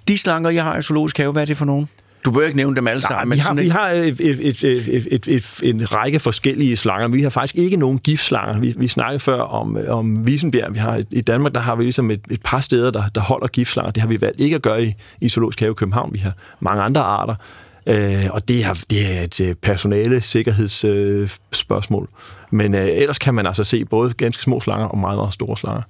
De 0.08 0.17
slanger, 0.17 0.50
jeg 0.50 0.63
har 0.63 0.78
i 0.78 0.82
zoologisk 0.82 1.17
have, 1.17 1.32
hvad 1.32 1.41
er 1.41 1.45
det 1.45 1.58
for 1.58 1.65
nogen? 1.65 1.89
Du 2.27 2.31
bør 2.31 2.45
ikke 2.45 2.57
nævne 2.57 2.75
dem 2.75 2.87
alle 2.87 3.01
sammen. 3.01 3.35
Vi 3.35 3.39
har, 3.39 3.53
vi 3.53 3.67
har 3.67 3.89
et, 3.89 4.21
et, 4.21 4.63
et, 4.63 5.07
et, 5.11 5.27
et, 5.27 5.59
en 5.63 5.93
række 5.93 6.19
forskellige 6.19 6.77
slanger. 6.77 7.07
Vi 7.07 7.21
har 7.21 7.29
faktisk 7.29 7.55
ikke 7.55 7.77
nogen 7.77 7.99
giftslanger. 7.99 8.59
Vi, 8.59 8.73
vi 8.77 8.87
snakkede 8.87 9.19
før 9.19 9.41
om, 9.41 9.77
om 9.87 10.17
Wiesenbjerg. 10.23 10.73
Vi 10.73 10.79
har, 10.79 11.03
I 11.11 11.21
Danmark 11.21 11.53
der 11.53 11.59
har 11.59 11.75
vi 11.75 11.83
ligesom 11.83 12.11
et, 12.11 12.21
et 12.31 12.41
par 12.43 12.59
steder, 12.59 12.91
der, 12.91 13.03
der 13.15 13.21
holder 13.21 13.47
giftslanger. 13.47 13.91
Det 13.91 14.01
har 14.01 14.07
vi 14.07 14.21
valgt 14.21 14.39
ikke 14.39 14.55
at 14.55 14.61
gøre 14.61 14.83
i, 14.83 14.93
i 15.21 15.29
Zoologisk 15.29 15.59
Have 15.59 15.71
i 15.71 15.73
København. 15.73 16.13
Vi 16.13 16.19
har 16.19 16.33
mange 16.59 16.83
andre 16.83 17.01
arter. 17.01 17.35
Øh, 17.87 18.25
og 18.31 18.47
det, 18.47 18.63
har, 18.63 18.83
det 18.89 19.17
er 19.17 19.21
et 19.21 19.41
øh, 19.41 19.55
personale 19.55 20.21
sikkerhedsspørgsmål. 20.21 22.09
Øh, 22.11 22.57
Men 22.57 22.75
øh, 22.75 22.87
ellers 22.87 23.17
kan 23.17 23.33
man 23.33 23.47
altså 23.47 23.63
se 23.63 23.85
både 23.85 24.13
ganske 24.13 24.43
små 24.43 24.59
slanger 24.59 24.87
og 24.87 24.97
meget, 24.97 25.17
meget 25.17 25.33
store 25.33 25.57
slanger 25.57 25.81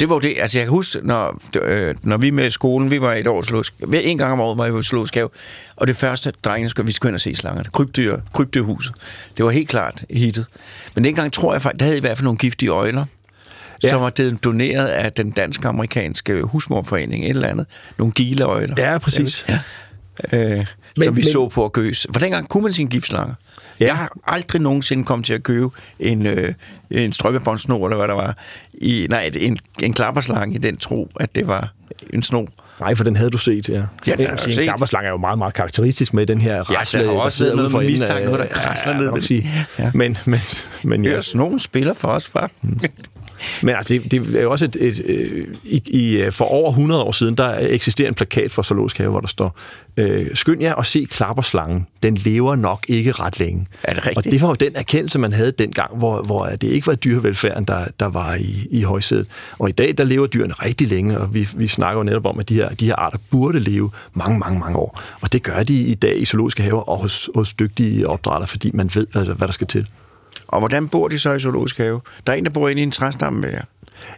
det 0.00 0.08
var 0.08 0.18
det. 0.18 0.34
Altså, 0.38 0.58
jeg 0.58 0.66
kan 0.66 0.70
huske, 0.70 1.00
når, 1.02 1.40
øh, 1.62 1.94
når 2.02 2.16
vi 2.16 2.30
med 2.30 2.50
skolen, 2.50 2.90
vi 2.90 3.00
var 3.00 3.14
et 3.14 3.26
år 3.26 3.86
hver 3.86 4.00
en 4.00 4.18
gang 4.18 4.32
om 4.32 4.40
året 4.40 4.58
var 4.58 4.70
vi 4.70 4.78
i 4.78 4.82
zoologisk 4.82 5.14
have, 5.14 5.28
og 5.76 5.86
det 5.86 5.96
første, 5.96 6.32
drengene 6.44 6.70
skulle, 6.70 6.86
vi 6.86 6.92
skulle 6.92 7.10
ind 7.10 7.14
og 7.14 7.20
se 7.20 7.34
slangerne. 7.34 7.68
Krybdyr, 7.72 8.18
krybdyrhuset. 8.34 8.94
Det 9.36 9.44
var 9.44 9.50
helt 9.50 9.68
klart 9.68 10.04
hittet. 10.10 10.46
Men 10.94 11.04
dengang 11.04 11.32
tror 11.32 11.52
jeg 11.52 11.62
faktisk, 11.62 11.80
der 11.80 11.84
havde 11.86 11.98
i 11.98 12.00
hvert 12.00 12.18
fald 12.18 12.24
nogle 12.24 12.38
giftige 12.38 12.68
øjler, 12.68 13.04
ja. 13.82 13.88
som 13.88 14.00
var 14.00 14.10
doneret 14.44 14.86
af 14.86 15.12
den 15.12 15.30
dansk-amerikanske 15.30 16.42
husmorforening, 16.42 17.24
et 17.24 17.30
eller 17.30 17.48
andet. 17.48 17.66
Nogle 17.98 18.12
gileøjler. 18.12 18.74
Ja, 18.78 18.98
præcis. 18.98 19.46
Ja. 19.48 19.58
Øh, 20.32 20.56
men, 20.56 20.66
som 21.04 21.16
vi 21.16 21.22
men, 21.22 21.32
så 21.32 21.48
på 21.48 21.64
at 21.64 21.72
gøs. 21.72 22.06
For 22.12 22.20
dengang 22.20 22.48
kunne 22.48 22.62
man 22.62 22.72
sin 22.72 22.86
giftslanger. 22.86 23.34
Ja. 23.80 23.86
Jeg 23.86 23.96
har 23.96 24.12
aldrig 24.26 24.60
nogensinde 24.60 25.04
kommet 25.04 25.26
til 25.26 25.34
at 25.34 25.42
købe 25.42 25.70
en, 25.98 26.26
øh, 26.26 26.54
en 26.90 27.12
strømpebåndsnor, 27.12 27.86
eller 27.86 27.96
hvad 27.96 28.08
der 28.08 28.14
var. 28.14 28.36
I, 28.74 29.06
nej, 29.10 29.30
en, 29.36 29.58
en 29.82 29.92
klapperslange 29.92 30.54
i 30.54 30.58
den 30.58 30.76
tro, 30.76 31.08
at 31.20 31.34
det 31.34 31.46
var 31.46 31.72
en 32.12 32.22
snor. 32.22 32.48
Nej, 32.80 32.94
for 32.94 33.04
den 33.04 33.16
havde 33.16 33.30
du 33.30 33.38
set, 33.38 33.68
ja. 33.68 33.82
Ja, 34.06 34.14
den 34.16 34.26
en 34.26 34.64
klapperslange 34.64 35.06
er 35.06 35.10
jo 35.10 35.16
meget, 35.16 35.38
meget 35.38 35.54
karakteristisk 35.54 36.14
med 36.14 36.26
den 36.26 36.40
her 36.40 36.62
rasle, 36.62 37.00
ja, 37.00 37.06
der 37.06 37.12
har 37.12 37.20
også 37.20 37.44
der 37.44 37.54
noget 37.56 37.72
med 37.72 37.84
mistanke, 37.84 38.24
noget, 38.24 38.40
der 38.40 38.46
krasler 38.46 38.92
ja, 38.92 38.98
ned. 38.98 39.42
Ja. 39.78 39.90
Men, 39.94 40.18
men, 40.24 40.40
men, 40.84 41.04
ja. 41.04 41.10
ja, 41.10 41.20
nogen 41.34 41.58
spiller 41.58 41.94
for 41.94 42.08
os 42.08 42.28
fra. 42.28 42.48
Men 43.62 43.74
altså, 43.74 43.94
det, 43.94 44.10
det 44.10 44.42
er 44.42 44.46
også 44.46 44.64
et, 44.64 44.76
et, 44.80 44.98
et 44.98 45.04
øh, 45.06 45.46
i, 45.64 45.82
i, 45.86 46.16
øh, 46.16 46.32
for 46.32 46.44
over 46.44 46.70
100 46.70 47.02
år 47.02 47.12
siden, 47.12 47.34
der 47.34 47.58
eksisterer 47.60 48.08
en 48.08 48.14
plakat 48.14 48.52
for 48.52 48.62
Zoologisk 48.62 48.98
Have, 48.98 49.10
hvor 49.10 49.20
der 49.20 49.28
står, 49.28 49.58
øh, 49.96 50.26
skynd 50.34 50.62
jer 50.62 50.74
og 50.74 50.86
se 50.86 51.06
klapperslangen. 51.10 51.86
Den 52.02 52.14
lever 52.14 52.56
nok 52.56 52.84
ikke 52.88 53.12
ret 53.12 53.40
længe. 53.40 53.66
Er 53.82 53.94
det 53.94 54.06
rigtigt? 54.06 54.26
Og 54.26 54.32
det 54.32 54.42
var 54.42 54.48
jo 54.48 54.54
den 54.54 54.76
erkendelse, 54.76 55.18
man 55.18 55.32
havde 55.32 55.52
dengang, 55.52 55.96
hvor, 55.96 56.22
hvor 56.22 56.46
det 56.46 56.68
ikke 56.68 56.86
var 56.86 56.94
dyrevelfærden, 56.94 57.64
der, 57.64 57.84
der 58.00 58.06
var 58.06 58.34
i, 58.34 58.66
i 58.70 58.82
højsædet. 58.82 59.26
Og 59.58 59.68
i 59.68 59.72
dag, 59.72 59.94
der 59.98 60.04
lever 60.04 60.26
dyrene 60.26 60.52
rigtig 60.52 60.88
længe, 60.88 61.18
og 61.18 61.34
vi, 61.34 61.48
vi 61.56 61.66
snakker 61.66 61.98
jo 61.98 62.04
netop 62.04 62.26
om, 62.26 62.38
at 62.38 62.48
de 62.48 62.54
her, 62.54 62.68
de 62.68 62.86
her 62.86 62.96
arter 62.96 63.18
burde 63.30 63.60
leve 63.60 63.90
mange, 64.14 64.38
mange, 64.38 64.58
mange 64.58 64.78
år. 64.78 65.00
Og 65.20 65.32
det 65.32 65.42
gør 65.42 65.62
de 65.62 65.74
i 65.74 65.94
dag 65.94 66.20
i 66.20 66.24
zoologiske 66.24 66.62
haver 66.62 66.88
og 66.88 66.98
hos, 66.98 67.30
hos 67.34 67.54
dygtige 67.54 68.08
opdrætter, 68.08 68.46
fordi 68.46 68.70
man 68.74 68.90
ved, 68.94 69.06
hvad, 69.12 69.24
hvad 69.24 69.46
der 69.46 69.52
skal 69.52 69.66
til. 69.66 69.86
Og 70.54 70.60
hvordan 70.60 70.88
bor 70.88 71.08
de 71.08 71.18
så 71.18 71.32
i 71.32 71.40
zoologisk 71.40 71.78
have? 71.78 72.00
Der 72.26 72.32
er 72.32 72.36
en, 72.36 72.44
der 72.44 72.50
bor 72.50 72.68
inde 72.68 72.80
i 72.80 72.82
en 72.82 72.90
træstamme 72.90 73.40
med 73.40 73.50
jer. 73.50 73.64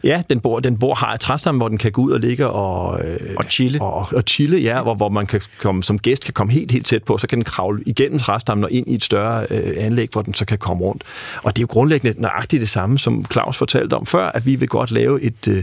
Ja, 0.05 0.23
den 0.31 0.41
bor, 0.41 0.61
den 0.61 0.79
bor 0.79 0.95
har 0.95 1.15
et 1.15 1.21
træstamme, 1.21 1.59
hvor 1.59 1.69
den 1.69 1.79
kan 1.79 1.93
gå 1.93 2.03
ud 2.03 2.13
og 2.13 2.21
ligge 2.21 2.49
og... 2.49 3.01
Øh, 3.05 3.35
og 3.37 3.45
chille. 3.51 3.83
Og, 3.83 4.09
og 4.13 4.23
chille, 4.27 4.59
ja, 4.59 4.83
hvor, 4.83 4.95
hvor 4.95 5.09
man 5.09 5.27
kan 5.27 5.41
komme, 5.61 5.83
som 5.83 5.99
gæst 5.99 6.25
kan 6.25 6.35
komme 6.35 6.53
helt, 6.53 6.71
helt 6.71 6.87
tæt 6.87 7.03
på, 7.03 7.19
så 7.19 7.27
kan 7.27 7.39
den 7.39 7.45
kravle 7.45 7.83
igennem 7.87 8.19
træstammen 8.19 8.65
og 8.65 8.71
ind 8.71 8.89
i 8.89 8.95
et 8.95 9.05
større 9.05 9.47
øh, 9.51 9.73
anlæg, 9.79 10.09
hvor 10.13 10.23
den 10.23 10.35
så 10.35 10.45
kan 10.45 10.59
komme 10.59 10.85
rundt. 10.85 11.05
Og 11.43 11.57
det 11.57 11.59
er 11.59 11.63
jo 11.63 11.67
grundlæggende 11.71 12.21
nøjagtigt 12.21 12.61
det 12.61 12.69
samme, 12.69 12.99
som 12.99 13.25
Claus 13.33 13.57
fortalte 13.57 13.95
om 13.95 14.07
før, 14.07 14.29
at 14.29 14.47
vi 14.47 14.55
vil 14.55 14.69
godt 14.69 14.91
lave 14.91 15.23
et, 15.23 15.49
øh, 15.49 15.63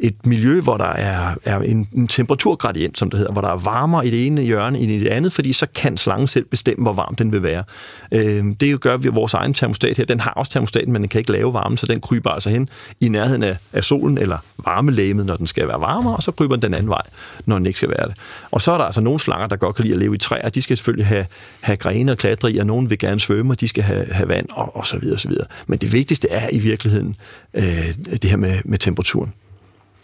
et 0.00 0.26
miljø, 0.26 0.60
hvor 0.60 0.76
der 0.76 0.84
er, 0.84 1.34
er 1.44 1.58
en, 1.58 1.88
en 1.94 2.08
temperaturgradient, 2.08 2.98
som 2.98 3.10
det 3.10 3.18
hedder, 3.18 3.32
hvor 3.32 3.42
der 3.42 3.48
er 3.48 3.56
varmere 3.56 4.06
i 4.06 4.10
det 4.10 4.26
ene 4.26 4.42
hjørne 4.42 4.78
end 4.78 4.90
i 4.90 5.00
det 5.00 5.08
andet, 5.08 5.32
fordi 5.32 5.52
så 5.52 5.66
kan 5.74 5.96
slangen 5.96 6.28
selv 6.28 6.44
bestemme, 6.44 6.82
hvor 6.82 6.92
varm 6.92 7.14
den 7.14 7.32
vil 7.32 7.42
være. 7.42 7.64
Øh, 8.12 8.44
det 8.60 8.80
gør 8.80 8.96
vi 8.96 9.08
vores 9.08 9.34
egen 9.34 9.54
termostat 9.54 9.96
her. 9.96 10.04
Den 10.04 10.20
har 10.20 10.30
også 10.30 10.52
termostaten, 10.52 10.92
men 10.92 11.02
den 11.02 11.08
kan 11.08 11.18
ikke 11.18 11.32
lave 11.32 11.52
varme, 11.52 11.78
så 11.78 11.86
den 11.86 12.00
kryber 12.00 12.30
altså 12.30 12.50
hen 12.50 12.68
i 13.00 13.08
nærheden 13.08 13.42
af 13.42 13.49
af, 13.50 13.56
af 13.72 13.84
solen 13.84 14.18
eller 14.18 14.38
varmelæmet, 14.64 15.26
når 15.26 15.36
den 15.36 15.46
skal 15.46 15.68
være 15.68 15.80
varmere, 15.80 16.16
og 16.16 16.22
så 16.22 16.32
kryber 16.32 16.56
den 16.56 16.70
den 16.70 16.78
anden 16.78 16.90
vej, 16.90 17.02
når 17.46 17.58
den 17.58 17.66
ikke 17.66 17.76
skal 17.76 17.88
være 17.88 18.08
det. 18.08 18.16
Og 18.50 18.60
så 18.60 18.72
er 18.72 18.78
der 18.78 18.84
altså 18.84 19.00
nogle 19.00 19.20
slanger, 19.20 19.46
der 19.46 19.56
godt 19.56 19.76
kan 19.76 19.84
lide 19.84 19.94
at 19.94 20.00
leve 20.00 20.14
i 20.14 20.18
træer. 20.18 20.48
De 20.48 20.62
skal 20.62 20.76
selvfølgelig 20.76 21.06
have, 21.06 21.26
have 21.60 21.76
grene 21.76 22.12
og 22.12 22.18
klatre 22.18 22.52
i, 22.52 22.58
og 22.58 22.66
nogen 22.66 22.90
vil 22.90 22.98
gerne 22.98 23.20
svømme, 23.20 23.52
og 23.52 23.60
de 23.60 23.68
skal 23.68 23.82
have, 23.82 24.06
have 24.12 24.28
vand, 24.28 24.46
og, 24.52 24.76
og 24.76 24.86
så 24.86 24.98
videre, 24.98 25.16
og 25.16 25.20
så 25.20 25.28
videre. 25.28 25.46
Men 25.66 25.78
det 25.78 25.92
vigtigste 25.92 26.28
er 26.30 26.48
i 26.52 26.58
virkeligheden 26.58 27.16
øh, 27.54 27.94
det 28.22 28.24
her 28.24 28.36
med, 28.36 28.58
med 28.64 28.78
temperaturen. 28.78 29.32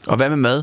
Og 0.06 0.16
hvad 0.16 0.28
med 0.28 0.36
mad? 0.36 0.62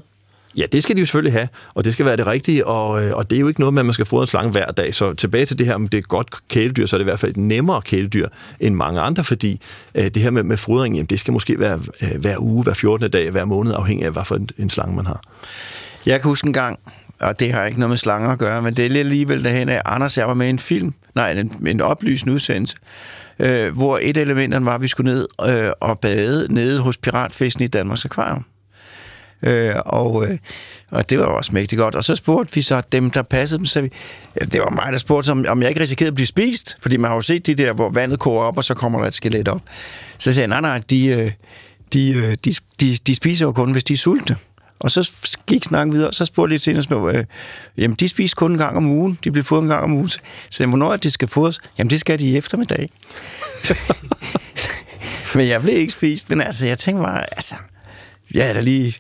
Ja, 0.57 0.65
det 0.71 0.83
skal 0.83 0.95
de 0.95 0.99
jo 0.99 1.05
selvfølgelig 1.05 1.33
have, 1.33 1.47
og 1.73 1.83
det 1.83 1.93
skal 1.93 2.05
være 2.05 2.17
det 2.17 2.27
rigtige, 2.27 2.67
og, 2.67 3.05
øh, 3.05 3.15
og 3.15 3.29
det 3.29 3.35
er 3.35 3.39
jo 3.39 3.47
ikke 3.47 3.59
noget 3.59 3.73
med, 3.73 3.81
at 3.81 3.85
man 3.85 3.93
skal 3.93 4.05
fodre 4.05 4.23
en 4.23 4.27
slange 4.27 4.51
hver 4.51 4.65
dag. 4.65 4.95
Så 4.95 5.13
tilbage 5.13 5.45
til 5.45 5.57
det 5.59 5.67
her, 5.67 5.75
om 5.75 5.87
det 5.87 5.97
er 5.97 6.01
godt 6.01 6.47
kæledyr, 6.47 6.85
så 6.85 6.95
er 6.95 6.97
det 6.97 7.03
i 7.03 7.09
hvert 7.09 7.19
fald 7.19 7.31
et 7.31 7.37
nemmere 7.37 7.81
kæledyr 7.81 8.27
end 8.59 8.75
mange 8.75 9.01
andre, 9.01 9.23
fordi 9.23 9.61
øh, 9.95 10.03
det 10.03 10.17
her 10.17 10.29
med, 10.29 10.43
med 10.43 10.57
fodring, 10.57 10.95
jamen, 10.95 11.05
det 11.05 11.19
skal 11.19 11.33
måske 11.33 11.59
være 11.59 11.79
øh, 12.01 12.19
hver 12.19 12.35
uge, 12.39 12.63
hver 12.63 12.73
14. 12.73 13.11
dag, 13.11 13.29
hver 13.29 13.45
måned, 13.45 13.73
afhængig 13.77 14.05
af, 14.05 14.11
hvad 14.11 14.25
for 14.25 14.35
en, 14.35 14.49
en 14.57 14.69
slange 14.69 14.95
man 14.95 15.05
har. 15.05 15.21
Jeg 16.05 16.21
kan 16.21 16.29
huske 16.29 16.47
en 16.47 16.53
gang, 16.53 16.79
og 17.19 17.39
det 17.39 17.53
har 17.53 17.65
ikke 17.65 17.79
noget 17.79 17.89
med 17.89 17.97
slanger 17.97 18.29
at 18.29 18.39
gøre, 18.39 18.61
men 18.61 18.75
det 18.75 18.85
er 18.85 18.89
lidt 18.89 18.99
alligevel 18.99 19.43
derhen 19.43 19.69
af, 19.69 19.81
Anders 19.85 20.17
jeg 20.17 20.27
var 20.27 20.33
med 20.33 20.47
i 20.47 20.49
en 20.49 20.59
film, 20.59 20.93
nej, 21.15 21.31
en, 21.31 21.67
en 21.67 21.81
oplysende 21.81 22.33
udsendelse, 22.33 22.77
øh, 23.39 23.73
hvor 23.73 23.99
et 24.01 24.17
af 24.17 24.21
elementerne 24.21 24.65
var, 24.65 24.75
at 24.75 24.81
vi 24.81 24.87
skulle 24.87 25.13
ned 25.13 25.27
øh, 25.49 25.71
og 25.79 25.99
bade 25.99 26.53
nede 26.53 26.79
hos 26.79 26.97
Piratfesten 26.97 27.63
i 27.63 27.67
Danmarks 27.67 28.05
Akvarium. 28.05 28.45
Øh, 29.43 29.75
og, 29.85 30.27
øh, 30.29 30.37
og 30.91 31.09
det 31.09 31.19
var 31.19 31.25
også 31.25 31.53
mægtigt 31.53 31.79
godt. 31.79 31.95
Og 31.95 32.03
så 32.03 32.15
spurgte 32.15 32.55
vi 32.55 32.61
så 32.61 32.81
dem, 32.91 33.11
der 33.11 33.21
passede 33.21 33.59
dem, 33.59 33.65
så 33.65 33.81
vi, 33.81 33.89
ja, 34.39 34.45
det 34.45 34.61
var 34.61 34.69
mig, 34.69 34.91
der 34.91 34.97
spurgte, 34.97 35.29
om, 35.29 35.45
om 35.47 35.61
jeg 35.61 35.69
ikke 35.69 35.81
risikerede 35.81 36.07
at 36.07 36.15
blive 36.15 36.27
spist, 36.27 36.77
fordi 36.79 36.97
man 36.97 37.09
har 37.09 37.15
jo 37.15 37.21
set 37.21 37.45
de 37.45 37.55
der, 37.55 37.73
hvor 37.73 37.89
vandet 37.89 38.19
koger 38.19 38.43
op, 38.43 38.57
og 38.57 38.63
så 38.63 38.73
kommer 38.73 38.99
der 38.99 39.07
et 39.07 39.13
skelet 39.13 39.47
op. 39.47 39.61
Så 40.17 40.33
sagde 40.33 40.49
jeg, 40.49 40.61
nej, 40.61 40.71
nej, 40.71 40.81
de, 40.89 41.07
øh, 41.07 41.31
de, 41.93 42.11
øh, 42.11 42.35
de, 42.45 42.53
de, 42.79 42.97
de 43.07 43.15
spiser 43.15 43.45
jo 43.45 43.51
kun, 43.51 43.71
hvis 43.71 43.83
de 43.83 43.93
er 43.93 43.97
sultne. 43.97 44.35
Og 44.79 44.91
så 44.91 45.11
gik 45.47 45.63
snakken 45.63 45.93
videre, 45.93 46.07
og 46.07 46.13
så 46.13 46.25
spurgte 46.25 46.53
jeg 46.53 46.75
lidt 46.75 46.85
senere, 46.85 47.15
øh, 47.15 47.25
jamen 47.77 47.95
de 47.95 48.09
spiser 48.09 48.35
kun 48.35 48.51
en 48.51 48.57
gang 48.57 48.77
om 48.77 48.85
ugen, 48.89 49.19
de 49.23 49.31
bliver 49.31 49.43
fået 49.43 49.61
en 49.61 49.67
gang 49.67 49.83
om 49.83 49.93
ugen. 49.93 50.09
Så 50.49 50.65
hvornår 50.65 50.93
er 50.93 50.97
det 50.97 51.13
skal 51.13 51.27
fodres? 51.27 51.59
Jamen 51.77 51.89
det 51.89 51.99
skal 51.99 52.19
de 52.19 52.25
i 52.25 52.37
eftermiddag. 52.37 52.89
men 55.35 55.47
jeg 55.47 55.61
blev 55.61 55.75
ikke 55.75 55.93
spist, 55.93 56.29
men 56.29 56.41
altså 56.41 56.65
jeg 56.65 56.79
tænkte 56.79 57.03
bare, 57.03 57.33
altså, 57.33 57.55
jeg 58.33 58.43
havde 58.43 58.55
da 58.55 58.61
lige 58.61 58.95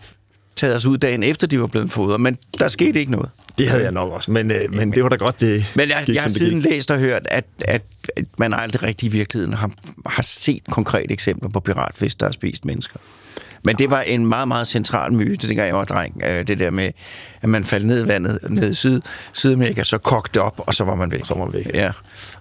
taget 0.55 0.75
os 0.75 0.85
ud 0.85 0.97
dagen 0.97 1.23
efter, 1.23 1.47
de 1.47 1.59
var 1.59 1.67
blevet 1.67 1.91
fodret, 1.91 2.21
men 2.21 2.37
der 2.59 2.67
skete 2.67 2.99
ikke 2.99 3.11
noget. 3.11 3.29
Det 3.57 3.67
havde 3.69 3.83
jeg 3.83 3.91
nok 3.91 4.11
også, 4.11 4.31
men, 4.31 4.51
øh, 4.51 4.73
men 4.75 4.91
det 4.91 5.03
var 5.03 5.09
da 5.09 5.15
godt, 5.15 5.39
det 5.41 5.65
Men 5.75 5.89
jeg, 5.89 6.03
gik, 6.05 6.15
jeg 6.15 6.23
har 6.23 6.29
siden 6.29 6.61
gik. 6.61 6.71
læst 6.71 6.91
og 6.91 6.99
hørt, 6.99 7.27
at, 7.31 7.45
at, 7.61 7.81
man 8.37 8.53
aldrig 8.53 8.83
rigtig 8.83 9.07
i 9.07 9.11
virkeligheden 9.11 9.53
har, 9.53 9.71
har 10.05 10.23
set 10.23 10.61
konkrete 10.71 11.11
eksempler 11.13 11.49
på 11.49 11.59
piratfisk, 11.59 12.19
der 12.19 12.25
har 12.25 12.31
spist 12.31 12.65
mennesker. 12.65 12.99
Men 13.65 13.75
det 13.75 13.91
var 13.91 14.01
en 14.01 14.25
meget, 14.25 14.47
meget 14.47 14.67
central 14.67 15.13
myte, 15.13 15.47
dengang 15.47 15.67
jeg 15.67 15.75
var 15.75 15.83
dreng. 15.83 16.21
øh, 16.25 16.47
Det 16.47 16.59
der 16.59 16.69
med, 16.69 16.91
at 17.41 17.49
man 17.49 17.63
faldt 17.63 17.85
ned 17.85 18.05
i 18.05 18.07
vandet 18.07 18.39
ned 18.49 18.71
i 18.71 18.73
Syd, 18.73 19.01
Sydamerika, 19.33 19.83
så 19.83 19.97
kogte 19.97 20.41
op, 20.41 20.63
og 20.67 20.73
så 20.73 20.83
var 20.83 20.95
man 20.95 21.11
væk. 21.11 21.21
Så 21.25 21.33
var 21.33 21.45
man 21.45 21.53
væk. 21.53 21.73
Ja, 21.73 21.91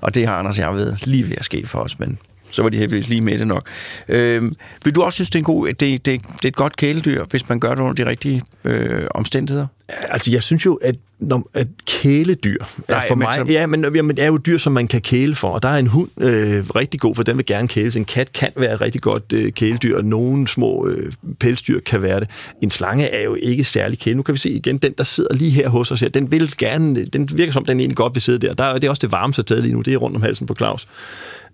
og 0.00 0.14
det 0.14 0.26
har 0.26 0.36
Anders 0.36 0.58
og 0.58 0.64
jeg 0.64 0.74
ved 0.74 0.96
lige 1.04 1.28
ved 1.28 1.34
at 1.38 1.44
ske 1.44 1.66
for 1.66 1.78
os, 1.78 1.98
men 1.98 2.18
så 2.52 2.62
var 2.62 2.68
de 2.68 2.76
heldigvis 2.76 3.08
lige 3.08 3.20
med 3.20 3.38
det 3.38 3.46
nok. 3.46 3.68
Øh, 4.08 4.42
vil 4.84 4.94
du 4.94 5.02
også 5.02 5.16
synes, 5.16 5.30
det 5.30 5.34
er, 5.34 5.40
en 5.40 5.44
god, 5.44 5.68
det, 5.68 5.80
det, 5.80 6.04
det 6.06 6.44
er 6.44 6.48
et 6.48 6.56
godt 6.56 6.76
kæledyr, 6.76 7.24
hvis 7.24 7.48
man 7.48 7.60
gør 7.60 7.74
det 7.74 7.80
under 7.80 8.04
de 8.04 8.06
rigtige 8.06 8.42
øh, 8.64 9.06
omstændigheder? 9.10 9.66
Altså, 9.88 10.32
jeg 10.32 10.42
synes 10.42 10.66
jo, 10.66 10.74
at, 10.74 10.96
når, 11.18 11.50
at 11.54 11.66
kæledyr 11.86 12.56
er 12.88 12.92
Nej, 12.92 13.08
for 13.08 13.14
mig... 13.14 13.34
som- 13.36 13.48
Ja, 13.48 13.66
men 13.66 13.84
jamen, 13.94 14.16
det 14.16 14.22
er 14.22 14.26
jo 14.26 14.36
dyr, 14.36 14.58
som 14.58 14.72
man 14.72 14.88
kan 14.88 15.00
kæle 15.00 15.34
for, 15.34 15.48
og 15.48 15.62
der 15.62 15.68
er 15.68 15.76
en 15.78 15.86
hund 15.86 16.08
øh, 16.20 16.64
rigtig 16.76 17.00
god, 17.00 17.14
for 17.14 17.22
den 17.22 17.36
vil 17.36 17.46
gerne 17.46 17.68
kæles. 17.68 17.96
En 17.96 18.04
kat 18.04 18.32
kan 18.32 18.48
være 18.56 18.74
et 18.74 18.80
rigtig 18.80 19.00
godt 19.00 19.24
øh, 19.34 19.52
kæledyr, 19.52 19.96
og 19.96 20.04
nogle 20.04 20.48
små 20.48 20.88
øh, 20.88 21.12
pelsdyr 21.40 21.80
kan 21.80 22.02
være 22.02 22.20
det. 22.20 22.28
En 22.62 22.70
slange 22.70 23.08
er 23.08 23.22
jo 23.24 23.36
ikke 23.42 23.64
særlig 23.64 23.98
kæle. 23.98 24.16
Nu 24.16 24.22
kan 24.22 24.32
vi 24.34 24.38
se 24.38 24.50
igen, 24.50 24.78
den 24.78 24.92
der 24.98 25.04
sidder 25.04 25.34
lige 25.34 25.50
her 25.50 25.68
hos 25.68 25.90
os 25.90 26.00
her, 26.00 26.08
den 26.08 26.30
vil 26.30 26.54
gerne... 26.58 27.04
Den 27.04 27.28
virker 27.34 27.52
som, 27.52 27.64
den 27.64 27.80
egentlig 27.80 27.96
godt 27.96 28.14
vil 28.14 28.22
sidde 28.22 28.46
der. 28.46 28.54
der 28.54 28.64
er, 28.64 28.74
det 28.74 28.84
er 28.84 28.90
også 28.90 29.00
det 29.00 29.12
varmeste 29.12 29.42
sted 29.42 29.62
lige 29.62 29.74
nu, 29.74 29.80
det 29.80 29.92
er 29.94 29.98
rundt 29.98 30.16
om 30.16 30.22
halsen 30.22 30.46
på 30.46 30.54
Claus. 30.54 30.88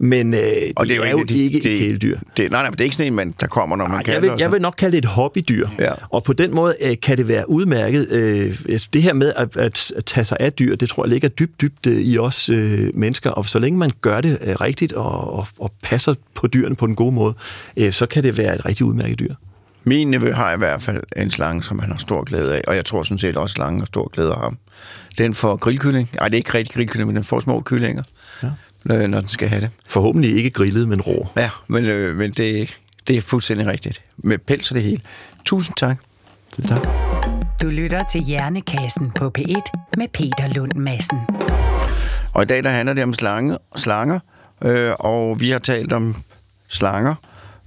Men 0.00 0.34
øh, 0.34 0.40
Og 0.40 0.86
det, 0.86 0.96
det 0.98 1.04
er 1.06 1.10
jo 1.10 1.16
egentlig- 1.18 1.36
ikke 1.44 1.60
det, 1.60 1.72
et 1.72 1.78
kæledyr. 1.78 2.18
Det, 2.36 2.50
nej, 2.50 2.62
nej, 2.62 2.70
men 2.70 2.72
det 2.72 2.80
er 2.80 2.84
ikke 2.84 2.96
sådan 2.96 3.12
en, 3.12 3.16
man, 3.16 3.34
der 3.40 3.46
kommer, 3.46 3.76
når 3.76 3.84
man 3.84 3.90
Nej, 3.94 4.02
kan 4.02 4.14
jeg 4.14 4.22
vil, 4.22 4.30
jeg 4.38 4.52
vil 4.52 4.60
nok 4.62 4.74
kalde 4.78 4.92
det 4.96 5.04
et 5.04 5.10
hobbydyr. 5.10 5.68
Ja. 5.78 5.92
Og 6.10 6.22
på 6.24 6.32
den 6.32 6.54
måde 6.54 6.74
øh, 6.84 6.96
kan 7.02 7.16
det 7.16 7.28
være 7.28 7.50
udmærket. 7.50 8.06
Øh, 8.18 8.58
altså, 8.68 8.88
det 8.92 9.02
her 9.02 9.12
med 9.12 9.32
at, 9.36 9.56
at, 9.56 9.92
at 9.96 10.04
tage 10.04 10.24
sig 10.24 10.36
af 10.40 10.52
dyr, 10.52 10.76
det 10.76 10.88
tror 10.88 11.04
jeg 11.04 11.10
ligger 11.10 11.28
dybt, 11.28 11.60
dybt 11.60 11.86
øh, 11.86 12.00
i 12.00 12.18
os 12.18 12.48
øh, 12.48 12.90
mennesker. 12.94 13.30
Og 13.30 13.44
så 13.44 13.58
længe 13.58 13.78
man 13.78 13.92
gør 14.00 14.20
det 14.20 14.38
øh, 14.40 14.54
rigtigt 14.54 14.92
og, 14.92 15.34
og, 15.34 15.46
og 15.58 15.72
passer 15.82 16.14
på 16.34 16.46
dyrene 16.46 16.76
på 16.76 16.86
den 16.86 16.94
gode 16.94 17.12
måde, 17.12 17.34
øh, 17.76 17.92
så 17.92 18.06
kan 18.06 18.22
det 18.22 18.36
være 18.36 18.54
et 18.54 18.64
rigtig 18.66 18.86
udmærket 18.86 19.18
dyr. 19.18 19.34
Min 19.84 20.10
nevø 20.10 20.32
har 20.32 20.54
i 20.54 20.56
hvert 20.56 20.82
fald 20.82 21.02
en 21.16 21.30
slange, 21.30 21.62
som 21.62 21.78
han 21.78 21.90
har 21.90 21.98
stor 21.98 22.24
glæde 22.24 22.54
af, 22.56 22.62
og 22.66 22.76
jeg 22.76 22.84
tror 22.84 23.02
sådan 23.02 23.18
set 23.18 23.36
også, 23.36 23.52
at 23.52 23.54
slangen 23.54 23.80
har 23.80 23.86
stor 23.86 24.08
glæde 24.08 24.30
af 24.30 24.40
ham. 24.40 24.58
Den 25.18 25.34
får 25.34 25.56
grillkylling. 25.56 26.10
Nej, 26.14 26.28
det 26.28 26.34
er 26.34 26.38
ikke 26.38 26.54
rigtig 26.54 26.74
grillkylling, 26.74 27.06
men 27.06 27.16
den 27.16 27.24
får 27.24 27.40
små 27.40 27.60
kyllinger, 27.60 28.02
ja. 28.42 28.48
når 29.06 29.20
den 29.20 29.28
skal 29.28 29.48
have 29.48 29.60
det. 29.60 29.70
Forhåbentlig 29.88 30.36
ikke 30.36 30.50
grillet, 30.50 30.88
men 30.88 31.00
rå. 31.00 31.28
Ja, 31.36 31.50
men, 31.68 31.84
øh, 31.84 32.16
men 32.16 32.30
det, 32.30 32.74
det 33.08 33.16
er 33.16 33.20
fuldstændig 33.20 33.66
rigtigt. 33.66 34.02
Med 34.16 34.38
pels 34.38 34.70
og 34.70 34.74
det 34.74 34.82
hele. 34.82 35.00
Tusind 35.44 35.76
tak. 35.76 35.96
Så 36.52 36.62
tak. 36.62 37.07
Du 37.62 37.68
lytter 37.68 38.04
til 38.04 38.20
Hjernekassen 38.20 39.10
på 39.10 39.32
P1 39.38 39.62
med 39.96 40.08
Peter 40.08 40.54
Lund 40.54 40.72
Madsen. 40.72 41.18
Og 42.34 42.42
i 42.42 42.46
dag 42.46 42.64
der 42.64 42.70
handler 42.70 42.94
det 42.94 43.04
om 43.04 43.12
slange, 43.12 43.58
slanger, 43.76 44.20
øh, 44.64 44.92
og 44.98 45.40
vi 45.40 45.50
har 45.50 45.58
talt 45.58 45.92
om 45.92 46.16
slanger, 46.68 47.14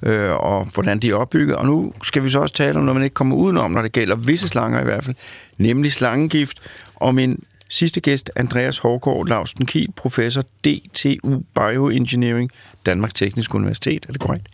øh, 0.03 0.31
og 0.31 0.67
hvordan 0.73 0.99
de 0.99 1.09
er 1.09 1.15
opbygget. 1.15 1.55
Og 1.55 1.65
nu 1.65 1.93
skal 2.03 2.23
vi 2.23 2.29
så 2.29 2.39
også 2.39 2.55
tale 2.55 2.77
om, 2.77 2.83
når 2.83 2.93
man 2.93 3.03
ikke 3.03 3.13
kommer 3.13 3.35
udenom, 3.35 3.71
når 3.71 3.81
det 3.81 3.91
gælder 3.91 4.15
visse 4.15 4.47
slanger 4.47 4.81
i 4.81 4.83
hvert 4.83 5.03
fald, 5.03 5.15
nemlig 5.57 5.93
slangegift. 5.93 6.61
Og 6.95 7.15
min 7.15 7.43
sidste 7.69 7.99
gæst, 8.01 8.31
Andreas 8.35 8.77
Hårgaard 8.77 9.27
Lausten 9.27 9.65
Kiel, 9.65 9.91
professor 9.95 10.41
DTU 10.41 11.41
Bioengineering, 11.55 12.51
Danmarks 12.85 13.13
Tekniske 13.13 13.55
Universitet, 13.55 14.05
er 14.09 14.11
det 14.11 14.21
korrekt? 14.21 14.47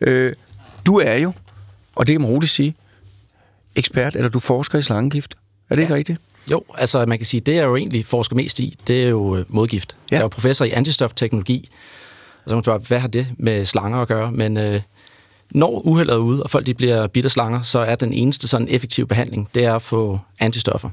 Øh, 0.00 0.32
du 0.86 0.96
er 0.98 1.14
jo, 1.14 1.32
og 1.94 2.06
det 2.06 2.12
kan 2.12 2.20
man 2.20 2.30
roligt 2.30 2.52
sige, 2.52 2.74
ekspert, 3.76 4.16
eller 4.16 4.28
du 4.28 4.40
forsker 4.40 4.78
i 4.78 4.82
slangegift. 4.82 5.34
Er 5.70 5.74
det 5.74 5.82
ikke 5.82 5.94
rigtigt? 5.94 6.20
Jo, 6.50 6.62
altså 6.78 7.06
man 7.06 7.18
kan 7.18 7.26
sige, 7.26 7.40
det 7.40 7.54
jeg 7.54 7.64
jo 7.64 7.76
egentlig 7.76 8.06
forsker 8.06 8.36
mest 8.36 8.60
i, 8.60 8.78
det 8.86 9.02
er 9.02 9.08
jo 9.08 9.36
øh, 9.36 9.44
modgift. 9.48 9.96
Ja. 9.96 10.04
Ja. 10.10 10.16
Jeg 10.16 10.20
er 10.20 10.24
jo 10.24 10.28
professor 10.28 10.64
i 10.64 10.70
antistofteknologi, 10.70 11.68
og 12.44 12.50
så 12.50 12.50
kan 12.50 12.56
man 12.56 12.64
spørge, 12.64 12.78
hvad 12.78 12.98
har 12.98 13.08
det 13.08 13.26
med 13.38 13.64
slanger 13.64 13.98
at 13.98 14.08
gøre? 14.08 14.32
Men 14.32 14.56
øh, 14.56 14.80
når 15.50 15.80
uheldet 15.86 16.14
er 16.14 16.18
ude, 16.18 16.42
og 16.42 16.50
folk 16.50 16.66
de 16.66 16.74
bliver 16.74 17.06
bidt 17.06 17.24
af 17.24 17.30
slanger, 17.30 17.62
så 17.62 17.78
er 17.78 17.94
den 17.94 18.12
eneste 18.12 18.48
sådan 18.48 18.68
effektive 18.68 19.06
behandling, 19.06 19.48
det 19.54 19.64
er 19.64 19.74
at 19.74 19.82
få 19.82 20.20
antistoffer. 20.38 20.90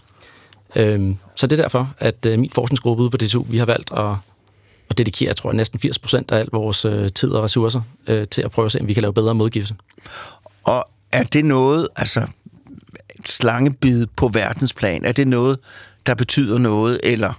Øhm, 0.75 1.17
så 1.35 1.47
det 1.47 1.59
er 1.59 1.63
derfor, 1.63 1.93
at 1.99 2.25
øh, 2.25 2.39
min 2.39 2.49
forskningsgruppe 2.49 3.03
ude 3.03 3.09
på 3.09 3.17
DTU, 3.17 3.43
vi 3.43 3.57
har 3.57 3.65
valgt 3.65 3.91
at, 3.91 4.15
at 4.89 4.97
dedikere, 4.97 5.27
jeg 5.27 5.35
tror, 5.35 5.51
næsten 5.51 5.79
80 5.79 5.99
procent 5.99 6.31
af 6.31 6.39
al 6.39 6.49
vores 6.51 6.85
øh, 6.85 7.11
tid 7.11 7.29
og 7.29 7.43
ressourcer 7.43 7.81
øh, 8.07 8.27
til 8.27 8.41
at 8.41 8.51
prøve 8.51 8.65
at 8.65 8.71
se, 8.71 8.81
om 8.81 8.87
vi 8.87 8.93
kan 8.93 9.01
lave 9.01 9.13
bedre 9.13 9.35
modgifte. 9.35 9.75
Og 10.63 10.89
er 11.11 11.23
det 11.23 11.45
noget, 11.45 11.87
altså 11.95 12.27
slangebid 13.25 14.07
på 14.15 14.27
verdensplan, 14.27 15.05
er 15.05 15.11
det 15.11 15.27
noget, 15.27 15.59
der 16.05 16.15
betyder 16.15 16.57
noget, 16.57 16.99
eller, 17.03 17.33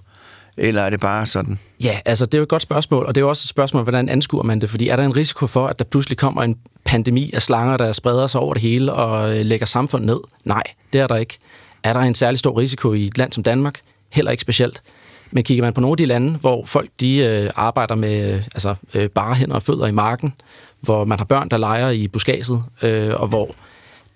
eller 0.57 0.83
er 0.83 0.91
det 0.91 1.01
bare 1.01 1.27
sådan? 1.27 1.59
Ja, 1.83 1.99
altså 2.05 2.27
det 2.27 2.35
er 2.35 2.39
jo 2.39 2.43
et 2.43 2.49
godt 2.49 2.63
spørgsmål, 2.63 3.07
og 3.07 3.15
det 3.15 3.21
er 3.21 3.25
jo 3.25 3.29
også 3.29 3.45
et 3.45 3.49
spørgsmål, 3.49 3.83
hvordan 3.83 4.09
anskuer 4.09 4.43
man 4.43 4.61
det, 4.61 4.71
fordi 4.71 4.89
er 4.89 4.97
der 4.97 5.05
en 5.05 5.17
risiko 5.17 5.47
for, 5.47 5.67
at 5.67 5.79
der 5.79 5.85
pludselig 5.85 6.19
kommer 6.19 6.43
en 6.43 6.57
pandemi 6.85 7.31
af 7.35 7.43
slanger, 7.43 7.77
der 7.77 7.93
spreder 7.93 8.27
sig 8.27 8.41
over 8.41 8.55
det 8.55 8.63
hele 8.63 8.93
og 8.93 9.39
øh, 9.39 9.45
lægger 9.45 9.67
samfundet 9.67 10.07
ned? 10.07 10.21
Nej, 10.45 10.63
det 10.93 11.01
er 11.01 11.07
der 11.07 11.17
ikke. 11.17 11.39
Er 11.83 11.93
der 11.93 12.01
en 12.01 12.15
særlig 12.15 12.39
stor 12.39 12.59
risiko 12.59 12.93
i 12.93 13.07
et 13.07 13.19
land 13.19 13.33
som 13.33 13.43
Danmark? 13.43 13.81
Heller 14.11 14.31
ikke 14.31 14.41
specielt. 14.41 14.83
Men 15.31 15.45
kigger 15.45 15.65
man 15.65 15.73
på 15.73 15.81
nogle 15.81 15.93
af 15.93 15.97
de 15.97 16.07
lande, 16.07 16.39
hvor 16.39 16.65
folk 16.65 16.91
de 17.01 17.19
øh, 17.19 17.51
arbejder 17.57 17.95
med 17.95 18.35
øh, 18.35 18.45
altså, 18.55 18.75
øh, 18.95 19.09
bare 19.09 19.35
hænder 19.35 19.55
og 19.55 19.63
fødder 19.63 19.87
i 19.87 19.93
marken, 19.93 20.35
hvor 20.81 21.05
man 21.05 21.19
har 21.19 21.25
børn, 21.25 21.49
der 21.49 21.57
leger 21.57 21.91
i 21.91 22.09
buskaget, 22.09 22.63
øh, 22.83 23.21
og 23.21 23.29
hvor 23.29 23.55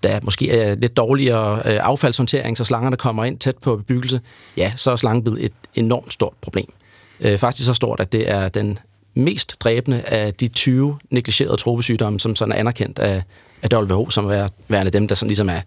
der 0.03 0.21
måske 0.23 0.51
er 0.51 0.75
lidt 0.75 0.97
dårligere 0.97 1.57
øh, 1.57 1.79
affaldshåndtering, 1.83 2.57
så 2.57 2.65
slangerne 2.65 2.97
kommer 2.97 3.25
ind 3.25 3.39
tæt 3.39 3.57
på 3.57 3.77
bebyggelse, 3.77 4.21
ja, 4.57 4.73
så 4.77 4.91
er 4.91 4.97
slangebid 4.97 5.37
et 5.41 5.53
enormt 5.75 6.13
stort 6.13 6.35
problem. 6.41 6.73
Øh, 7.21 7.39
faktisk 7.39 7.67
så 7.67 7.75
stort, 7.75 8.01
at 8.01 8.13
det 8.13 8.31
er 8.31 8.49
den 8.49 8.79
mest 9.15 9.57
dræbende 9.61 10.03
af 10.03 10.35
de 10.35 10.49
20 10.49 10.99
negligerede 11.11 11.57
tropesygdomme, 11.57 12.21
som 12.21 12.37
sådan 12.37 12.53
er 12.53 12.57
anerkendt 12.57 12.99
af, 12.99 13.23
af 13.63 13.69
WHO, 13.75 14.11
som 14.11 14.27
er 14.27 14.49
værende 14.69 14.91
dem, 14.91 15.09
der 15.09 15.15
sådan 15.15 15.29
ligesom 15.29 15.49
er, 15.49 15.61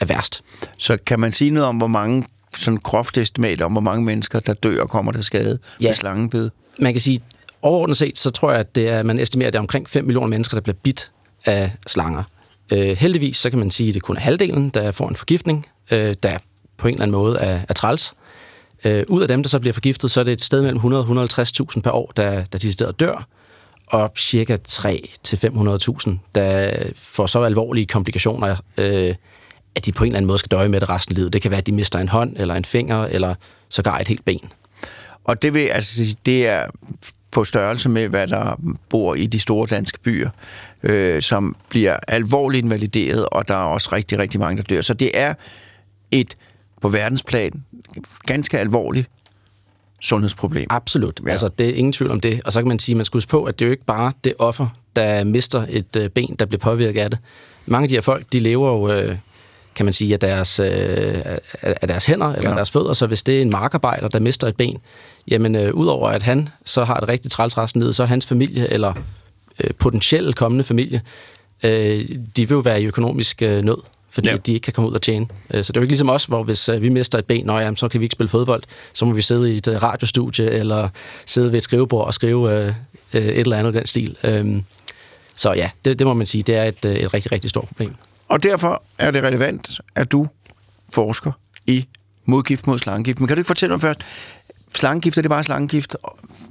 er 0.00 0.04
værst. 0.04 0.42
Så 0.78 0.98
kan 1.06 1.20
man 1.20 1.32
sige 1.32 1.50
noget 1.50 1.68
om, 1.68 1.76
hvor 1.76 1.86
mange 1.86 2.24
sådan 2.56 2.78
groft 2.82 3.18
estimat 3.18 3.60
om, 3.60 3.72
hvor 3.72 3.80
mange 3.80 4.04
mennesker, 4.04 4.40
der 4.40 4.52
dør 4.52 4.82
og 4.82 4.88
kommer 4.88 5.12
til 5.12 5.24
skade. 5.24 5.58
Ja. 5.80 5.86
ved 5.86 5.94
slangebid? 5.94 6.50
Man 6.78 6.92
kan 6.92 7.00
sige, 7.00 7.20
overordnet 7.62 7.96
set, 7.96 8.18
så 8.18 8.30
tror 8.30 8.50
jeg, 8.50 8.60
at 8.60 8.74
det 8.74 8.88
er, 8.88 9.02
man 9.02 9.18
estimerer, 9.18 9.46
at 9.46 9.52
det 9.52 9.58
er 9.58 9.62
omkring 9.62 9.88
5 9.88 10.04
millioner 10.04 10.28
mennesker, 10.28 10.56
der 10.56 10.60
bliver 10.60 10.76
bidt 10.82 11.10
af 11.44 11.72
slanger. 11.86 12.22
Øh, 12.70 12.96
heldigvis, 12.96 13.36
så 13.36 13.50
kan 13.50 13.58
man 13.58 13.70
sige, 13.70 13.88
at 13.88 13.94
det 13.94 14.02
kun 14.02 14.16
er 14.16 14.20
halvdelen, 14.20 14.70
der 14.70 14.92
får 14.92 15.08
en 15.08 15.16
forgiftning, 15.16 15.66
øh, 15.90 16.16
der 16.22 16.38
på 16.76 16.88
en 16.88 16.94
eller 16.94 17.02
anden 17.02 17.12
måde 17.12 17.38
er, 17.38 17.60
er 17.68 17.74
træls. 17.74 18.12
Øh, 18.84 19.04
ud 19.08 19.22
af 19.22 19.28
dem, 19.28 19.42
der 19.42 19.48
så 19.48 19.58
bliver 19.58 19.72
forgiftet, 19.72 20.10
så 20.10 20.20
er 20.20 20.24
det 20.24 20.32
et 20.32 20.44
sted 20.44 20.62
mellem 20.62 20.76
100 20.76 21.04
og 21.04 21.24
150.000 21.24 21.80
per 21.80 21.90
år, 21.90 22.12
der, 22.16 22.44
der 22.44 22.58
decideret 22.58 23.00
dør. 23.00 23.26
og 23.86 24.12
cirka 24.18 24.56
3-500.000, 24.68 26.10
der 26.34 26.72
får 26.96 27.26
så 27.26 27.42
alvorlige 27.42 27.86
komplikationer, 27.86 28.56
øh, 28.76 29.14
at 29.74 29.86
de 29.86 29.92
på 29.92 30.04
en 30.04 30.08
eller 30.08 30.16
anden 30.16 30.26
måde 30.26 30.38
skal 30.38 30.50
døje 30.50 30.68
med 30.68 30.80
det 30.80 30.88
resten 30.88 31.12
af 31.12 31.16
livet. 31.16 31.32
Det 31.32 31.42
kan 31.42 31.50
være, 31.50 31.58
at 31.58 31.66
de 31.66 31.72
mister 31.72 31.98
en 31.98 32.08
hånd, 32.08 32.36
eller 32.36 32.54
en 32.54 32.64
finger, 32.64 33.02
eller 33.04 33.34
sågar 33.68 33.98
et 33.98 34.08
helt 34.08 34.24
ben. 34.24 34.52
Og 35.24 35.42
det 35.42 35.54
vil 35.54 35.60
altså 35.66 35.94
sige, 35.94 36.16
det 36.26 36.46
er 36.46 36.66
på 37.30 37.44
størrelse 37.44 37.88
med, 37.88 38.08
hvad 38.08 38.28
der 38.28 38.60
bor 38.88 39.14
i 39.14 39.26
de 39.26 39.40
store 39.40 39.66
danske 39.66 40.00
byer, 40.00 40.30
øh, 40.82 41.22
som 41.22 41.56
bliver 41.68 41.96
alvorligt 42.08 42.64
invalideret, 42.64 43.26
og 43.26 43.48
der 43.48 43.54
er 43.54 43.64
også 43.64 43.88
rigtig, 43.92 44.18
rigtig 44.18 44.40
mange, 44.40 44.56
der 44.56 44.62
dør. 44.62 44.80
Så 44.80 44.94
det 44.94 45.10
er 45.14 45.34
et 46.10 46.34
på 46.80 46.88
verdensplan 46.88 47.64
ganske 48.26 48.58
alvorligt 48.58 49.10
sundhedsproblem. 50.00 50.66
Absolut. 50.70 51.20
Ja. 51.26 51.30
Altså, 51.30 51.48
det 51.48 51.68
er 51.68 51.74
ingen 51.74 51.92
tvivl 51.92 52.10
om 52.10 52.20
det. 52.20 52.40
Og 52.44 52.52
så 52.52 52.60
kan 52.60 52.68
man 52.68 52.78
sige, 52.78 52.94
at 52.94 52.96
man 52.96 53.04
skal 53.04 53.16
huske 53.16 53.30
på, 53.30 53.44
at 53.44 53.58
det 53.58 53.64
er 53.64 53.68
jo 53.68 53.70
ikke 53.70 53.84
bare 53.84 54.12
det 54.24 54.34
offer, 54.38 54.66
der 54.96 55.24
mister 55.24 55.66
et 55.68 55.96
øh, 55.96 56.10
ben, 56.10 56.36
der 56.38 56.46
bliver 56.46 56.60
påvirket 56.60 57.00
af 57.00 57.10
det. 57.10 57.18
Mange 57.66 57.84
af 57.84 57.88
de 57.88 57.94
her 57.94 58.02
folk, 58.02 58.26
de 58.32 58.38
lever 58.38 58.70
jo, 58.70 58.92
øh, 58.92 59.18
kan 59.74 59.86
man 59.86 59.92
sige, 59.92 60.12
af 60.12 60.20
deres, 60.20 60.60
øh, 60.60 61.22
af 61.62 61.88
deres 61.88 62.06
hænder 62.06 62.34
eller 62.34 62.50
ja. 62.50 62.56
deres 62.56 62.70
fødder. 62.70 62.92
Så 62.92 63.06
hvis 63.06 63.22
det 63.22 63.36
er 63.36 63.42
en 63.42 63.50
markarbejder, 63.50 64.08
der 64.08 64.20
mister 64.20 64.46
et 64.46 64.56
ben, 64.56 64.78
jamen 65.28 65.54
øh, 65.54 65.74
udover 65.74 66.08
at 66.08 66.22
han 66.22 66.48
så 66.64 66.84
har 66.84 67.00
det 67.00 67.08
rigtig 67.08 67.30
træls 67.30 67.58
resten 67.58 67.80
ned, 67.80 67.92
så 67.92 68.02
er 68.02 68.06
hans 68.06 68.26
familie 68.26 68.68
eller 68.68 68.94
øh, 69.64 69.70
potentielt 69.78 70.36
kommende 70.36 70.64
familie, 70.64 71.02
øh, 71.62 72.08
de 72.36 72.48
vil 72.48 72.50
jo 72.50 72.58
være 72.58 72.82
i 72.82 72.86
økonomisk 72.86 73.42
øh, 73.42 73.64
nød 73.64 73.78
fordi 74.12 74.28
ja. 74.28 74.36
de 74.36 74.52
ikke 74.52 74.64
kan 74.64 74.72
komme 74.72 74.90
ud 74.90 74.94
og 74.94 75.02
tjene. 75.02 75.26
Øh, 75.50 75.64
så 75.64 75.72
det 75.72 75.76
er 75.76 75.80
jo 75.80 75.82
ikke 75.82 75.92
ligesom 75.92 76.10
os, 76.10 76.24
hvor 76.24 76.42
hvis 76.42 76.68
øh, 76.68 76.82
vi 76.82 76.88
mister 76.88 77.18
et 77.18 77.24
ben, 77.24 77.46
nøj, 77.46 77.74
så 77.74 77.88
kan 77.88 78.00
vi 78.00 78.04
ikke 78.04 78.12
spille 78.12 78.28
fodbold, 78.28 78.62
så 78.92 79.04
må 79.04 79.12
vi 79.12 79.22
sidde 79.22 79.54
i 79.54 79.56
et 79.56 79.68
øh, 79.68 79.82
radiostudie, 79.82 80.50
eller 80.50 80.88
sidde 81.26 81.52
ved 81.52 81.58
et 81.58 81.62
skrivebord 81.62 82.06
og 82.06 82.14
skrive 82.14 82.68
et 83.12 83.38
eller 83.38 83.56
andet 83.56 83.74
den 83.74 83.86
stil. 83.86 84.16
Øhm, 84.24 84.64
så 85.34 85.52
ja, 85.52 85.70
det, 85.84 85.98
det 85.98 86.06
må 86.06 86.14
man 86.14 86.26
sige, 86.26 86.42
det 86.42 86.56
er 86.56 86.64
et, 86.64 86.84
et 86.84 87.14
rigtig, 87.14 87.32
rigtig 87.32 87.50
stort 87.50 87.68
problem. 87.68 87.94
Og 88.28 88.42
derfor 88.42 88.82
er 88.98 89.10
det 89.10 89.22
relevant, 89.22 89.80
at 89.94 90.12
du 90.12 90.26
forsker 90.92 91.32
i 91.66 91.86
modgift 92.24 92.66
mod 92.66 92.78
slangegift. 92.78 93.20
Men 93.20 93.26
kan 93.26 93.36
du 93.36 93.40
ikke 93.40 93.46
fortælle 93.46 93.72
mig 93.72 93.80
først, 93.80 94.00
slangegift, 94.74 95.18
er 95.18 95.22
det 95.22 95.28
bare 95.28 95.44
slangegift, 95.44 95.96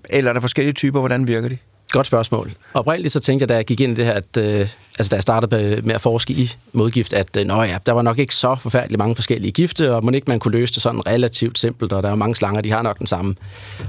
eller 0.10 0.30
er 0.30 0.34
der 0.34 0.39
forskellige 0.39 0.74
typer, 0.74 0.99
hvordan 0.99 1.28
virker 1.28 1.49
de? 1.49 1.57
Godt 1.91 2.07
spørgsmål. 2.07 2.51
Oprindeligt 2.73 3.13
så 3.13 3.19
tænkte 3.19 3.43
jeg, 3.43 3.49
da 3.49 3.55
jeg 3.55 3.65
gik 3.65 3.81
ind 3.81 3.91
i 3.91 3.95
det 3.95 4.05
her, 4.05 4.13
at, 4.13 4.37
øh, 4.37 4.59
altså 4.99 5.09
da 5.09 5.15
jeg 5.15 5.21
startede 5.21 5.81
med 5.83 5.95
at 5.95 6.01
forske 6.01 6.33
i 6.33 6.51
modgift, 6.73 7.13
at 7.13 7.37
øh, 7.37 7.45
nå 7.45 7.61
ja, 7.61 7.77
der 7.85 7.91
var 7.91 8.01
nok 8.01 8.19
ikke 8.19 8.35
så 8.35 8.55
forfærdeligt 8.55 8.97
mange 8.97 9.15
forskellige 9.15 9.51
gifte, 9.51 9.95
og 9.95 10.05
må 10.05 10.11
ikke 10.11 10.25
man 10.27 10.39
kunne 10.39 10.51
løse 10.51 10.73
det 10.73 10.81
sådan 10.81 11.07
relativt 11.07 11.59
simpelt, 11.59 11.93
og 11.93 12.03
der 12.03 12.09
er 12.09 12.13
jo 12.13 12.15
mange 12.15 12.35
slanger, 12.35 12.61
de 12.61 12.71
har 12.71 12.81
nok 12.81 12.99
den 12.99 13.07
samme. 13.07 13.35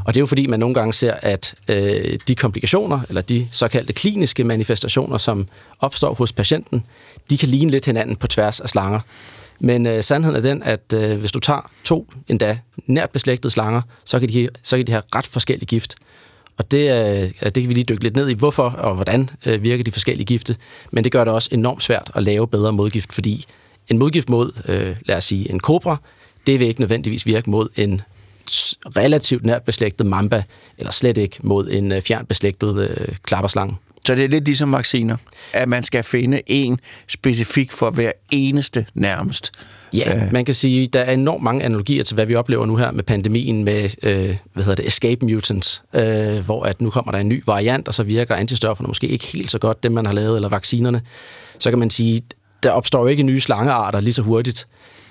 Og 0.05 0.15
det 0.15 0.17
er 0.17 0.23
jo 0.23 0.27
fordi, 0.27 0.47
man 0.47 0.61
nogle 0.61 0.75
gange 0.75 0.93
ser, 0.93 1.15
at 1.23 1.55
øh, 1.69 2.19
de 2.29 2.35
komplikationer, 2.35 3.01
eller 3.09 3.23
de 3.23 3.49
såkaldte 3.53 3.93
kliniske 3.93 4.45
manifestationer, 4.45 5.19
som 5.19 5.49
opstår 5.81 6.15
hos 6.15 6.33
patienten, 6.33 6.87
de 7.31 7.39
kan 7.39 7.49
ligne 7.49 7.71
lidt 7.71 7.85
hinanden 7.85 8.17
på 8.17 8.27
tværs 8.27 8.61
af 8.61 8.69
slanger. 8.69 9.01
Men 9.61 9.87
øh, 9.87 10.03
sandheden 10.03 10.37
er 10.37 10.41
den, 10.41 10.63
at 10.63 10.93
øh, 10.95 11.19
hvis 11.19 11.33
du 11.33 11.39
tager 11.39 11.71
to 11.85 12.07
endda 12.29 12.59
nært 12.87 13.11
beslægtede 13.11 13.53
slanger, 13.53 13.83
så 14.05 14.21
kan 14.21 14.29
de, 14.29 14.49
så 14.63 14.77
kan 14.77 14.87
de 14.87 14.93
have 14.93 15.03
ret 15.15 15.27
forskellige 15.27 15.67
gift. 15.67 15.95
Og 16.61 16.71
det, 16.71 16.91
øh, 16.91 17.31
det 17.43 17.55
kan 17.55 17.69
vi 17.69 17.75
lige 17.75 17.85
dykke 17.85 18.03
lidt 18.03 18.17
ned 18.17 18.29
i, 18.29 18.35
hvorfor 18.35 18.71
og 18.71 18.95
hvordan 18.95 19.31
øh, 19.47 19.63
virker 19.63 19.85
de 19.85 19.93
forskellige 19.93 20.27
gifte. 20.27 20.57
Men 20.91 21.05
det 21.05 21.13
gør 21.13 21.25
det 21.25 21.33
også 21.33 21.49
enormt 21.53 21.83
svært 21.83 22.11
at 22.15 22.23
lave 22.23 22.49
bedre 22.49 22.73
modgift, 22.73 23.13
fordi 23.13 23.45
en 23.89 23.99
modgift 23.99 24.29
mod, 24.29 24.53
øh, 24.69 24.97
lad 25.07 25.17
os 25.17 25.25
sige, 25.25 25.51
en 25.51 25.61
kobra, 25.61 25.97
det 26.47 26.61
vil 26.61 26.69
ikke 26.69 26.81
nødvendigvis 26.81 27.27
virke 27.27 27.51
mod 27.51 27.69
en 27.77 28.01
relativt 28.97 29.45
nært 29.45 29.63
beslægtet 29.63 30.07
mamba, 30.07 30.43
eller 30.79 30.93
slet 30.93 31.17
ikke 31.17 31.37
mod 31.41 31.69
en 31.71 31.93
øh, 31.93 32.03
fjernt 32.03 32.29
beslægtet 32.29 32.91
øh, 32.91 33.17
klapperslange. 33.23 33.77
Så 34.07 34.15
det 34.15 34.25
er 34.25 34.29
lidt 34.29 34.45
ligesom 34.45 34.73
vacciner, 34.73 35.17
at 35.53 35.69
man 35.69 35.83
skal 35.83 36.05
finde 36.05 36.41
en 36.47 36.81
specifik 37.09 37.73
for 37.73 37.91
hver 37.91 38.13
eneste 38.31 38.87
nærmest. 38.95 39.53
Ja, 39.95 40.17
øh. 40.17 40.33
man 40.33 40.45
kan 40.45 40.55
sige, 40.55 40.87
der 40.87 41.01
er 41.01 41.13
enormt 41.13 41.43
mange 41.43 41.65
analogier 41.65 42.05
til, 42.05 42.15
hvad 42.15 42.27
vi 42.27 42.35
oplever 42.35 42.67
nu 42.67 42.77
her 42.77 42.91
med 42.91 43.05
pandemien 43.05 43.65
med, 43.65 43.91
øh, 44.03 44.37
hvad 44.55 44.65
hedder 44.65 44.75
det, 44.75 44.89
escape 44.89 45.27
mutants, 45.27 45.83
øh, 45.95 46.39
hvor 46.39 46.63
at 46.63 46.81
nu 46.81 46.91
kommer 46.91 47.13
der 47.13 47.19
en 47.19 47.29
ny 47.29 47.43
variant, 47.47 47.89
og 47.89 47.95
så 47.95 48.03
virker 48.03 48.35
antistofferne 48.35 48.87
måske 48.87 49.07
ikke 49.07 49.27
helt 49.27 49.51
så 49.51 49.59
godt, 49.59 49.83
det 49.83 49.93
man 49.93 50.07
har 50.07 50.13
lavet, 50.13 50.37
eller 50.37 50.49
vaccinerne. 50.49 51.03
Så 51.59 51.71
kan 51.71 51.79
man 51.79 51.91
sige, 51.91 52.23
der 52.63 52.71
opstår 52.71 53.01
jo 53.01 53.07
ikke 53.07 53.23
nye 53.23 53.41
slangearter 53.41 54.01
lige 54.01 54.13
så 54.13 54.23
hurtigt, 54.23 54.67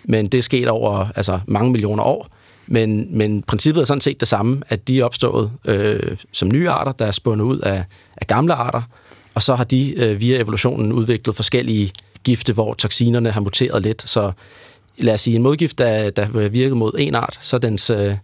men 0.06 0.28
det 0.28 0.38
er 0.38 0.42
sket 0.42 0.68
over 0.68 1.08
altså, 1.16 1.40
mange 1.48 1.72
millioner 1.72 2.04
år. 2.04 2.28
Men, 2.68 3.18
men 3.18 3.44
princippet 3.44 3.82
er 3.82 3.86
sådan 3.86 4.02
set 4.02 4.20
det 4.20 4.28
samme, 4.28 4.62
at 4.68 4.88
de 4.88 5.00
er 5.00 5.04
opstået 5.04 5.52
øh, 5.66 6.18
som 6.32 6.50
nye 6.54 6.70
arter, 6.70 6.92
der 6.92 7.06
er 7.06 7.12
spundet 7.12 7.46
ud 7.46 7.60
af, 7.60 7.84
af 8.18 8.28
gamle 8.28 8.54
arter, 8.54 8.82
og 9.34 9.42
så 9.42 9.56
har 9.56 9.64
de 9.64 9.94
øh, 9.94 10.20
via 10.20 10.42
evolutionen 10.42 10.94
udviklet 10.94 11.36
forskellige 11.36 11.92
gifte, 12.24 12.54
hvor 12.54 12.74
toksinerne 12.74 13.32
har 13.32 13.42
muteret 13.42 13.82
lidt. 13.84 14.10
Så 14.10 14.32
lad 15.00 15.14
os 15.14 15.22
sige, 15.22 15.36
en 15.36 15.44
modgift, 15.44 15.78
der, 15.78 16.10
der 16.10 16.50
virker 16.50 16.76
mod 16.76 16.92
en 16.98 17.16
art, 17.16 17.38
så 17.42 17.58
dens, 17.58 17.90
øh, 17.90 18.16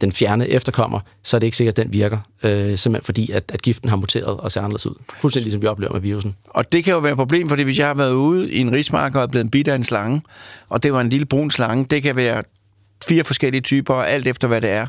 den 0.00 0.12
fjerne 0.12 0.48
efterkommer, 0.48 1.00
så 1.22 1.36
er 1.36 1.38
det 1.38 1.46
ikke 1.46 1.56
sikkert, 1.56 1.78
at 1.78 1.84
den 1.84 1.92
virker, 1.92 2.18
øh, 2.42 2.78
simpelthen 2.78 3.04
fordi, 3.04 3.30
at, 3.30 3.44
at 3.54 3.62
giften 3.62 3.88
har 3.88 3.96
muteret 3.96 4.40
og 4.40 4.52
ser 4.52 4.60
anderledes 4.60 4.86
ud. 4.86 4.94
Fuldstændig 5.20 5.44
ligesom 5.44 5.62
vi 5.62 5.66
oplever 5.66 5.92
med 5.92 6.00
virusen. 6.00 6.36
Og 6.44 6.72
det 6.72 6.84
kan 6.84 6.92
jo 6.92 6.98
være 6.98 7.12
et 7.12 7.18
problem, 7.18 7.48
fordi 7.48 7.62
hvis 7.62 7.78
jeg 7.78 7.86
har 7.86 7.94
været 7.94 8.12
ude 8.12 8.52
i 8.52 8.60
en 8.60 8.72
rismark 8.72 9.14
og 9.14 9.22
er 9.22 9.26
blevet 9.26 9.50
bidt 9.50 9.68
af 9.68 9.74
en 9.74 9.84
slange, 9.84 10.22
og 10.68 10.82
det 10.82 10.92
var 10.92 11.00
en 11.00 11.08
lille 11.08 11.26
brun 11.26 11.50
slange, 11.50 11.86
det 11.90 12.02
kan 12.02 12.16
være 12.16 12.42
fire 13.04 13.24
forskellige 13.24 13.60
typer, 13.60 13.94
og 13.94 14.10
alt 14.10 14.26
efter 14.26 14.48
hvad 14.48 14.60
det 14.60 14.70
er, 14.70 14.86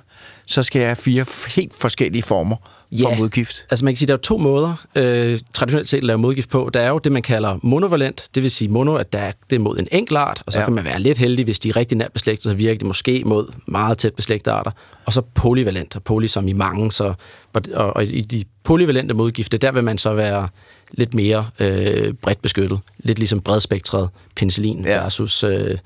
så 0.47 0.63
skal 0.63 0.79
jeg 0.79 0.87
have 0.89 0.95
fire 0.95 1.25
helt 1.55 1.73
forskellige 1.73 2.23
former 2.23 2.55
ja. 2.91 3.03
for 3.03 3.15
modgift. 3.15 3.65
altså 3.69 3.85
man 3.85 3.93
kan 3.93 3.97
sige, 3.97 4.07
der 4.07 4.13
er 4.13 4.17
to 4.17 4.37
måder 4.37 4.85
øh, 4.95 5.39
traditionelt 5.53 5.89
set 5.89 5.97
at 5.97 6.03
lave 6.03 6.17
modgift 6.17 6.49
på. 6.49 6.69
Der 6.73 6.79
er 6.79 6.89
jo 6.89 6.97
det, 6.97 7.11
man 7.11 7.21
kalder 7.21 7.59
monovalent, 7.63 8.27
det 8.35 8.43
vil 8.43 8.51
sige 8.51 8.67
mono, 8.67 8.95
at 8.95 9.13
der 9.13 9.19
er, 9.19 9.31
det 9.49 9.55
er 9.55 9.59
mod 9.59 9.79
en 9.79 9.87
enkelt 9.91 10.17
art, 10.17 10.41
og 10.45 10.53
så 10.53 10.59
ja. 10.59 10.65
kan 10.65 10.73
man 10.73 10.85
være 10.85 10.99
lidt 10.99 11.17
heldig, 11.17 11.45
hvis 11.45 11.59
de 11.59 11.69
er 11.69 11.75
rigtig 11.75 11.97
nært 11.97 12.13
beslægtet, 12.13 12.43
så 12.43 12.53
virker 12.53 12.77
det 12.77 12.87
måske 12.87 13.23
mod 13.25 13.53
meget 13.65 13.97
tæt 13.97 14.13
beslægtede 14.13 14.55
arter. 14.55 14.71
Og 15.05 15.13
så 15.13 15.21
polyvalent, 15.21 15.95
og 15.95 16.03
poly 16.03 16.25
som 16.25 16.47
i 16.47 16.53
mange, 16.53 16.91
så, 16.91 17.13
og, 17.53 17.61
og, 17.73 17.95
og 17.95 18.05
i 18.05 18.21
de 18.21 18.43
polyvalente 18.63 19.13
modgifte, 19.13 19.57
der 19.57 19.71
vil 19.71 19.83
man 19.83 19.97
så 19.97 20.13
være 20.13 20.47
lidt 20.91 21.13
mere 21.13 21.49
øh, 21.59 22.13
bredt 22.13 22.41
beskyttet. 22.41 22.79
Lidt 22.97 23.19
ligesom 23.19 23.41
bredspektret 23.41 24.09
penicillin 24.35 24.85
ja. 24.85 25.01
versus 25.01 25.43
øh, 25.43 25.77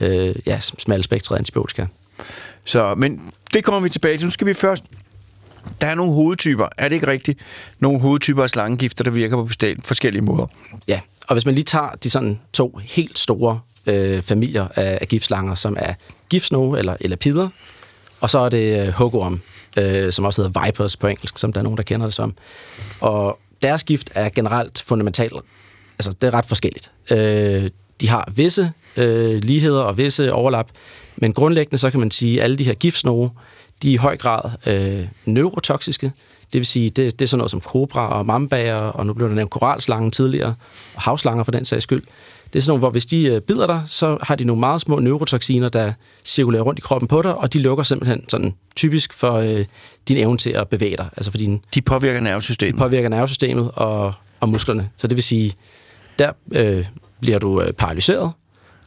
øh, 0.00 0.34
ja, 0.46 0.60
smalspektret 0.60 1.36
antibiotika. 1.36 1.86
Så, 2.64 2.94
men 2.94 3.32
det 3.54 3.64
kommer 3.64 3.80
vi 3.80 3.88
tilbage 3.88 4.18
til. 4.18 4.26
Nu 4.26 4.30
skal 4.30 4.46
vi 4.46 4.54
først 4.54 4.84
der 5.80 5.86
er 5.86 5.94
nogle 5.94 6.12
hovedtyper, 6.12 6.68
er 6.78 6.88
det 6.88 6.94
ikke 6.94 7.06
rigtigt? 7.06 7.40
Nogle 7.78 8.00
hovedtyper 8.00 8.42
af 8.42 8.50
slangegifter, 8.50 9.04
der 9.04 9.10
virker 9.10 9.36
på 9.36 9.48
forskellige 9.84 10.22
måder. 10.22 10.46
Ja, 10.88 11.00
og 11.28 11.34
hvis 11.34 11.46
man 11.46 11.54
lige 11.54 11.64
tager 11.64 11.90
de 12.02 12.10
sådan 12.10 12.40
to 12.52 12.80
helt 12.82 13.18
store 13.18 13.60
øh, 13.86 14.22
familier 14.22 14.68
af, 14.76 14.98
af 15.00 15.08
giftslanger, 15.08 15.54
som 15.54 15.76
er 15.78 15.94
giftsnoge 16.28 16.78
eller 16.78 16.96
elapider, 17.00 17.48
og 18.20 18.30
så 18.30 18.38
er 18.38 18.48
det 18.48 18.86
øh, 18.86 18.94
hugorm, 18.94 19.40
øh, 19.76 20.12
som 20.12 20.24
også 20.24 20.42
hedder 20.42 20.66
vipers 20.66 20.96
på 20.96 21.06
engelsk, 21.06 21.38
som 21.38 21.52
der 21.52 21.60
er 21.60 21.62
nogen, 21.62 21.76
der 21.76 21.82
kender 21.82 22.06
det 22.06 22.14
som. 22.14 22.34
Og 23.00 23.38
deres 23.62 23.84
gift 23.84 24.10
er 24.14 24.28
generelt 24.28 24.82
fundamentalt, 24.86 25.32
altså 25.98 26.12
det 26.12 26.26
er 26.26 26.34
ret 26.34 26.46
forskelligt. 26.46 26.90
Øh, 27.10 27.70
de 28.00 28.08
har 28.08 28.32
visse 28.34 28.72
øh, 28.96 29.42
ligheder 29.42 29.82
og 29.82 29.98
visse 29.98 30.32
overlap, 30.32 30.68
men 31.16 31.32
grundlæggende 31.32 31.78
så 31.78 31.90
kan 31.90 32.00
man 32.00 32.10
sige, 32.10 32.38
at 32.38 32.44
alle 32.44 32.56
de 32.56 32.64
her 32.64 32.74
giftsnoge, 32.74 33.30
de 33.82 33.88
er 33.88 33.92
i 33.92 33.96
høj 33.96 34.16
grad 34.16 34.50
øh, 34.66 35.06
neurotoksiske. 35.24 36.12
Det 36.52 36.58
vil 36.58 36.66
sige, 36.66 36.90
det, 36.90 37.18
det 37.18 37.24
er 37.24 37.28
sådan 37.28 37.38
noget 37.38 37.50
som 37.50 37.60
kobra 37.60 38.18
og 38.18 38.26
mambager, 38.26 38.76
og 38.76 39.06
nu 39.06 39.12
blev 39.12 39.28
der 39.28 39.34
nævnt 39.34 39.50
koralslangen 39.50 40.10
tidligere, 40.10 40.54
og 40.94 41.02
havslanger 41.02 41.44
for 41.44 41.52
den 41.52 41.64
sags 41.64 41.82
skyld. 41.82 42.02
Det 42.52 42.58
er 42.58 42.62
sådan 42.62 42.70
nogle, 42.70 42.80
hvor 42.80 42.90
hvis 42.90 43.06
de 43.06 43.24
øh, 43.24 43.40
bider 43.40 43.66
dig, 43.66 43.82
så 43.86 44.18
har 44.22 44.34
de 44.34 44.44
nogle 44.44 44.60
meget 44.60 44.80
små 44.80 44.98
neurotoxiner, 44.98 45.68
der 45.68 45.92
cirkulerer 46.24 46.62
rundt 46.62 46.78
i 46.78 46.80
kroppen 46.80 47.08
på 47.08 47.22
dig, 47.22 47.34
og 47.34 47.52
de 47.52 47.58
lukker 47.58 47.84
simpelthen 47.84 48.28
sådan 48.28 48.54
typisk 48.76 49.12
for 49.12 49.32
øh, 49.32 49.64
din 50.08 50.16
evne 50.16 50.38
til 50.38 50.50
at 50.50 50.68
bevæge 50.68 50.96
dig. 50.96 51.08
Altså 51.16 51.30
for 51.30 51.38
din, 51.38 51.60
de 51.74 51.82
påvirker 51.82 52.20
nervesystemet? 52.20 52.74
De 52.74 52.78
påvirker 52.78 53.08
nervesystemet 53.08 53.70
og, 53.74 54.12
og 54.40 54.48
musklerne. 54.48 54.90
Så 54.96 55.06
det 55.06 55.16
vil 55.16 55.24
sige, 55.24 55.52
der 56.18 56.32
øh, 56.52 56.86
bliver 57.20 57.38
du 57.38 57.60
øh, 57.62 57.72
paralyseret, 57.72 58.32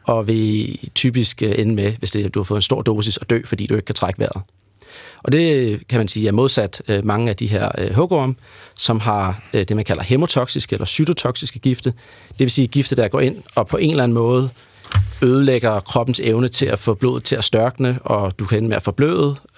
og 0.08 0.28
vil 0.28 0.78
typisk 0.94 1.42
øh, 1.42 1.54
ende 1.58 1.74
med, 1.74 1.92
hvis 1.98 2.10
det, 2.10 2.34
du 2.34 2.38
har 2.38 2.44
fået 2.44 2.58
en 2.58 2.62
stor 2.62 2.82
dosis, 2.82 3.18
at 3.20 3.30
dø, 3.30 3.40
fordi 3.44 3.66
du 3.66 3.74
ikke 3.74 3.86
kan 3.86 3.94
trække 3.94 4.18
vejret. 4.18 4.42
Og 5.22 5.32
det 5.32 5.80
kan 5.88 6.00
man 6.00 6.08
sige 6.08 6.28
er 6.28 6.32
modsat 6.32 6.82
øh, 6.88 7.04
mange 7.04 7.30
af 7.30 7.36
de 7.36 7.46
her 7.46 7.68
øh, 7.78 7.94
hugorm, 7.94 8.36
som 8.74 9.00
har 9.00 9.42
øh, 9.52 9.64
det, 9.64 9.76
man 9.76 9.84
kalder 9.84 10.02
hemotoksiske 10.02 10.74
eller 10.74 10.86
cytotoksiske 10.86 11.58
gifte. 11.58 11.90
Det 12.28 12.38
vil 12.38 12.50
sige 12.50 12.66
gifte, 12.66 12.96
der 12.96 13.08
går 13.08 13.20
ind 13.20 13.36
og 13.54 13.66
på 13.66 13.76
en 13.76 13.90
eller 13.90 14.02
anden 14.02 14.14
måde 14.14 14.50
ødelægger 15.22 15.80
kroppens 15.80 16.20
evne 16.20 16.48
til 16.48 16.66
at 16.66 16.78
få 16.78 16.94
blodet 16.94 17.24
til 17.24 17.36
at 17.36 17.44
størkne, 17.44 17.98
og 18.04 18.38
du 18.38 18.44
kan 18.44 18.58
ende 18.58 18.68
med 18.68 18.76
at 18.76 18.82
få 18.82 18.94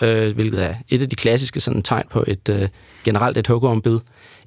øh, 0.01 0.34
hvilket 0.34 0.64
er 0.64 0.74
et 0.88 1.03
af 1.03 1.09
de 1.09 1.16
klassiske 1.16 1.61
sådan, 1.61 1.82
tegn 1.82 2.05
på 2.11 2.24
et 2.26 2.48
øh, 2.48 2.68
generelt 3.05 3.36
et 3.36 3.46
hugormbid. 3.46 3.98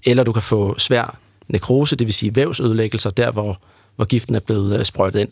Eller 0.04 0.24
du 0.24 0.32
kan 0.32 0.42
få 0.42 0.78
svær 0.78 1.18
nekrose, 1.48 1.96
det 1.96 2.08
vil 2.08 2.14
sige 2.14 2.36
vævsødelæggelser, 2.36 3.10
der 3.10 3.32
hvor, 3.32 3.62
hvor 3.96 4.06
giften 4.06 4.36
er 4.36 4.40
blevet 4.40 4.80
øh, 4.80 4.86
sprøjtet 4.86 5.20
ind. 5.20 5.30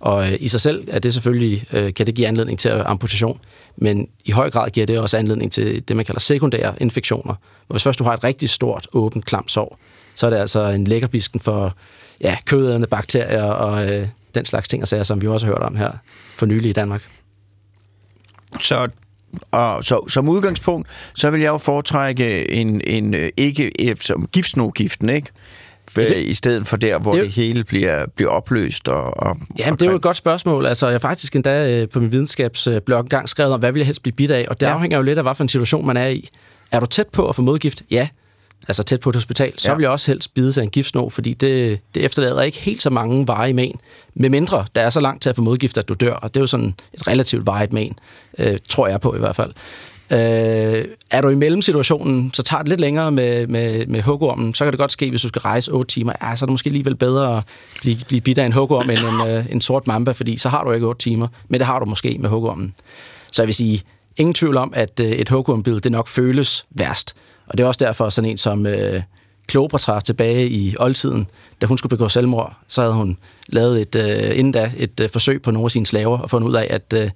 Og 0.00 0.32
øh, 0.32 0.36
i 0.40 0.48
sig 0.48 0.60
selv 0.60 0.88
er 0.90 0.98
det 0.98 1.14
selvfølgelig, 1.14 1.64
øh, 1.72 1.94
kan 1.94 2.06
det 2.06 2.14
give 2.14 2.26
anledning 2.26 2.58
til 2.58 2.70
øh, 2.70 2.82
amputation, 2.86 3.40
men 3.76 4.08
i 4.24 4.30
høj 4.30 4.50
grad 4.50 4.70
giver 4.70 4.86
det 4.86 4.98
også 4.98 5.16
anledning 5.16 5.52
til 5.52 5.88
det, 5.88 5.96
man 5.96 6.04
kalder 6.04 6.20
sekundære 6.20 6.74
infektioner. 6.82 7.34
Hvis 7.68 7.82
først 7.82 7.98
du 7.98 8.04
har 8.04 8.12
et 8.12 8.24
rigtig 8.24 8.50
stort, 8.50 8.86
åbent, 8.92 9.24
klamt 9.24 9.50
sår, 9.50 9.78
så 10.14 10.26
er 10.26 10.30
det 10.30 10.36
altså 10.36 10.68
en 10.68 10.84
lækkerbisken 10.84 11.40
for 11.40 11.74
ja, 12.20 12.36
kødædende 12.44 12.86
bakterier 12.86 13.44
og 13.44 13.90
øh, 13.90 14.08
den 14.34 14.44
slags 14.44 14.68
ting 14.68 14.82
og 14.82 14.88
sager, 14.88 15.02
som 15.02 15.22
vi 15.22 15.26
også 15.26 15.46
har 15.46 15.52
hørt 15.52 15.62
om 15.62 15.76
her 15.76 15.90
for 16.36 16.46
nylig 16.46 16.70
i 16.70 16.72
Danmark. 16.72 17.08
Så 18.62 18.88
og 19.50 19.84
så, 19.84 20.04
som 20.08 20.28
udgangspunkt, 20.28 20.88
så 21.14 21.30
vil 21.30 21.40
jeg 21.40 21.48
jo 21.48 21.58
foretrække 21.58 22.50
en, 22.50 22.80
en 22.84 23.14
øh, 23.14 23.32
ikke 23.36 23.72
øh, 23.90 23.96
som 24.00 24.28
giftsnogiften, 24.32 25.08
ikke? 25.08 25.28
Det, 26.02 26.18
I 26.18 26.34
stedet 26.34 26.66
for 26.66 26.76
der, 26.76 26.98
hvor 26.98 27.12
det, 27.12 27.20
det 27.20 27.30
hele 27.30 27.64
bliver, 27.64 28.06
bliver 28.16 28.30
opløst. 28.30 28.88
Og, 28.88 29.16
og, 29.16 29.36
Jamen, 29.58 29.72
og 29.72 29.80
det 29.80 29.86
er 29.86 29.90
jo 29.90 29.96
et 29.96 30.02
godt 30.02 30.16
spørgsmål. 30.16 30.66
Altså, 30.66 30.86
jeg 30.86 30.94
har 30.94 30.98
faktisk 30.98 31.36
endda 31.36 31.82
øh, 31.82 31.88
på 31.88 32.00
min 32.00 32.12
videnskabsblog 32.12 33.00
engang 33.00 33.28
skrevet 33.28 33.52
om, 33.52 33.60
hvad 33.60 33.72
vil 33.72 33.80
jeg 33.80 33.86
helst 33.86 34.02
blive 34.02 34.12
bidt 34.12 34.30
af? 34.30 34.46
Og 34.48 34.60
det 34.60 34.66
ja. 34.66 34.72
afhænger 34.72 34.96
jo 34.96 35.02
lidt 35.02 35.18
af, 35.18 35.24
hvad 35.24 35.34
for 35.34 35.44
en 35.44 35.48
situation 35.48 35.86
man 35.86 35.96
er 35.96 36.08
i. 36.08 36.28
Er 36.72 36.80
du 36.80 36.86
tæt 36.86 37.06
på 37.12 37.28
at 37.28 37.36
få 37.36 37.42
modgift? 37.42 37.82
Ja. 37.90 38.08
Altså 38.68 38.82
tæt 38.82 39.00
på 39.00 39.10
et 39.10 39.16
hospital. 39.16 39.52
Så 39.56 39.70
ja. 39.70 39.74
vil 39.74 39.82
jeg 39.82 39.90
også 39.90 40.10
helst 40.10 40.34
bide 40.34 40.52
sig 40.52 40.62
en 40.62 40.70
giftsnog, 40.70 41.12
fordi 41.12 41.34
det, 41.34 41.80
det 41.94 42.04
efterlader 42.04 42.42
ikke 42.42 42.58
helt 42.58 42.82
så 42.82 42.90
mange 42.90 43.26
veje 43.26 43.52
men. 43.52 43.80
Med 44.14 44.30
mindre, 44.30 44.66
der 44.74 44.80
er 44.80 44.90
så 44.90 45.00
langt 45.00 45.22
til 45.22 45.30
at 45.30 45.36
få 45.36 45.42
modgift, 45.42 45.78
at 45.78 45.88
du 45.88 45.94
dør. 45.94 46.12
Og 46.12 46.34
det 46.34 46.40
er 46.40 46.42
jo 46.42 46.46
sådan 46.46 46.74
et 46.92 47.08
relativt 47.08 47.46
vejet 47.46 47.72
men, 47.72 47.98
øh, 48.38 48.58
tror 48.68 48.88
jeg 48.88 49.00
på 49.00 49.14
i 49.14 49.18
hvert 49.18 49.36
fald. 49.36 49.52
Øh, 50.10 50.84
er 51.10 51.20
du 51.20 51.28
i 51.28 51.34
mellemsituationen, 51.34 52.30
så 52.34 52.42
tager 52.42 52.62
det 52.62 52.68
lidt 52.68 52.80
længere 52.80 53.12
med, 53.12 53.46
med, 53.46 53.86
med 53.86 54.02
hugormen. 54.02 54.54
Så 54.54 54.64
kan 54.64 54.72
det 54.72 54.78
godt 54.78 54.92
ske, 54.92 55.10
hvis 55.10 55.22
du 55.22 55.28
skal 55.28 55.40
rejse 55.40 55.72
8 55.72 55.94
timer. 55.94 56.12
Ja, 56.22 56.36
så 56.36 56.44
er 56.44 56.46
det 56.46 56.52
måske 56.52 56.68
alligevel 56.68 56.96
bedre 56.96 57.36
at 57.36 57.44
blive, 57.80 57.96
blive 58.08 58.20
bidt 58.20 58.38
af 58.38 58.46
en 58.46 58.52
hugorm 58.52 58.90
end 58.90 58.98
en, 58.98 59.30
øh, 59.30 59.46
en 59.50 59.60
sort 59.60 59.86
mamba, 59.86 60.12
fordi 60.12 60.36
så 60.36 60.48
har 60.48 60.64
du 60.64 60.72
ikke 60.72 60.86
8 60.86 60.98
timer. 60.98 61.28
Men 61.48 61.60
det 61.60 61.66
har 61.66 61.78
du 61.78 61.84
måske 61.84 62.16
med 62.20 62.30
hugormen. 62.30 62.74
Så 63.32 63.42
jeg 63.42 63.46
vil 63.46 63.54
sige, 63.54 63.82
ingen 64.16 64.34
tvivl 64.34 64.56
om, 64.56 64.72
at 64.76 65.00
øh, 65.00 65.06
et 65.06 65.28
hugormbid, 65.28 65.80
det 65.80 65.92
nok 65.92 66.08
føles 66.08 66.66
værst. 66.70 67.14
Og 67.46 67.58
det 67.58 67.64
er 67.64 67.68
også 67.68 67.84
derfor, 67.84 68.08
sådan 68.08 68.30
en 68.30 68.38
som 68.38 68.66
øh, 68.66 69.02
Kleopatra 69.48 70.00
tilbage 70.00 70.48
i 70.48 70.74
oldtiden, 70.78 71.26
da 71.60 71.66
hun 71.66 71.78
skulle 71.78 71.90
begå 71.90 72.08
selvmord, 72.08 72.56
så 72.68 72.80
havde 72.80 72.94
hun 72.94 73.18
lavet 73.48 73.80
et, 73.80 73.96
øh, 73.96 74.38
inden 74.38 74.52
da 74.52 74.72
et 74.76 75.00
øh, 75.00 75.10
forsøg 75.10 75.42
på 75.42 75.50
nogle 75.50 75.64
af 75.64 75.70
sine 75.70 75.86
slaver 75.86 76.18
og 76.18 76.30
fundet 76.30 76.48
ud 76.48 76.54
af, 76.54 76.66
at 76.70 76.92
øh, 76.94 77.10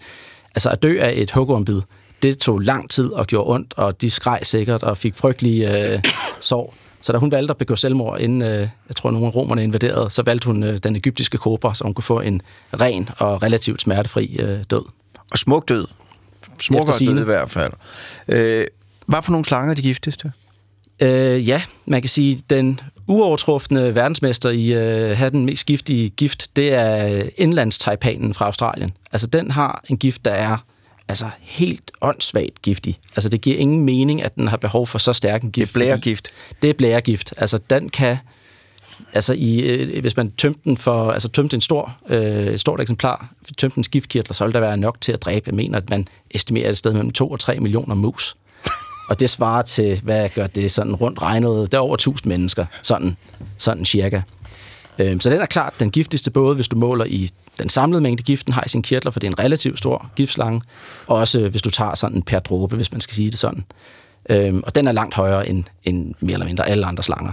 altså 0.54 0.68
at 0.68 0.82
dø 0.82 0.98
af 1.00 1.12
et 1.16 1.30
hugormbid, 1.30 1.80
det 2.22 2.38
tog 2.38 2.58
lang 2.58 2.90
tid 2.90 3.12
og 3.12 3.26
gjorde 3.26 3.54
ondt, 3.54 3.74
og 3.76 4.00
de 4.00 4.10
skreg 4.10 4.40
sikkert 4.42 4.82
og 4.82 4.96
fik 4.96 5.14
frygtelige 5.14 5.92
øh, 5.92 6.02
sår. 6.40 6.74
Så 7.02 7.12
da 7.12 7.18
hun 7.18 7.30
valgte 7.30 7.50
at 7.50 7.56
begå 7.56 7.76
selvmord, 7.76 8.20
inden 8.20 8.42
øh, 8.42 8.68
jeg 8.88 8.96
tror, 8.96 9.10
nogle 9.10 9.26
af 9.26 9.34
romerne 9.34 9.62
invaderede, 9.62 10.10
så 10.10 10.22
valgte 10.22 10.46
hun 10.46 10.62
øh, 10.62 10.78
den 10.78 10.96
egyptiske 10.96 11.38
kobra, 11.38 11.74
så 11.74 11.84
hun 11.84 11.94
kunne 11.94 12.04
få 12.04 12.20
en 12.20 12.42
ren 12.80 13.08
og 13.18 13.42
relativt 13.42 13.82
smertefri 13.82 14.36
øh, 14.40 14.58
død. 14.70 14.82
Og 15.32 15.38
smuk 15.38 15.68
død. 15.68 15.86
Smuk 16.60 16.86
død 16.86 17.20
i 17.20 17.24
hvert 17.24 17.50
fald. 17.50 17.72
Øh, 18.28 18.66
hvad 19.06 19.22
for 19.22 19.32
nogle 19.32 19.44
slanger 19.44 19.70
er 19.70 19.74
de 19.74 19.82
giftigste? 19.82 20.32
Øh, 21.00 21.48
ja, 21.48 21.62
man 21.86 22.02
kan 22.02 22.08
sige, 22.08 22.42
den 22.50 22.80
uovertrufne 23.06 23.94
verdensmester 23.94 24.50
i 24.50 24.72
øh, 24.72 25.16
have 25.16 25.30
den 25.30 25.44
mest 25.44 25.66
giftige 25.66 26.10
gift, 26.10 26.56
det 26.56 26.74
er 26.74 27.22
indlandstaipanen 27.36 28.34
fra 28.34 28.44
Australien. 28.44 28.92
Altså, 29.12 29.26
den 29.26 29.50
har 29.50 29.84
en 29.88 29.98
gift, 29.98 30.24
der 30.24 30.30
er 30.30 30.56
altså 31.10 31.30
helt 31.40 31.90
åndssvagt 32.00 32.62
giftig. 32.62 32.98
Altså 33.16 33.28
det 33.28 33.40
giver 33.40 33.56
ingen 33.56 33.80
mening, 33.80 34.22
at 34.22 34.34
den 34.34 34.48
har 34.48 34.56
behov 34.56 34.86
for 34.86 34.98
så 34.98 35.12
stærk 35.12 35.42
en 35.42 35.50
gift. 35.50 35.74
Det 35.74 35.82
er 35.82 35.84
blæregift. 35.84 36.30
Det 36.62 36.70
er 36.70 36.74
blæregift. 36.74 37.34
Altså 37.36 37.58
den 37.70 37.88
kan, 37.88 38.16
altså 39.12 39.32
i, 39.32 39.60
øh, 39.60 40.00
hvis 40.00 40.16
man 40.16 40.30
tømte 40.30 40.60
den 40.64 40.76
for, 40.76 41.10
altså 41.10 41.28
tømte 41.28 41.54
en 41.54 41.60
stor, 41.60 41.96
øh, 42.08 42.46
et 42.46 42.60
stort 42.60 42.80
eksemplar, 42.80 43.32
tømte 43.58 43.78
en 43.78 43.84
skiftkirtler, 43.84 44.34
så 44.34 44.44
ville 44.44 44.54
der 44.54 44.60
være 44.60 44.76
nok 44.76 45.00
til 45.00 45.12
at 45.12 45.22
dræbe. 45.22 45.48
Jeg 45.48 45.54
mener, 45.54 45.78
at 45.78 45.90
man 45.90 46.08
estimerer 46.30 46.70
et 46.70 46.78
sted 46.78 46.92
mellem 46.92 47.10
2 47.10 47.30
og 47.30 47.40
3 47.40 47.60
millioner 47.60 47.94
mus. 47.94 48.36
Og 49.08 49.20
det 49.20 49.30
svarer 49.30 49.62
til, 49.62 50.00
hvad 50.02 50.28
gør 50.34 50.46
det 50.46 50.72
sådan 50.72 50.94
rundt 50.94 51.22
regnet, 51.22 51.72
der 51.72 51.78
er 51.78 51.82
over 51.82 51.94
1000 51.94 52.28
mennesker, 52.28 52.66
sådan, 52.82 53.16
sådan 53.56 53.84
cirka. 53.84 54.20
Øh, 55.00 55.20
så 55.20 55.30
den 55.30 55.40
er 55.40 55.46
klart 55.46 55.74
den 55.80 55.90
giftigste 55.90 56.30
både, 56.30 56.54
hvis 56.54 56.68
du 56.68 56.76
måler 56.76 57.04
i 57.04 57.30
den 57.58 57.68
samlede 57.68 58.02
mængde 58.02 58.22
giften 58.22 58.52
har 58.52 58.62
i 58.66 58.68
sin 58.68 58.82
kirtler, 58.82 59.10
for 59.10 59.20
det 59.20 59.26
er 59.26 59.30
en 59.30 59.38
relativt 59.38 59.78
stor 59.78 60.10
giftslange. 60.16 60.62
Også 61.06 61.40
øh, 61.40 61.50
hvis 61.50 61.62
du 61.62 61.70
tager 61.70 61.94
sådan 61.94 62.22
per 62.22 62.38
dråbe, 62.38 62.76
hvis 62.76 62.92
man 62.92 63.00
skal 63.00 63.14
sige 63.14 63.30
det 63.30 63.38
sådan. 63.38 63.64
Øhm, 64.30 64.62
og 64.66 64.74
den 64.74 64.88
er 64.88 64.92
langt 64.92 65.14
højere 65.14 65.48
end, 65.48 65.64
end 65.84 66.14
mere 66.20 66.32
eller 66.32 66.46
mindre 66.46 66.68
alle 66.68 66.86
andre 66.86 67.02
slanger. 67.02 67.32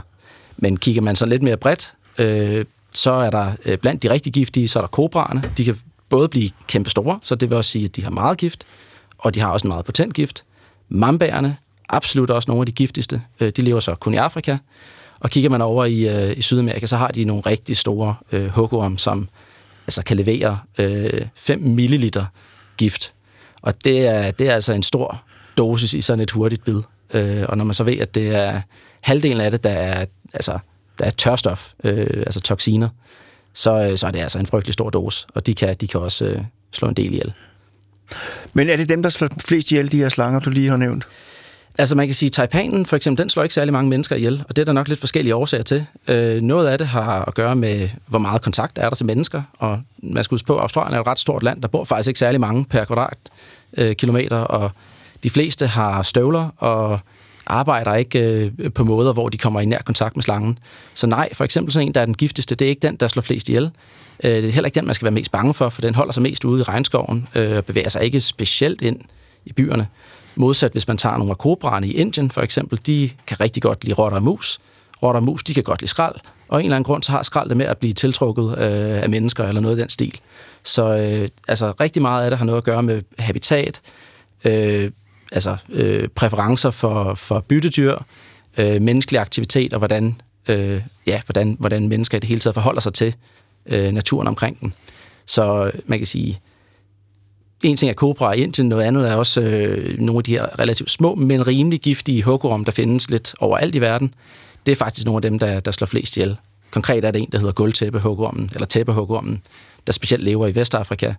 Men 0.57 0.77
kigger 0.77 1.01
man 1.01 1.15
så 1.15 1.25
lidt 1.25 1.43
mere 1.43 1.57
bredt, 1.57 1.93
øh, 2.17 2.65
så 2.91 3.11
er 3.11 3.29
der 3.29 3.51
øh, 3.65 3.77
blandt 3.77 4.03
de 4.03 4.09
rigtig 4.09 4.33
giftige, 4.33 4.67
så 4.67 4.79
er 4.79 4.83
der 4.83 4.87
kobraerne. 4.87 5.43
De 5.57 5.65
kan 5.65 5.77
både 6.09 6.29
blive 6.29 6.49
kæmpe 6.67 6.89
store, 6.89 7.19
så 7.23 7.35
det 7.35 7.49
vil 7.49 7.57
også 7.57 7.71
sige, 7.71 7.85
at 7.85 7.95
de 7.95 8.03
har 8.03 8.11
meget 8.11 8.37
gift, 8.37 8.63
og 9.17 9.35
de 9.35 9.39
har 9.39 9.47
også 9.47 9.67
en 9.67 9.69
meget 9.69 9.85
potent 9.85 10.13
gift. 10.13 10.43
Mambærerne, 10.89 11.57
absolut 11.89 12.29
også 12.29 12.51
nogle 12.51 12.61
af 12.61 12.65
de 12.65 12.71
giftigste. 12.71 13.21
Øh, 13.39 13.51
de 13.55 13.61
lever 13.61 13.79
så 13.79 13.95
kun 13.95 14.13
i 14.13 14.17
Afrika. 14.17 14.57
Og 15.19 15.29
kigger 15.29 15.49
man 15.49 15.61
over 15.61 15.85
i, 15.85 16.29
øh, 16.29 16.37
i 16.37 16.41
Sydamerika, 16.41 16.85
så 16.85 16.97
har 16.97 17.07
de 17.07 17.23
nogle 17.23 17.41
rigtig 17.45 17.77
store 17.77 18.15
øh, 18.31 18.47
hugorm, 18.47 18.97
som 18.97 19.29
altså 19.87 20.03
kan 20.03 20.17
levere 20.17 20.59
øh, 20.77 21.21
5 21.35 21.59
ml 21.59 22.11
gift. 22.77 23.13
Og 23.61 23.83
det 23.83 24.07
er, 24.07 24.31
det 24.31 24.49
er 24.49 24.53
altså 24.53 24.73
en 24.73 24.83
stor 24.83 25.23
dosis 25.57 25.93
i 25.93 26.01
sådan 26.01 26.23
et 26.23 26.31
hurtigt 26.31 26.65
bid. 26.65 26.81
Øh, 27.13 27.45
og 27.49 27.57
når 27.57 27.65
man 27.65 27.73
så 27.73 27.83
ved, 27.83 27.97
at 27.97 28.15
det 28.15 28.35
er 28.35 28.61
halvdelen 29.01 29.41
af 29.41 29.51
det, 29.51 29.63
der 29.63 29.69
er, 29.69 30.05
altså, 30.33 30.59
der 30.99 31.05
er 31.05 31.09
tørstof, 31.09 31.73
øh, 31.83 32.23
altså 32.25 32.41
toksiner, 32.41 32.89
så, 33.53 33.83
øh, 33.83 33.97
så 33.97 34.07
er 34.07 34.11
det 34.11 34.19
altså 34.19 34.39
en 34.39 34.45
frygtelig 34.45 34.73
stor 34.73 34.89
dose, 34.89 35.25
og 35.33 35.45
de 35.45 35.53
kan, 35.53 35.75
de 35.75 35.87
kan 35.87 35.99
også 35.99 36.25
øh, 36.25 36.41
slå 36.71 36.87
en 36.87 36.93
del 36.93 37.13
ihjel. 37.13 37.33
Men 38.53 38.69
er 38.69 38.75
det 38.75 38.89
dem, 38.89 39.03
der 39.03 39.09
slår 39.09 39.29
flest 39.39 39.71
ihjel, 39.71 39.91
de 39.91 39.97
her 39.97 40.09
slanger, 40.09 40.39
du 40.39 40.49
lige 40.49 40.69
har 40.69 40.77
nævnt? 40.77 41.07
Altså 41.79 41.95
man 41.95 42.07
kan 42.07 42.13
sige, 42.13 42.27
at 42.27 42.31
taipanen 42.31 42.85
for 42.85 42.95
eksempel, 42.95 43.23
den 43.23 43.29
slår 43.29 43.43
ikke 43.43 43.55
særlig 43.55 43.73
mange 43.73 43.89
mennesker 43.89 44.15
ihjel, 44.15 44.43
og 44.49 44.55
det 44.55 44.61
er 44.61 44.65
der 44.65 44.73
nok 44.73 44.87
lidt 44.87 44.99
forskellige 44.99 45.35
årsager 45.35 45.63
til. 45.63 45.85
Øh, 46.07 46.41
noget 46.41 46.67
af 46.67 46.77
det 46.77 46.87
har 46.87 47.25
at 47.25 47.33
gøre 47.33 47.55
med, 47.55 47.89
hvor 48.07 48.19
meget 48.19 48.41
kontakt 48.41 48.77
er 48.77 48.89
der 48.89 48.95
til 48.95 49.05
mennesker, 49.05 49.41
og 49.59 49.81
man 49.97 50.23
skal 50.23 50.35
huske 50.35 50.47
på, 50.47 50.55
at 50.55 50.61
Australien 50.61 50.95
er 50.95 51.01
et 51.01 51.07
ret 51.07 51.19
stort 51.19 51.43
land, 51.43 51.61
der 51.61 51.67
bor 51.67 51.83
faktisk 51.83 52.07
ikke 52.07 52.19
særlig 52.19 52.41
mange 52.41 52.65
per 52.65 52.85
kvadratkilometer, 52.85 54.39
øh, 54.39 54.61
og 54.61 54.71
de 55.23 55.29
fleste 55.29 55.67
har 55.67 56.03
støvler 56.03 56.49
og 56.57 56.99
arbejder 57.45 57.95
ikke 57.95 58.19
øh, 58.19 58.71
på 58.71 58.83
måder, 58.83 59.13
hvor 59.13 59.29
de 59.29 59.37
kommer 59.37 59.61
i 59.61 59.65
nær 59.65 59.81
kontakt 59.85 60.15
med 60.15 60.23
slangen. 60.23 60.59
Så 60.93 61.07
nej, 61.07 61.33
for 61.33 61.43
eksempel 61.43 61.73
sådan 61.73 61.87
en, 61.87 61.93
der 61.93 62.01
er 62.01 62.05
den 62.05 62.13
giftigste, 62.13 62.55
det 62.55 62.65
er 62.65 62.69
ikke 62.69 62.87
den, 62.87 62.95
der 62.95 63.07
slår 63.07 63.21
flest 63.21 63.49
ihjel. 63.49 63.71
Øh, 64.23 64.31
det 64.31 64.45
er 64.45 64.51
heller 64.51 64.65
ikke 64.67 64.75
den, 64.75 64.85
man 64.85 64.95
skal 64.95 65.05
være 65.05 65.13
mest 65.13 65.31
bange 65.31 65.53
for, 65.53 65.69
for 65.69 65.81
den 65.81 65.95
holder 65.95 66.13
sig 66.13 66.23
mest 66.23 66.45
ude 66.45 66.59
i 66.59 66.63
regnskoven 66.63 67.27
øh, 67.35 67.57
og 67.57 67.65
bevæger 67.65 67.89
sig 67.89 68.03
ikke 68.03 68.19
specielt 68.19 68.81
ind 68.81 68.99
i 69.45 69.53
byerne. 69.53 69.87
Modsat 70.37 70.71
hvis 70.71 70.87
man 70.87 70.97
tager 70.97 71.17
nogle 71.17 71.31
af 71.31 71.37
kobraerne 71.37 71.87
i 71.87 71.91
Indien 71.91 72.31
for 72.31 72.41
eksempel, 72.41 72.79
de 72.85 73.09
kan 73.27 73.39
rigtig 73.39 73.63
godt 73.63 73.83
lide 73.83 73.95
rotter 73.95 74.17
og 74.17 74.23
mus. 74.23 74.59
Rotter 75.03 75.19
og 75.19 75.23
mus, 75.23 75.43
de 75.43 75.53
kan 75.53 75.63
godt 75.63 75.81
lide 75.81 75.89
skrald, 75.89 76.15
og 76.47 76.59
en 76.59 76.65
eller 76.65 76.75
anden 76.75 76.85
grund, 76.85 77.03
så 77.03 77.11
har 77.11 77.23
skrald 77.23 77.49
det 77.49 77.57
med 77.57 77.65
at 77.65 77.77
blive 77.77 77.93
tiltrukket 77.93 78.49
øh, 78.49 79.03
af 79.03 79.09
mennesker 79.09 79.43
eller 79.43 79.61
noget 79.61 79.75
af 79.75 79.81
den 79.81 79.89
stil. 79.89 80.19
Så 80.63 80.97
øh, 80.97 81.27
altså, 81.47 81.73
rigtig 81.79 82.01
meget 82.01 82.23
af 82.23 82.31
det 82.31 82.37
har 82.37 82.45
noget 82.45 82.57
at 82.57 82.63
gøre 82.63 82.83
med 82.83 83.01
habitat, 83.19 83.81
øh, 84.45 84.91
altså 85.31 85.57
øh, 85.69 86.07
præferencer 86.07 86.71
for, 86.71 87.13
for 87.13 87.39
byttedyr, 87.39 87.97
øh, 88.57 88.81
menneskelig 88.81 89.21
aktivitet 89.21 89.73
og 89.73 89.79
hvordan, 89.79 90.21
øh, 90.47 90.81
ja, 91.07 91.21
hvordan, 91.25 91.55
hvordan 91.59 91.87
mennesker 91.87 92.17
i 92.17 92.19
det 92.19 92.27
hele 92.29 92.39
taget 92.39 92.53
forholder 92.53 92.81
sig 92.81 92.93
til 92.93 93.15
øh, 93.65 93.91
naturen 93.91 94.27
omkring 94.27 94.61
dem. 94.61 94.71
Så 95.25 95.65
øh, 95.65 95.73
man 95.85 95.99
kan 95.99 96.07
sige, 96.07 96.39
en 97.63 97.77
ting 97.77 97.89
er 97.89 97.93
kobra 97.93 98.33
i 98.33 98.41
Indien, 98.41 98.69
noget 98.69 98.83
andet 98.83 99.09
er 99.09 99.15
også 99.15 99.41
øh, 99.41 99.99
nogle 99.99 100.19
af 100.19 100.23
de 100.23 100.31
her 100.31 100.59
relativt 100.59 100.91
små, 100.91 101.15
men 101.15 101.47
rimelig 101.47 101.79
giftige 101.79 102.23
hugorm, 102.23 102.65
der 102.65 102.71
findes 102.71 103.09
lidt 103.09 103.35
overalt 103.39 103.75
i 103.75 103.81
verden. 103.81 104.13
Det 104.65 104.71
er 104.71 104.75
faktisk 104.75 105.05
nogle 105.05 105.17
af 105.17 105.21
dem, 105.21 105.39
der, 105.39 105.59
der 105.59 105.71
slår 105.71 105.85
flest 105.85 106.17
ihjel. 106.17 106.37
Konkret 106.71 107.05
er 107.05 107.11
det 107.11 107.21
en, 107.21 107.29
der 107.31 107.37
hedder 107.39 107.53
gulvtæppehugormen, 107.53 108.49
eller 108.53 108.65
tæppehugormen, 108.65 109.41
der 109.87 109.93
specielt 109.93 110.23
lever 110.23 110.47
i 110.47 110.55
Vestafrika. 110.55 111.13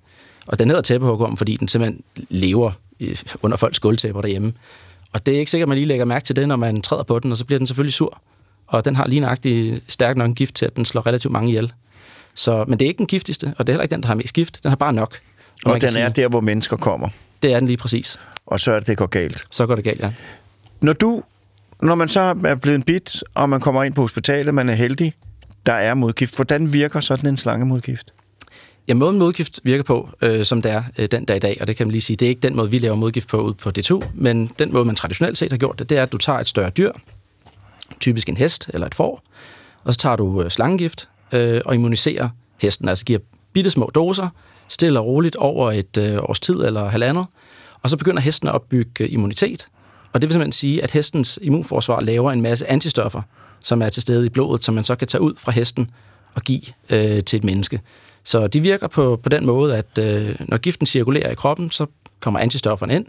Og 0.47 0.59
den 0.59 0.68
hedder 0.68 0.82
tæppehugorm, 0.82 1.36
fordi 1.36 1.57
den 1.57 1.68
simpelthen 1.68 2.03
lever 2.28 2.72
under 3.43 3.57
folks 3.57 3.78
gulvtæpper 3.78 4.20
derhjemme. 4.20 4.53
Og 5.12 5.26
det 5.26 5.34
er 5.34 5.39
ikke 5.39 5.51
sikkert, 5.51 5.64
at 5.64 5.68
man 5.68 5.78
lige 5.78 5.86
lægger 5.86 6.05
mærke 6.05 6.24
til 6.24 6.36
det, 6.36 6.49
når 6.49 6.57
man 6.57 6.82
træder 6.82 7.03
på 7.03 7.18
den, 7.18 7.30
og 7.30 7.36
så 7.36 7.45
bliver 7.45 7.59
den 7.59 7.66
selvfølgelig 7.66 7.95
sur. 7.95 8.20
Og 8.66 8.84
den 8.84 8.97
har 8.97 9.07
lige 9.07 9.20
nøjagtig 9.20 9.80
stærk 9.89 10.16
nok 10.16 10.34
gift 10.34 10.55
til, 10.55 10.66
at 10.66 10.76
den 10.76 10.84
slår 10.84 11.07
relativt 11.07 11.32
mange 11.32 11.49
ihjel. 11.49 11.72
Så, 12.34 12.64
men 12.68 12.78
det 12.78 12.84
er 12.84 12.89
ikke 12.89 12.99
den 12.99 13.07
giftigste, 13.07 13.55
og 13.59 13.66
det 13.66 13.72
er 13.72 13.74
heller 13.74 13.82
ikke 13.82 13.95
den, 13.95 14.03
der 14.03 14.07
har 14.07 14.14
mest 14.14 14.34
gift. 14.34 14.62
Den 14.62 14.68
har 14.68 14.76
bare 14.76 14.93
nok. 14.93 15.18
Og, 15.64 15.72
og 15.72 15.80
den 15.80 15.90
sige, 15.90 16.02
er 16.02 16.09
der, 16.09 16.28
hvor 16.28 16.40
mennesker 16.40 16.76
kommer. 16.76 17.09
Det 17.42 17.52
er 17.52 17.59
den 17.59 17.66
lige 17.68 17.76
præcis. 17.76 18.20
Og 18.46 18.61
så 18.61 18.72
er 18.72 18.78
det, 18.78 18.86
det 18.86 18.96
går 18.96 19.06
galt. 19.06 19.44
Så 19.50 19.66
går 19.66 19.74
det 19.74 19.84
galt, 19.84 20.00
ja. 20.00 20.12
Når 20.80 20.92
du, 20.92 21.22
når 21.82 21.94
man 21.94 22.09
så 22.09 22.20
er 22.44 22.54
blevet 22.54 22.84
bit, 22.84 23.24
og 23.34 23.50
man 23.50 23.61
kommer 23.61 23.84
ind 23.84 23.94
på 23.94 24.00
hospitalet, 24.00 24.54
man 24.54 24.68
er 24.68 24.74
heldig, 24.74 25.12
der 25.66 25.72
er 25.72 25.94
modgift. 25.94 26.36
Hvordan 26.36 26.72
virker 26.72 27.00
sådan 27.00 27.28
en 27.30 27.36
slangemodgift? 27.36 28.12
Ja, 28.88 28.94
måden 28.94 29.18
modgift 29.18 29.61
virker 29.62 29.82
på, 29.82 30.09
øh, 30.22 30.44
som 30.44 30.62
det 30.62 30.72
er 30.72 30.82
øh, 30.98 31.09
den 31.11 31.24
dag 31.24 31.36
i 31.36 31.40
dag, 31.40 31.56
og 31.61 31.66
det 31.66 31.76
kan 31.76 31.86
man 31.86 31.92
lige 31.92 32.02
sige, 32.02 32.16
det 32.16 32.26
er 32.26 32.30
ikke 32.30 32.40
den 32.40 32.56
måde, 32.56 32.70
vi 32.70 32.78
laver 32.78 32.96
modgift 32.96 33.28
på 33.28 33.40
ud 33.40 33.54
på 33.54 33.72
D2, 33.78 34.06
men 34.14 34.50
den 34.59 34.72
måde, 34.72 34.84
man 34.84 34.94
traditionelt 34.94 35.38
set 35.38 35.52
har 35.52 35.59
gjort 35.59 35.78
det, 35.78 35.88
det 35.88 35.98
er, 35.98 36.02
at 36.02 36.12
du 36.12 36.18
tager 36.18 36.38
et 36.38 36.48
større 36.48 36.70
dyr, 36.70 36.92
typisk 38.00 38.28
en 38.28 38.36
hest 38.36 38.70
eller 38.74 38.86
et 38.86 38.94
får, 38.94 39.22
og 39.84 39.94
så 39.94 39.98
tager 39.98 40.16
du 40.16 40.42
øh, 40.42 40.50
slangegift 40.50 41.09
øh, 41.32 41.61
og 41.64 41.74
immuniserer 41.74 42.28
hesten, 42.61 42.88
altså 42.88 43.04
giver 43.04 43.18
bitte 43.52 43.70
små 43.70 43.90
doser, 43.94 44.28
stille 44.69 45.01
og 45.01 45.07
roligt 45.07 45.37
over 45.37 45.73
et 45.73 45.97
øh, 45.97 46.19
års 46.23 46.41
tid 46.41 46.55
eller 46.55 46.89
halvandet, 46.89 47.27
og 47.83 47.91
så 47.91 47.97
begynder 47.97 48.21
hesten 48.21 48.49
at 48.49 48.55
opbygge 48.55 49.05
øh, 49.05 49.12
immunitet. 49.12 49.69
Og 50.12 50.23
det 50.23 50.29
vil 50.29 50.33
simpelthen 50.33 50.53
sige, 50.53 50.83
at 50.83 50.91
hestens 50.91 51.39
immunforsvar 51.43 52.01
laver 52.01 52.33
en 52.33 52.41
masse 52.41 52.71
antistoffer, 52.71 53.23
som 53.61 53.83
er 53.83 53.89
til 53.89 54.03
stede 54.03 54.27
i 54.27 54.29
blodet, 54.29 54.64
som 54.64 54.75
man 54.75 54.85
så 54.85 54.97
kan 54.97 55.09
tage 55.09 55.23
ud 55.23 55.35
fra 55.37 55.53
hesten 55.53 55.91
og 56.35 56.43
give 56.43 56.62
øh, 56.91 57.23
til 57.23 57.37
et 57.37 57.45
menneske. 57.45 57.81
Så 58.25 58.47
de 58.47 58.61
virker 58.61 58.87
på, 58.87 59.21
på 59.23 59.29
den 59.29 59.47
måde, 59.47 59.77
at 59.77 59.99
øh, 59.99 60.37
når 60.41 60.57
giften 60.57 60.87
cirkulerer 60.87 61.31
i 61.31 61.35
kroppen, 61.35 61.71
så 61.71 61.87
kommer 62.21 62.41
antistofferne 62.41 62.95
ind, 62.95 63.07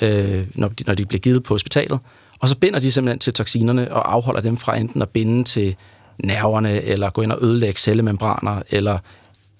øh, 0.00 0.46
når, 0.54 0.68
de, 0.68 0.84
når 0.86 0.94
de 0.94 1.06
bliver 1.06 1.20
givet 1.20 1.42
på 1.42 1.54
hospitalet, 1.54 1.98
og 2.40 2.48
så 2.48 2.56
binder 2.56 2.80
de 2.80 2.92
simpelthen 2.92 3.18
til 3.18 3.32
toksinerne 3.32 3.92
og 3.92 4.12
afholder 4.12 4.40
dem 4.40 4.56
fra 4.56 4.78
enten 4.78 5.02
at 5.02 5.08
binde 5.08 5.44
til 5.44 5.76
nerverne, 6.18 6.82
eller 6.82 7.10
gå 7.10 7.22
ind 7.22 7.32
og 7.32 7.38
ødelægge 7.42 7.80
cellemembraner, 7.80 8.62
eller 8.70 8.98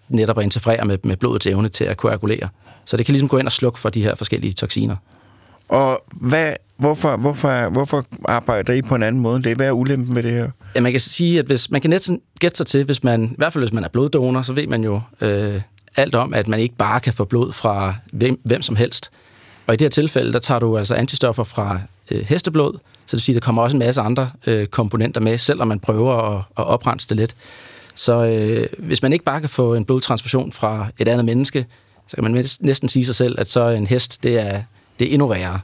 netop 0.09 0.39
at 0.39 0.45
interferere 0.45 0.85
med, 0.85 0.99
med 1.05 1.17
blodets 1.17 1.47
evne 1.47 1.69
til 1.69 1.85
at 1.85 1.97
koagulere. 1.97 2.49
Så 2.85 2.97
det 2.97 3.07
kan 3.07 3.13
ligesom 3.13 3.29
gå 3.29 3.39
ind 3.39 3.47
og 3.47 3.53
slukke 3.53 3.79
for 3.79 3.89
de 3.89 4.03
her 4.03 4.15
forskellige 4.15 4.53
toksiner. 4.53 4.97
Og 5.69 6.05
hvad, 6.21 6.53
hvorfor, 6.77 7.17
hvorfor, 7.17 7.71
hvorfor 7.71 8.05
arbejder 8.25 8.73
I 8.73 8.83
på 8.83 8.95
en 8.95 9.03
anden 9.03 9.23
måde? 9.23 9.43
Det 9.43 9.51
er 9.53 9.55
hvad 9.55 9.67
er 9.67 9.73
ulempen 9.73 10.15
med 10.15 10.23
det 10.23 10.33
her? 10.33 10.51
Ja, 10.75 10.81
man 10.81 10.93
kan 10.93 11.01
sige, 11.01 11.39
at 11.39 11.47
hvis 11.47 11.71
man 11.71 11.81
kan 11.81 11.91
næsten 11.91 12.21
gætte 12.41 12.57
sig 12.57 12.67
til, 12.67 12.85
hvis 12.85 13.05
man, 13.05 13.25
i 13.25 13.35
hvert 13.37 13.53
fald 13.53 13.65
hvis 13.65 13.73
man 13.73 13.85
er 13.85 13.89
bloddonor, 13.89 14.43
så 14.43 14.53
ved 14.53 14.67
man 14.67 14.85
jo 14.85 15.01
øh, 15.21 15.61
alt 15.97 16.15
om, 16.15 16.35
at 16.35 16.49
man 16.49 16.61
ikke 16.61 16.75
bare 16.75 17.01
kan 17.01 17.13
få 17.13 17.25
blod 17.25 17.53
fra 17.53 17.95
hvem, 18.13 18.41
hvem 18.45 18.63
som 18.63 18.77
helst. 18.77 19.11
Og 19.67 19.75
i 19.75 19.77
det 19.77 19.85
her 19.85 19.91
tilfælde, 19.91 20.33
der 20.33 20.39
tager 20.39 20.59
du 20.59 20.79
altså 20.79 20.95
antistoffer 20.95 21.45
fra 21.45 21.81
øh, 22.11 22.25
hesteblod, 22.25 22.73
så 22.73 22.79
det 23.07 23.13
vil 23.13 23.21
sige, 23.21 23.35
der 23.35 23.41
kommer 23.41 23.63
også 23.63 23.77
en 23.77 23.79
masse 23.79 24.01
andre 24.01 24.31
øh, 24.47 24.67
komponenter 24.67 25.21
med, 25.21 25.39
selvom 25.39 25.69
man 25.69 25.81
prøver 25.81 26.15
at, 26.15 26.43
at 26.59 26.65
oprense 26.65 27.09
det 27.09 27.17
lidt. 27.17 27.35
Så 27.97 28.25
øh, 28.25 28.67
hvis 28.79 29.03
man 29.03 29.13
ikke 29.13 29.25
bare 29.25 29.41
kan 29.41 29.49
få 29.49 29.75
en 29.75 29.85
blodtransfusion 29.85 30.53
fra 30.53 30.89
et 30.99 31.09
andet 31.09 31.25
menneske, 31.25 31.67
så 32.07 32.17
kan 32.17 32.25
man 32.25 32.47
næsten 32.61 32.89
sige 32.89 33.05
sig 33.05 33.15
selv, 33.15 33.41
at 33.41 33.51
så 33.51 33.69
en 33.69 33.87
hest, 33.87 34.23
det 34.23 34.41
er, 34.41 34.63
det 34.99 35.09
er 35.09 35.13
endnu 35.13 35.27
værre. 35.27 35.61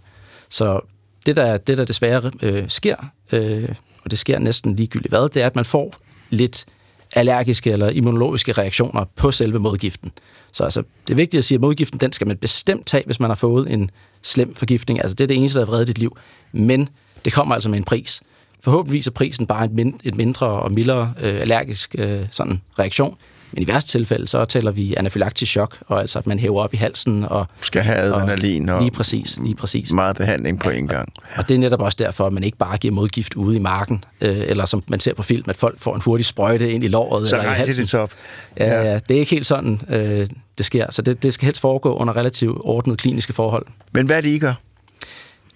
Så 0.49 0.81
det, 1.27 1.37
der, 1.37 1.57
det, 1.57 1.79
der 1.79 1.85
desværre 1.85 2.31
øh, 2.43 2.65
sker, 2.69 2.97
øh, 3.33 3.69
og 4.05 4.11
det 4.11 4.19
sker 4.19 4.39
næsten 4.39 4.77
ligegyldigt 4.77 5.13
hvad, 5.13 5.29
det 5.29 5.43
er, 5.43 5.47
at 5.47 5.57
man 5.57 5.65
får 5.65 5.95
lidt 6.31 6.67
allergiske 7.13 7.71
eller 7.71 7.89
immunologiske 7.89 8.53
reaktioner 8.53 9.05
på 9.17 9.31
selve 9.31 9.59
modgiften. 9.59 10.13
Så 10.53 10.65
altså, 10.65 10.83
det 11.07 11.15
er 11.15 11.17
vigtigt 11.17 11.39
at 11.39 11.45
sige, 11.45 11.57
at 11.57 11.61
modgiften 11.61 12.01
den 12.01 12.13
skal 12.13 12.27
man 12.27 12.37
bestemt 12.37 12.87
tage, 12.87 13.03
hvis 13.07 13.21
man 13.21 13.31
har 13.31 13.35
fået 13.35 13.73
en 13.73 13.91
slem 14.23 14.55
forgiftning. 14.55 15.01
Altså, 15.01 15.15
det 15.15 15.25
er 15.25 15.29
det 15.29 15.37
eneste, 15.37 15.59
der 15.59 15.65
har 15.65 15.71
vredet 15.71 15.87
dit 15.87 15.99
liv. 15.99 16.17
Men 16.53 16.89
det 17.25 17.33
kommer 17.33 17.55
altså 17.55 17.69
med 17.69 17.79
en 17.79 17.85
pris. 17.85 18.23
Forhåbentlig 18.65 19.07
er 19.07 19.11
prisen 19.11 19.47
bare 19.47 19.69
et, 20.05 20.15
mindre 20.15 20.47
og 20.47 20.73
mildere 20.73 21.15
øh, 21.21 21.41
allergisk 21.41 21.95
øh, 21.99 22.27
sådan 22.31 22.61
reaktion, 22.79 23.17
men 23.53 23.63
i 23.63 23.67
værste 23.67 23.91
tilfælde, 23.91 24.29
så 24.29 24.45
taler 24.45 24.71
vi 24.71 24.95
anafylaktisk 24.97 25.53
chok, 25.53 25.79
og 25.87 26.01
altså 26.01 26.19
at 26.19 26.27
man 26.27 26.39
hæver 26.39 26.63
op 26.63 26.75
i 26.75 26.77
halsen. 26.77 27.25
Og, 27.25 27.47
Skal 27.61 27.83
have 27.83 27.99
adrenalin 27.99 28.69
og, 28.69 28.77
og 28.77 28.83
lige 28.83 28.91
præcis, 28.91 29.39
lige 29.43 29.55
præcis. 29.55 29.93
meget 29.93 30.17
behandling 30.17 30.61
på 30.61 30.71
en 30.71 30.89
gang. 30.89 31.09
Og, 31.17 31.23
og 31.37 31.49
det 31.49 31.55
er 31.55 31.59
netop 31.59 31.81
også 31.81 31.97
derfor, 32.01 32.27
at 32.27 32.33
man 32.33 32.45
ikke 32.45 32.59
bare 32.59 32.77
giver 32.77 32.95
modgift 32.95 33.35
ude 33.35 33.57
i 33.57 33.59
marken, 33.59 34.05
øh, 34.21 34.39
eller 34.39 34.65
som 34.65 34.83
man 34.89 35.01
ser 35.01 35.15
på 35.15 35.23
film, 35.23 35.51
at 35.51 35.57
folk 35.57 35.81
får 35.81 35.95
en 35.95 36.01
hurtig 36.01 36.27
sprøjte 36.27 36.73
ind 36.73 36.85
i 36.85 36.89
låret 36.89 37.29
så 37.29 37.37
eller 37.37 37.51
i 37.51 37.55
halsen. 37.55 37.87
Så 37.87 37.99
op. 37.99 38.13
Ja, 38.57 38.83
ja, 38.83 38.99
det 39.09 39.15
er 39.15 39.21
ikke 39.21 39.31
helt 39.31 39.47
sådan, 39.47 39.81
øh, 39.89 40.27
det 40.59 40.67
sker. 40.67 40.87
Så 40.91 41.03
det, 41.03 41.23
det 41.23 41.35
skal 41.35 41.45
helst 41.45 41.61
foregå 41.61 41.95
under 41.95 42.17
relativt 42.17 42.59
ordnet 42.61 42.99
kliniske 42.99 43.33
forhold. 43.33 43.67
Men 43.93 44.07
hvad 44.07 44.17
er 44.17 44.21
det, 44.21 44.29
I 44.29 44.39
gør? 44.39 44.55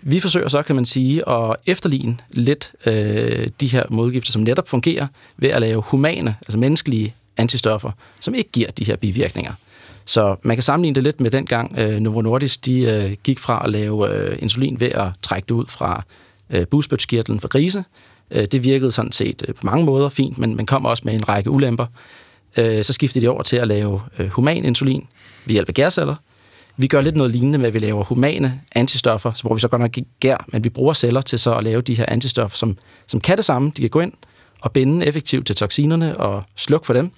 Vi 0.08 0.20
forsøger 0.20 0.48
så, 0.48 0.62
kan 0.62 0.76
man 0.76 0.84
sige, 0.84 1.28
at 1.28 1.56
efterligne 1.66 2.16
lidt 2.30 2.72
øh, 2.86 3.48
de 3.60 3.66
her 3.66 3.84
modgifter, 3.90 4.32
som 4.32 4.42
netop 4.42 4.68
fungerer 4.68 5.06
ved 5.36 5.50
at 5.50 5.60
lave 5.60 5.82
humane, 5.82 6.36
altså 6.40 6.58
menneskelige 6.58 7.14
antistoffer, 7.36 7.90
som 8.20 8.34
ikke 8.34 8.50
giver 8.52 8.70
de 8.70 8.84
her 8.84 8.96
bivirkninger. 8.96 9.52
Så 10.04 10.36
man 10.42 10.56
kan 10.56 10.62
sammenligne 10.62 10.94
det 10.94 11.02
lidt 11.02 11.20
med 11.20 11.30
dengang 11.30 11.78
øh, 11.78 12.00
Novo 12.00 12.20
Nordisk 12.20 12.64
de, 12.64 12.80
øh, 12.80 13.16
gik 13.24 13.38
fra 13.38 13.62
at 13.64 13.70
lave 13.70 14.14
øh, 14.14 14.38
insulin 14.42 14.80
ved 14.80 14.88
at 14.88 15.08
trække 15.22 15.46
det 15.46 15.54
ud 15.54 15.64
fra 15.68 16.02
øh, 16.50 16.66
busbødskirtlen 16.66 17.40
for 17.40 17.48
grise. 17.48 17.84
Øh, 18.30 18.44
det 18.44 18.64
virkede 18.64 18.90
sådan 18.90 19.12
set 19.12 19.44
øh, 19.48 19.54
på 19.54 19.66
mange 19.66 19.84
måder 19.84 20.08
fint, 20.08 20.38
men 20.38 20.56
man 20.56 20.66
kom 20.66 20.84
også 20.84 21.02
med 21.06 21.14
en 21.14 21.28
række 21.28 21.50
ulemper. 21.50 21.86
Øh, 22.56 22.84
så 22.84 22.92
skiftede 22.92 23.24
de 23.24 23.30
over 23.30 23.42
til 23.42 23.56
at 23.56 23.68
lave 23.68 24.00
øh, 24.18 24.28
human 24.28 24.64
insulin 24.64 25.06
ved 25.44 25.52
hjælp 25.52 25.68
af 25.68 25.74
gærceller. 25.74 26.16
Vi 26.76 26.86
gør 26.86 27.00
lidt 27.00 27.16
noget 27.16 27.32
lignende 27.32 27.58
med, 27.58 27.66
at 27.66 27.74
vi 27.74 27.78
laver 27.78 28.04
humane 28.04 28.60
antistoffer, 28.74 29.32
så 29.32 29.42
bruger 29.42 29.54
vi 29.54 29.60
så 29.60 29.68
godt 29.68 29.82
nok 29.82 29.96
gær, 30.20 30.44
men 30.48 30.64
vi 30.64 30.68
bruger 30.68 30.92
celler 30.92 31.20
til 31.20 31.38
så 31.38 31.54
at 31.54 31.64
lave 31.64 31.82
de 31.82 31.94
her 31.94 32.04
antistoffer, 32.08 32.56
som, 32.56 32.78
som 33.06 33.20
kan 33.20 33.36
det 33.36 33.44
samme. 33.44 33.72
De 33.76 33.80
kan 33.80 33.90
gå 33.90 34.00
ind 34.00 34.12
og 34.60 34.72
binde 34.72 35.06
effektivt 35.06 35.46
til 35.46 35.56
toksinerne 35.56 36.16
og 36.16 36.42
slukke 36.56 36.86
for 36.86 36.92
dem. 36.92 37.10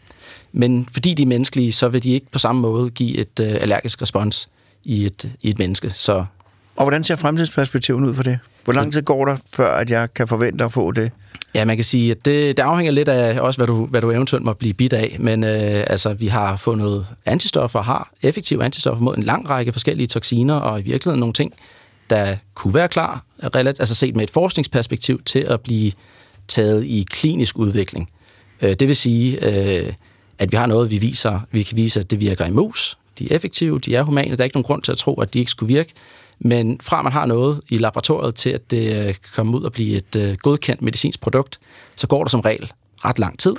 Men 0.53 0.89
fordi 0.93 1.15
de 1.15 1.23
er 1.23 1.27
menneskelige, 1.27 1.73
så 1.73 1.89
vil 1.89 2.03
de 2.03 2.11
ikke 2.11 2.31
på 2.31 2.39
samme 2.39 2.61
måde 2.61 2.91
give 2.91 3.17
et 3.17 3.41
øh, 3.41 3.57
allergisk 3.61 4.03
respons 4.03 4.49
i 4.85 5.05
et, 5.05 5.33
i 5.43 5.51
et 5.51 5.59
menneske. 5.59 5.91
Så 5.91 6.25
og 6.77 6.85
hvordan 6.85 7.05
ser 7.05 7.17
fremtidsperspektiven 7.17 8.05
ud 8.05 8.15
for 8.15 8.23
det? 8.23 8.39
Hvor 8.65 8.73
lang 8.73 8.93
tid 8.93 9.03
går 9.03 9.25
der, 9.25 9.37
før 9.55 9.75
at 9.75 9.91
jeg 9.91 10.15
kan 10.15 10.29
forvente 10.29 10.65
at 10.65 10.73
få 10.73 10.93
det? 10.93 11.13
Ja, 11.55 11.65
man 11.65 11.77
kan 11.77 11.85
sige, 11.85 12.11
at 12.11 12.25
det, 12.25 12.57
det 12.57 12.63
afhænger 12.63 12.93
lidt 12.93 13.09
af 13.09 13.41
også, 13.41 13.59
hvad 13.59 13.67
du, 13.67 13.87
hvad 13.87 14.01
du 14.01 14.11
eventuelt 14.11 14.45
må 14.45 14.53
blive 14.53 14.75
bidt 14.75 14.93
af. 14.93 15.17
Men 15.19 15.45
øh, 15.45 15.85
altså, 15.87 16.15
vi 16.15 16.27
har 16.27 16.57
fundet 16.57 17.07
antistoffer, 17.27 17.83
har 17.83 18.13
effektive 18.23 18.65
antistoffer 18.65 19.03
mod 19.03 19.17
en 19.17 19.23
lang 19.23 19.51
række 19.51 19.73
forskellige 19.73 20.07
toksiner, 20.07 20.55
og 20.55 20.81
i 20.81 20.83
virkeligheden 20.83 21.21
nogle 21.21 21.33
ting, 21.33 21.53
der 22.11 22.37
kunne 22.55 22.75
være 22.75 22.89
klar, 22.89 23.25
altså 23.43 23.95
set 23.95 24.17
med 24.17 24.25
et 24.25 24.31
forskningsperspektiv, 24.31 25.23
til 25.23 25.39
at 25.39 25.61
blive 25.61 25.93
taget 26.49 26.85
i 26.85 27.07
klinisk 27.11 27.59
udvikling. 27.59 28.11
Øh, 28.63 28.75
det 28.75 28.89
vil 28.89 28.97
sige, 28.97 29.45
øh, 29.45 29.93
at 30.39 30.53
vi 30.53 30.57
har 30.57 30.67
noget, 30.67 30.91
vi 30.91 30.99
viser, 30.99 31.41
vi 31.51 31.63
kan 31.63 31.77
vise, 31.77 32.01
at 32.01 32.11
det 32.11 32.21
virker 32.21 32.47
i 32.47 32.51
mus. 32.51 32.99
De 33.19 33.33
er 33.33 33.37
effektive, 33.37 33.79
de 33.79 33.97
er 33.97 34.03
humane, 34.03 34.37
der 34.37 34.43
er 34.43 34.45
ikke 34.45 34.57
nogen 34.57 34.65
grund 34.65 34.83
til 34.83 34.93
at 34.93 34.99
tro, 34.99 35.21
at 35.21 35.35
de 35.35 35.39
ikke 35.39 35.51
skulle 35.51 35.75
virke. 35.75 35.93
Men 36.41 36.81
fra 36.83 37.03
man 37.03 37.13
har 37.13 37.27
noget 37.27 37.61
i 37.69 37.79
laboratoriet 37.79 38.35
til, 38.35 38.51
at 38.51 38.71
det 38.71 38.97
øh, 38.97 39.05
kan 39.05 39.15
kommer 39.35 39.59
ud 39.59 39.65
og 39.65 39.73
blive 39.73 39.97
et 39.97 40.17
øh, 40.17 40.37
godkendt 40.37 40.83
medicinsk 40.83 41.21
produkt, 41.21 41.61
så 41.97 42.07
går 42.07 42.25
der 42.25 42.31
som 42.31 42.41
regel 42.41 42.73
ret 43.05 43.19
lang 43.19 43.39
tid. 43.39 43.55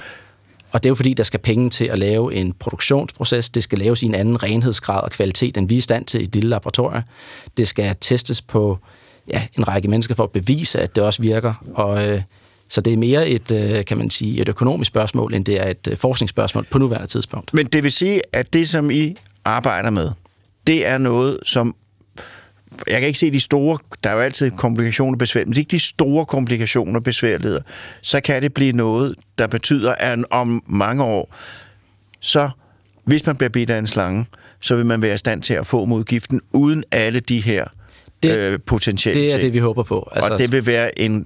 Og 0.72 0.84
det 0.84 0.90
er 0.90 0.92
jo 0.92 0.96
fordi, 0.96 1.14
der 1.14 1.24
skal 1.24 1.40
penge 1.40 1.70
til 1.70 1.86
at 1.86 2.00
lave 2.00 2.34
en 2.34 2.54
produktionsproces. 2.54 3.50
Det 3.50 3.64
skal 3.64 3.80
laves 3.80 4.04
i 4.04 4.06
en 4.06 4.16
anden 4.16 4.44
renhedsgrad 4.44 5.04
og 5.04 5.12
kvalitet, 5.12 5.58
end 5.58 5.68
vi 5.68 5.76
er 5.76 5.78
i 5.78 5.82
stand 5.82 6.06
til 6.06 6.22
i 6.22 6.24
et 6.24 6.34
lille 6.34 6.50
laboratorium. 6.50 7.04
Det 7.58 7.68
skal 7.68 7.96
testes 8.02 8.42
på 8.42 8.78
ja, 9.34 9.48
en 9.58 9.68
række 9.68 9.88
mennesker 9.88 10.16
for 10.16 10.24
at 10.24 10.32
bevise, 10.32 10.80
at 10.80 10.96
det 10.96 11.04
også 11.04 11.22
virker. 11.22 11.54
Og 11.74 12.08
øh, 12.08 12.22
så 12.70 12.82
det 12.82 12.94
er 12.94 12.98
mere 12.98 13.28
et, 13.28 13.52
øh, 13.52 13.86
kan 13.86 13.98
man 13.98 14.10
sige, 14.10 14.42
et 14.42 14.50
økonomisk 14.50 14.88
spørgsmål, 14.88 15.34
end 15.34 15.46
det 15.46 15.62
er 15.62 15.70
et 15.70 15.88
øh, 15.92 15.98
forskningsspørgsmål 15.98 16.66
på 16.72 16.78
nuværende 16.78 17.08
tidspunkt. 17.08 17.54
Men 17.54 17.66
det 17.66 17.84
vil 17.84 17.92
sige, 17.92 18.22
at 18.34 18.54
det, 18.54 18.70
som 18.70 18.92
I 18.92 19.16
arbejder 19.46 19.90
med, 19.90 20.12
det 20.68 20.88
er 20.88 20.98
noget, 20.98 21.40
som 21.46 21.76
jeg 22.88 23.00
kan 23.00 23.08
ikke 23.08 23.20
se 23.20 23.32
de 23.32 23.40
store, 23.40 23.78
der 24.04 24.10
er 24.10 24.14
jo 24.14 24.20
altid 24.20 24.52
komplikationer 24.52 25.14
og 25.14 25.20
besværligheder, 25.20 25.50
men 25.50 25.60
ikke 25.60 25.72
de 25.72 25.80
store 25.80 26.26
komplikationer 26.26 27.00
og 27.00 27.04
besværligheder, 27.04 27.62
så 28.02 28.22
kan 28.22 28.42
det 28.42 28.54
blive 28.54 28.72
noget, 28.72 29.16
der 29.38 29.48
betyder, 29.48 29.96
at 30.00 30.20
om 30.30 30.64
mange 30.68 31.04
år, 31.04 31.36
så 32.20 32.50
hvis 33.06 33.26
man 33.26 33.36
bliver 33.36 33.50
bidt 33.50 33.70
af 33.70 33.78
en 33.78 33.88
slange, 33.88 34.26
så 34.60 34.76
vil 34.76 34.86
man 34.86 35.02
være 35.02 35.14
i 35.14 35.18
stand 35.18 35.42
til 35.42 35.54
at 35.54 35.68
få 35.68 35.86
modgiften 35.86 36.42
uden 36.54 36.84
alle 36.92 37.20
de 37.20 37.40
her 37.42 37.66
det, 38.24 38.38
øh, 38.38 38.60
potentielle 38.66 39.22
Det 39.22 39.34
er 39.34 39.40
det, 39.40 39.54
vi 39.54 39.60
håber 39.60 39.84
på. 39.84 40.10
Altså, 40.12 40.34
og 40.34 40.40
det 40.40 40.52
vil 40.52 40.66
være 40.66 41.00
en 41.00 41.26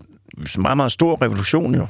meget, 0.57 0.77
meget 0.77 0.91
stor 0.91 1.21
revolution 1.21 1.75
jo 1.75 1.87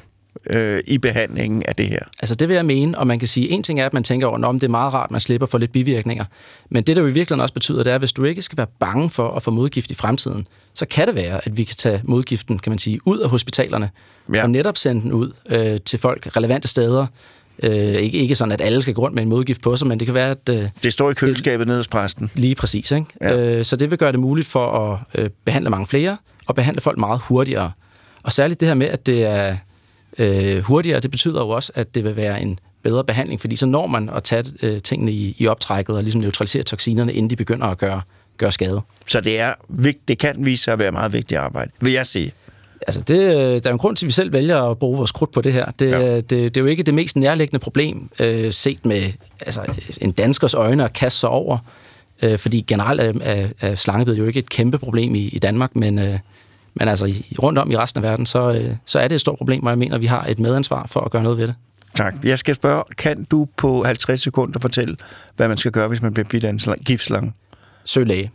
øh, 0.55 0.79
i 0.87 0.97
behandlingen 0.97 1.63
af 1.67 1.75
det 1.75 1.87
her. 1.87 1.99
Altså 2.21 2.35
det 2.35 2.47
vil 2.47 2.55
jeg 2.55 2.65
mene, 2.65 2.97
og 2.97 3.07
man 3.07 3.19
kan 3.19 3.27
sige, 3.27 3.49
en 3.49 3.63
ting 3.63 3.79
er, 3.79 3.85
at 3.85 3.93
man 3.93 4.03
tænker 4.03 4.27
over, 4.27 4.45
om 4.45 4.59
det 4.59 4.67
er 4.67 4.71
meget 4.71 4.93
rart, 4.93 5.11
man 5.11 5.19
slipper 5.19 5.47
for 5.47 5.57
lidt 5.57 5.71
bivirkninger. 5.71 6.25
Men 6.69 6.83
det, 6.83 6.95
der 6.95 7.01
jo 7.01 7.07
i 7.07 7.11
virkeligheden 7.11 7.41
også 7.41 7.53
betyder, 7.53 7.83
det 7.83 7.91
er, 7.91 7.95
at 7.95 8.01
hvis 8.01 8.13
du 8.13 8.23
ikke 8.23 8.41
skal 8.41 8.57
være 8.57 8.67
bange 8.79 9.09
for 9.09 9.29
at 9.29 9.43
få 9.43 9.51
modgift 9.51 9.91
i 9.91 9.93
fremtiden, 9.93 10.47
så 10.73 10.85
kan 10.85 11.07
det 11.07 11.15
være, 11.15 11.45
at 11.45 11.57
vi 11.57 11.63
kan 11.63 11.75
tage 11.75 12.01
modgiften, 12.03 12.59
kan 12.59 12.71
man 12.71 12.79
sige, 12.79 12.99
ud 13.05 13.19
af 13.19 13.29
hospitalerne, 13.29 13.89
ja. 14.33 14.43
og 14.43 14.49
netop 14.49 14.77
sende 14.77 15.01
den 15.01 15.11
ud 15.11 15.31
øh, 15.49 15.79
til 15.85 15.99
folk 15.99 16.37
relevante 16.37 16.67
steder, 16.67 17.07
Øh, 17.63 17.71
ikke, 17.71 18.17
ikke 18.17 18.35
sådan, 18.35 18.51
at 18.51 18.61
alle 18.61 18.81
skal 18.81 18.93
gå 18.93 19.01
rundt 19.01 19.15
med 19.15 19.23
en 19.23 19.29
modgift 19.29 19.61
på 19.61 19.75
sig, 19.75 19.87
men 19.87 19.99
det 19.99 20.07
kan 20.07 20.13
være, 20.13 20.29
at... 20.29 20.49
Øh, 20.49 20.69
det 20.83 20.93
står 20.93 21.11
i 21.11 21.13
køleskabet 21.13 21.67
nede 21.67 21.77
hos 21.77 21.87
præsten. 21.87 22.31
Lige 22.33 22.55
præcis, 22.55 22.91
ikke? 22.91 23.05
Ja. 23.21 23.57
Øh, 23.57 23.63
så 23.63 23.75
det 23.75 23.89
vil 23.89 23.97
gøre 23.97 24.11
det 24.11 24.19
muligt 24.19 24.47
for 24.47 24.91
at 24.91 24.99
øh, 25.15 25.29
behandle 25.45 25.69
mange 25.69 25.87
flere, 25.87 26.17
og 26.47 26.55
behandle 26.55 26.81
folk 26.81 26.97
meget 26.97 27.21
hurtigere. 27.23 27.71
Og 28.23 28.33
særligt 28.33 28.59
det 28.59 28.67
her 28.67 28.75
med, 28.75 28.87
at 28.87 29.05
det 29.05 29.23
er 29.23 29.57
øh, 30.17 30.63
hurtigere, 30.63 30.99
det 30.99 31.11
betyder 31.11 31.41
jo 31.41 31.49
også, 31.49 31.71
at 31.75 31.95
det 31.95 32.03
vil 32.03 32.15
være 32.15 32.41
en 32.41 32.59
bedre 32.83 33.03
behandling, 33.03 33.41
fordi 33.41 33.55
så 33.55 33.65
når 33.65 33.87
man 33.87 34.09
at 34.09 34.23
tage 34.23 34.43
øh, 34.61 34.81
tingene 34.81 35.11
i, 35.11 35.35
i 35.37 35.47
optrækket 35.47 35.95
og 35.95 36.03
ligesom 36.03 36.21
neutralisere 36.21 36.63
toksinerne, 36.63 37.13
inden 37.13 37.29
de 37.29 37.35
begynder 37.35 37.67
at 37.67 37.77
gøre, 37.77 38.01
gøre 38.37 38.51
skade. 38.51 38.81
Så 39.05 39.21
det, 39.21 39.39
er, 39.39 39.53
det 40.07 40.17
kan 40.17 40.35
vise 40.45 40.63
sig 40.63 40.73
at 40.73 40.79
være 40.79 40.91
meget 40.91 41.13
vigtigt 41.13 41.39
arbejde, 41.39 41.71
vil 41.81 41.91
jeg 41.91 42.07
sige. 42.07 42.31
Altså 42.87 43.01
det, 43.01 43.19
øh, 43.19 43.63
der 43.63 43.69
er 43.69 43.71
en 43.71 43.77
grund 43.77 43.95
til, 43.95 44.05
at 44.05 44.07
vi 44.07 44.13
selv 44.13 44.33
vælger 44.33 44.61
at 44.61 44.77
bruge 44.77 44.97
vores 44.97 45.11
krudt 45.11 45.31
på 45.31 45.41
det 45.41 45.53
her. 45.53 45.65
Det, 45.79 45.91
ja. 45.91 46.15
det, 46.15 46.29
det 46.29 46.57
er 46.57 46.61
jo 46.61 46.67
ikke 46.67 46.83
det 46.83 46.93
mest 46.93 47.15
nærliggende 47.15 47.59
problem, 47.59 48.09
øh, 48.19 48.53
set 48.53 48.85
med 48.85 49.11
altså, 49.45 49.61
en 50.01 50.11
danskers 50.11 50.53
øjne 50.53 50.83
at 50.83 50.93
kaste 50.93 51.19
sig 51.19 51.29
over. 51.29 51.57
Øh, 52.21 52.39
fordi 52.39 52.61
generelt 52.61 53.01
er, 53.01 53.13
er, 53.21 53.47
er 53.59 53.75
slangebid 53.75 54.15
jo 54.15 54.25
ikke 54.25 54.39
et 54.39 54.49
kæmpe 54.49 54.77
problem 54.77 55.15
i, 55.15 55.27
i 55.27 55.39
Danmark, 55.39 55.75
men, 55.75 55.99
øh, 55.99 56.19
men 56.75 56.87
altså 56.87 57.13
rundt 57.43 57.59
om 57.59 57.71
i 57.71 57.77
resten 57.77 58.03
af 58.03 58.09
verden, 58.09 58.25
så, 58.25 58.51
øh, 58.53 58.75
så 58.85 58.99
er 58.99 59.07
det 59.07 59.15
et 59.15 59.21
stort 59.21 59.37
problem, 59.37 59.63
og 59.63 59.69
jeg 59.69 59.77
mener, 59.77 59.95
at 59.95 60.01
vi 60.01 60.05
har 60.05 60.25
et 60.29 60.39
medansvar 60.39 60.87
for 60.91 60.99
at 60.99 61.11
gøre 61.11 61.23
noget 61.23 61.37
ved 61.37 61.47
det. 61.47 61.55
Tak. 61.95 62.13
Jeg 62.23 62.39
skal 62.39 62.55
spørge, 62.55 62.83
kan 62.97 63.23
du 63.23 63.47
på 63.57 63.83
50 63.83 64.21
sekunder 64.21 64.59
fortælle, 64.59 64.95
hvad 65.35 65.47
man 65.47 65.57
skal 65.57 65.71
gøre, 65.71 65.87
hvis 65.87 66.01
man 66.01 66.13
bliver 66.13 66.27
bidt 66.29 66.43
af 66.43 66.49
en 66.49 66.59
slang- 66.59 66.83
giftslange? 66.83 67.33
Søg 67.85 68.05
læge. 68.05 68.31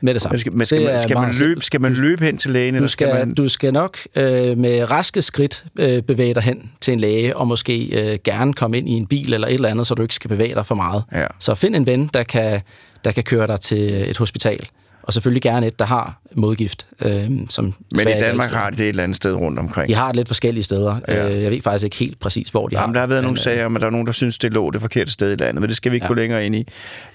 Med 0.00 0.14
det 0.14 0.22
samme. 0.22 0.32
Men 0.32 0.38
skal, 0.38 0.52
men 0.56 0.66
skal, 0.66 0.80
Det 0.80 0.86
man, 0.90 1.00
skal, 1.00 1.16
man 1.18 1.34
løbe, 1.40 1.60
skal 1.60 1.80
man 1.80 1.92
løbe 1.92 2.24
hen 2.24 2.38
til 2.38 2.50
lægen, 2.50 2.74
Du 2.74 2.76
eller 2.76 2.88
skal, 2.88 3.08
skal, 3.10 3.26
man... 3.26 3.34
du 3.34 3.48
skal 3.48 3.72
nok 3.72 3.98
øh, 4.16 4.58
med 4.58 4.90
raske 4.90 5.22
skridt 5.22 5.64
øh, 5.78 6.02
bevæge 6.02 6.34
dig 6.34 6.42
hen 6.42 6.70
til 6.80 6.92
en 6.92 7.00
læge, 7.00 7.36
og 7.36 7.48
måske 7.48 7.84
øh, 8.12 8.18
gerne 8.24 8.52
komme 8.54 8.78
ind 8.78 8.88
i 8.88 8.92
en 8.92 9.06
bil 9.06 9.34
eller 9.34 9.48
et 9.48 9.54
eller 9.54 9.68
andet, 9.68 9.86
så 9.86 9.94
du 9.94 10.02
ikke 10.02 10.14
skal 10.14 10.28
bevæge 10.28 10.54
dig 10.54 10.66
for 10.66 10.74
meget. 10.74 11.04
Ja. 11.12 11.26
Så 11.38 11.54
find 11.54 11.76
en 11.76 11.86
ven, 11.86 12.10
der 12.14 12.22
kan, 12.22 12.60
der 13.04 13.12
kan 13.12 13.22
køre 13.24 13.46
dig 13.46 13.60
til 13.60 14.10
et 14.10 14.18
hospital. 14.18 14.68
Og 15.04 15.12
selvfølgelig 15.12 15.42
gerne 15.42 15.66
et, 15.66 15.78
der 15.78 15.84
har 15.84 16.20
modgift. 16.34 16.86
Øh, 17.00 17.30
som 17.48 17.74
Men 17.94 18.08
i 18.08 18.12
Danmark 18.20 18.50
har 18.50 18.70
de 18.70 18.76
det 18.76 18.82
et 18.82 18.88
eller 18.88 19.02
andet 19.02 19.16
sted 19.16 19.34
rundt 19.34 19.58
omkring. 19.58 19.88
De 19.88 19.94
har 19.94 20.06
det 20.06 20.16
lidt 20.16 20.28
forskellige 20.28 20.64
steder. 20.64 21.00
Ja. 21.08 21.26
Ja. 21.26 21.40
Jeg 21.40 21.50
ved 21.50 21.62
faktisk 21.62 21.84
ikke 21.84 21.96
helt 21.96 22.20
præcis, 22.20 22.48
hvor 22.48 22.68
de 22.68 22.76
har 22.76 22.82
Jamen, 22.82 22.94
der 22.94 23.00
har 23.00 23.06
været 23.06 23.20
men, 23.20 23.24
nogle 23.24 23.38
øh, 23.38 23.42
sager 23.42 23.66
om, 23.66 23.76
at 23.76 23.80
der 23.80 23.86
er 23.86 23.90
nogen, 23.90 24.06
der 24.06 24.12
synes, 24.12 24.38
det 24.38 24.52
lå 24.52 24.70
det 24.70 24.80
forkerte 24.80 25.10
sted 25.10 25.32
i 25.32 25.36
landet, 25.36 25.60
men 25.60 25.68
det 25.68 25.76
skal 25.76 25.92
vi 25.92 25.96
ikke 25.96 26.04
ja. 26.04 26.08
Ja. 26.08 26.14
gå 26.14 26.20
længere 26.20 26.46
ind 26.46 26.54
i. 26.54 26.66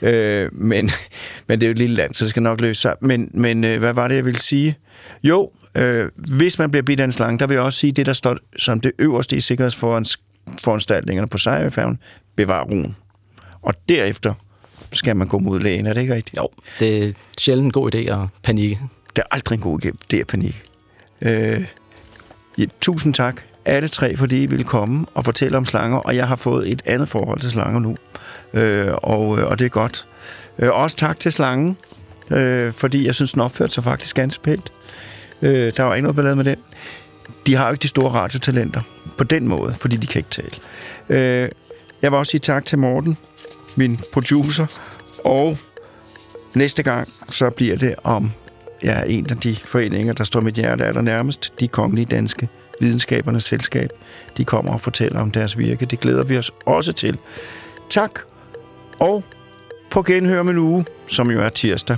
Øh, 0.02 0.50
men, 0.54 0.90
men 1.48 1.60
det 1.60 1.66
er 1.66 1.70
jo 1.70 1.72
et 1.72 1.78
lille 1.78 1.96
land, 1.96 2.14
så 2.14 2.26
det 2.26 2.30
skal 2.30 2.44
nok 2.44 2.62
løse 2.62 2.82
sig. 2.82 2.96
Men, 3.02 3.30
men 3.34 3.64
øh, 3.64 3.80
hvad 3.80 3.94
var 3.94 4.08
det, 4.08 4.16
jeg 4.16 4.26
ville 4.26 4.40
sige? 4.40 4.78
Jo, 5.24 5.52
øh, 5.76 6.10
hvis 6.16 6.60
man 6.60 6.72
bliver 6.72 6.84
bidt 6.84 7.00
af 7.00 7.04
en 7.04 7.12
slange, 7.12 7.40
der 7.40 7.48
vil 7.48 7.56
jeg 7.56 7.64
også 7.64 7.80
sige, 7.80 7.92
det 7.92 8.06
der 8.06 8.14
står 8.14 8.38
som 8.58 8.80
det 8.80 8.92
øverste 9.00 9.36
i 9.36 9.40
sikkerhedsforanstaltningerne 9.40 11.28
på 11.28 11.38
sejrfærgen, 11.38 11.98
bevar 12.36 12.64
roen. 12.64 12.96
Og 13.62 13.74
derefter 13.90 14.34
skal 14.92 15.16
man 15.16 15.28
gå 15.28 15.40
mod 15.40 15.60
lægen, 15.60 15.86
er 15.86 15.94
det 15.94 16.02
ikke 16.02 16.14
rigtigt? 16.14 16.38
Jo, 16.38 16.48
det 16.80 17.08
er 17.08 17.12
sjældent 17.40 17.66
en 17.66 17.72
god 17.72 17.96
idé 17.96 17.98
at 17.98 18.28
panikke. 18.44 18.80
Det 19.16 19.22
er 19.22 19.36
aldrig 19.36 19.56
en 19.56 19.62
god 19.62 19.86
idé, 19.86 19.92
det 20.12 20.20
er 20.20 20.26
panik. 20.26 20.64
Øh, 21.22 21.66
ja, 22.58 22.66
tusind 22.82 23.14
tak, 23.14 23.42
alle 23.66 23.88
tre, 23.88 24.18
fordi 24.18 24.44
I 24.44 24.46
ville 24.46 24.66
komme 24.66 25.06
og 25.14 25.26
fortælle 25.26 25.58
om 25.58 25.66
slanger, 25.66 25.98
og 25.98 26.16
jeg 26.16 26.28
har 26.28 26.36
fået 26.36 26.72
et 26.72 26.82
andet 26.86 27.10
forhold 27.10 27.40
til 27.40 27.50
slanger 27.50 27.80
nu, 27.80 27.96
øh, 28.54 28.94
og, 28.94 29.40
øh, 29.40 29.48
og 29.48 29.60
det 29.60 29.66
er 29.66 29.70
godt. 29.70 30.08
Øh, 30.60 30.70
også 30.74 30.96
tak 30.96 31.20
til 31.20 31.32
slangen, 31.32 31.78
øh, 32.32 32.74
fordi 32.74 33.06
jeg 33.06 33.16
synes, 33.16 33.32
den 33.32 33.42
opførte 33.42 33.74
sig 33.74 33.84
faktisk 33.84 34.16
ganske 34.16 34.44
pænt. 34.44 34.72
Øh, 35.42 35.74
der 35.78 35.84
var 35.84 35.96
ikke 35.96 36.04
noget 36.04 36.16
ballade 36.16 36.36
med 36.36 36.46
den. 36.46 36.58
De 37.48 37.56
har 37.56 37.66
jo 37.66 37.72
ikke 37.72 37.84
de 37.84 37.88
store 37.88 38.12
radiotalenter 38.12 38.82
på 39.18 39.24
den 39.24 39.48
måde, 39.48 39.74
fordi 39.74 39.98
de 39.98 40.08
kan 40.08 40.20
ikke 40.20 40.30
tale. 40.30 40.52
Øh, 41.10 41.50
jeg 42.02 42.12
vil 42.12 42.18
også 42.18 42.30
sige 42.30 42.40
tak 42.40 42.66
til 42.66 42.78
Morten, 42.78 43.18
min 43.80 44.00
producer, 44.14 44.66
og 45.26 45.58
næste 46.56 46.84
gang, 46.84 47.08
så 47.30 47.50
bliver 47.50 47.76
det 47.76 47.96
om 48.04 48.32
ja, 48.84 49.02
en 49.08 49.28
af 49.30 49.38
de 49.38 49.56
foreninger, 49.56 50.14
der 50.14 50.24
står 50.24 50.42
mit 50.42 50.56
hjerte 50.56 50.86
aller 50.86 51.02
nærmest, 51.02 51.54
de 51.60 51.68
kongelige 51.68 52.06
danske 52.06 52.48
videnskabernes 52.82 53.44
selskab. 53.44 53.90
De 54.38 54.46
kommer 54.46 54.74
og 54.74 54.82
fortæller 54.82 55.20
om 55.20 55.32
deres 55.32 55.58
virke. 55.58 55.86
Det 55.86 56.00
glæder 56.00 56.24
vi 56.24 56.38
os 56.38 56.52
også 56.66 56.94
til. 56.94 57.18
Tak, 57.90 58.20
og 59.00 59.24
på 59.92 60.02
genhør 60.02 60.44
med 60.44 60.54
en 60.54 60.60
uge, 60.60 60.86
som 61.08 61.32
jo 61.32 61.42
er 61.42 61.50
tirsdag. 61.50 61.98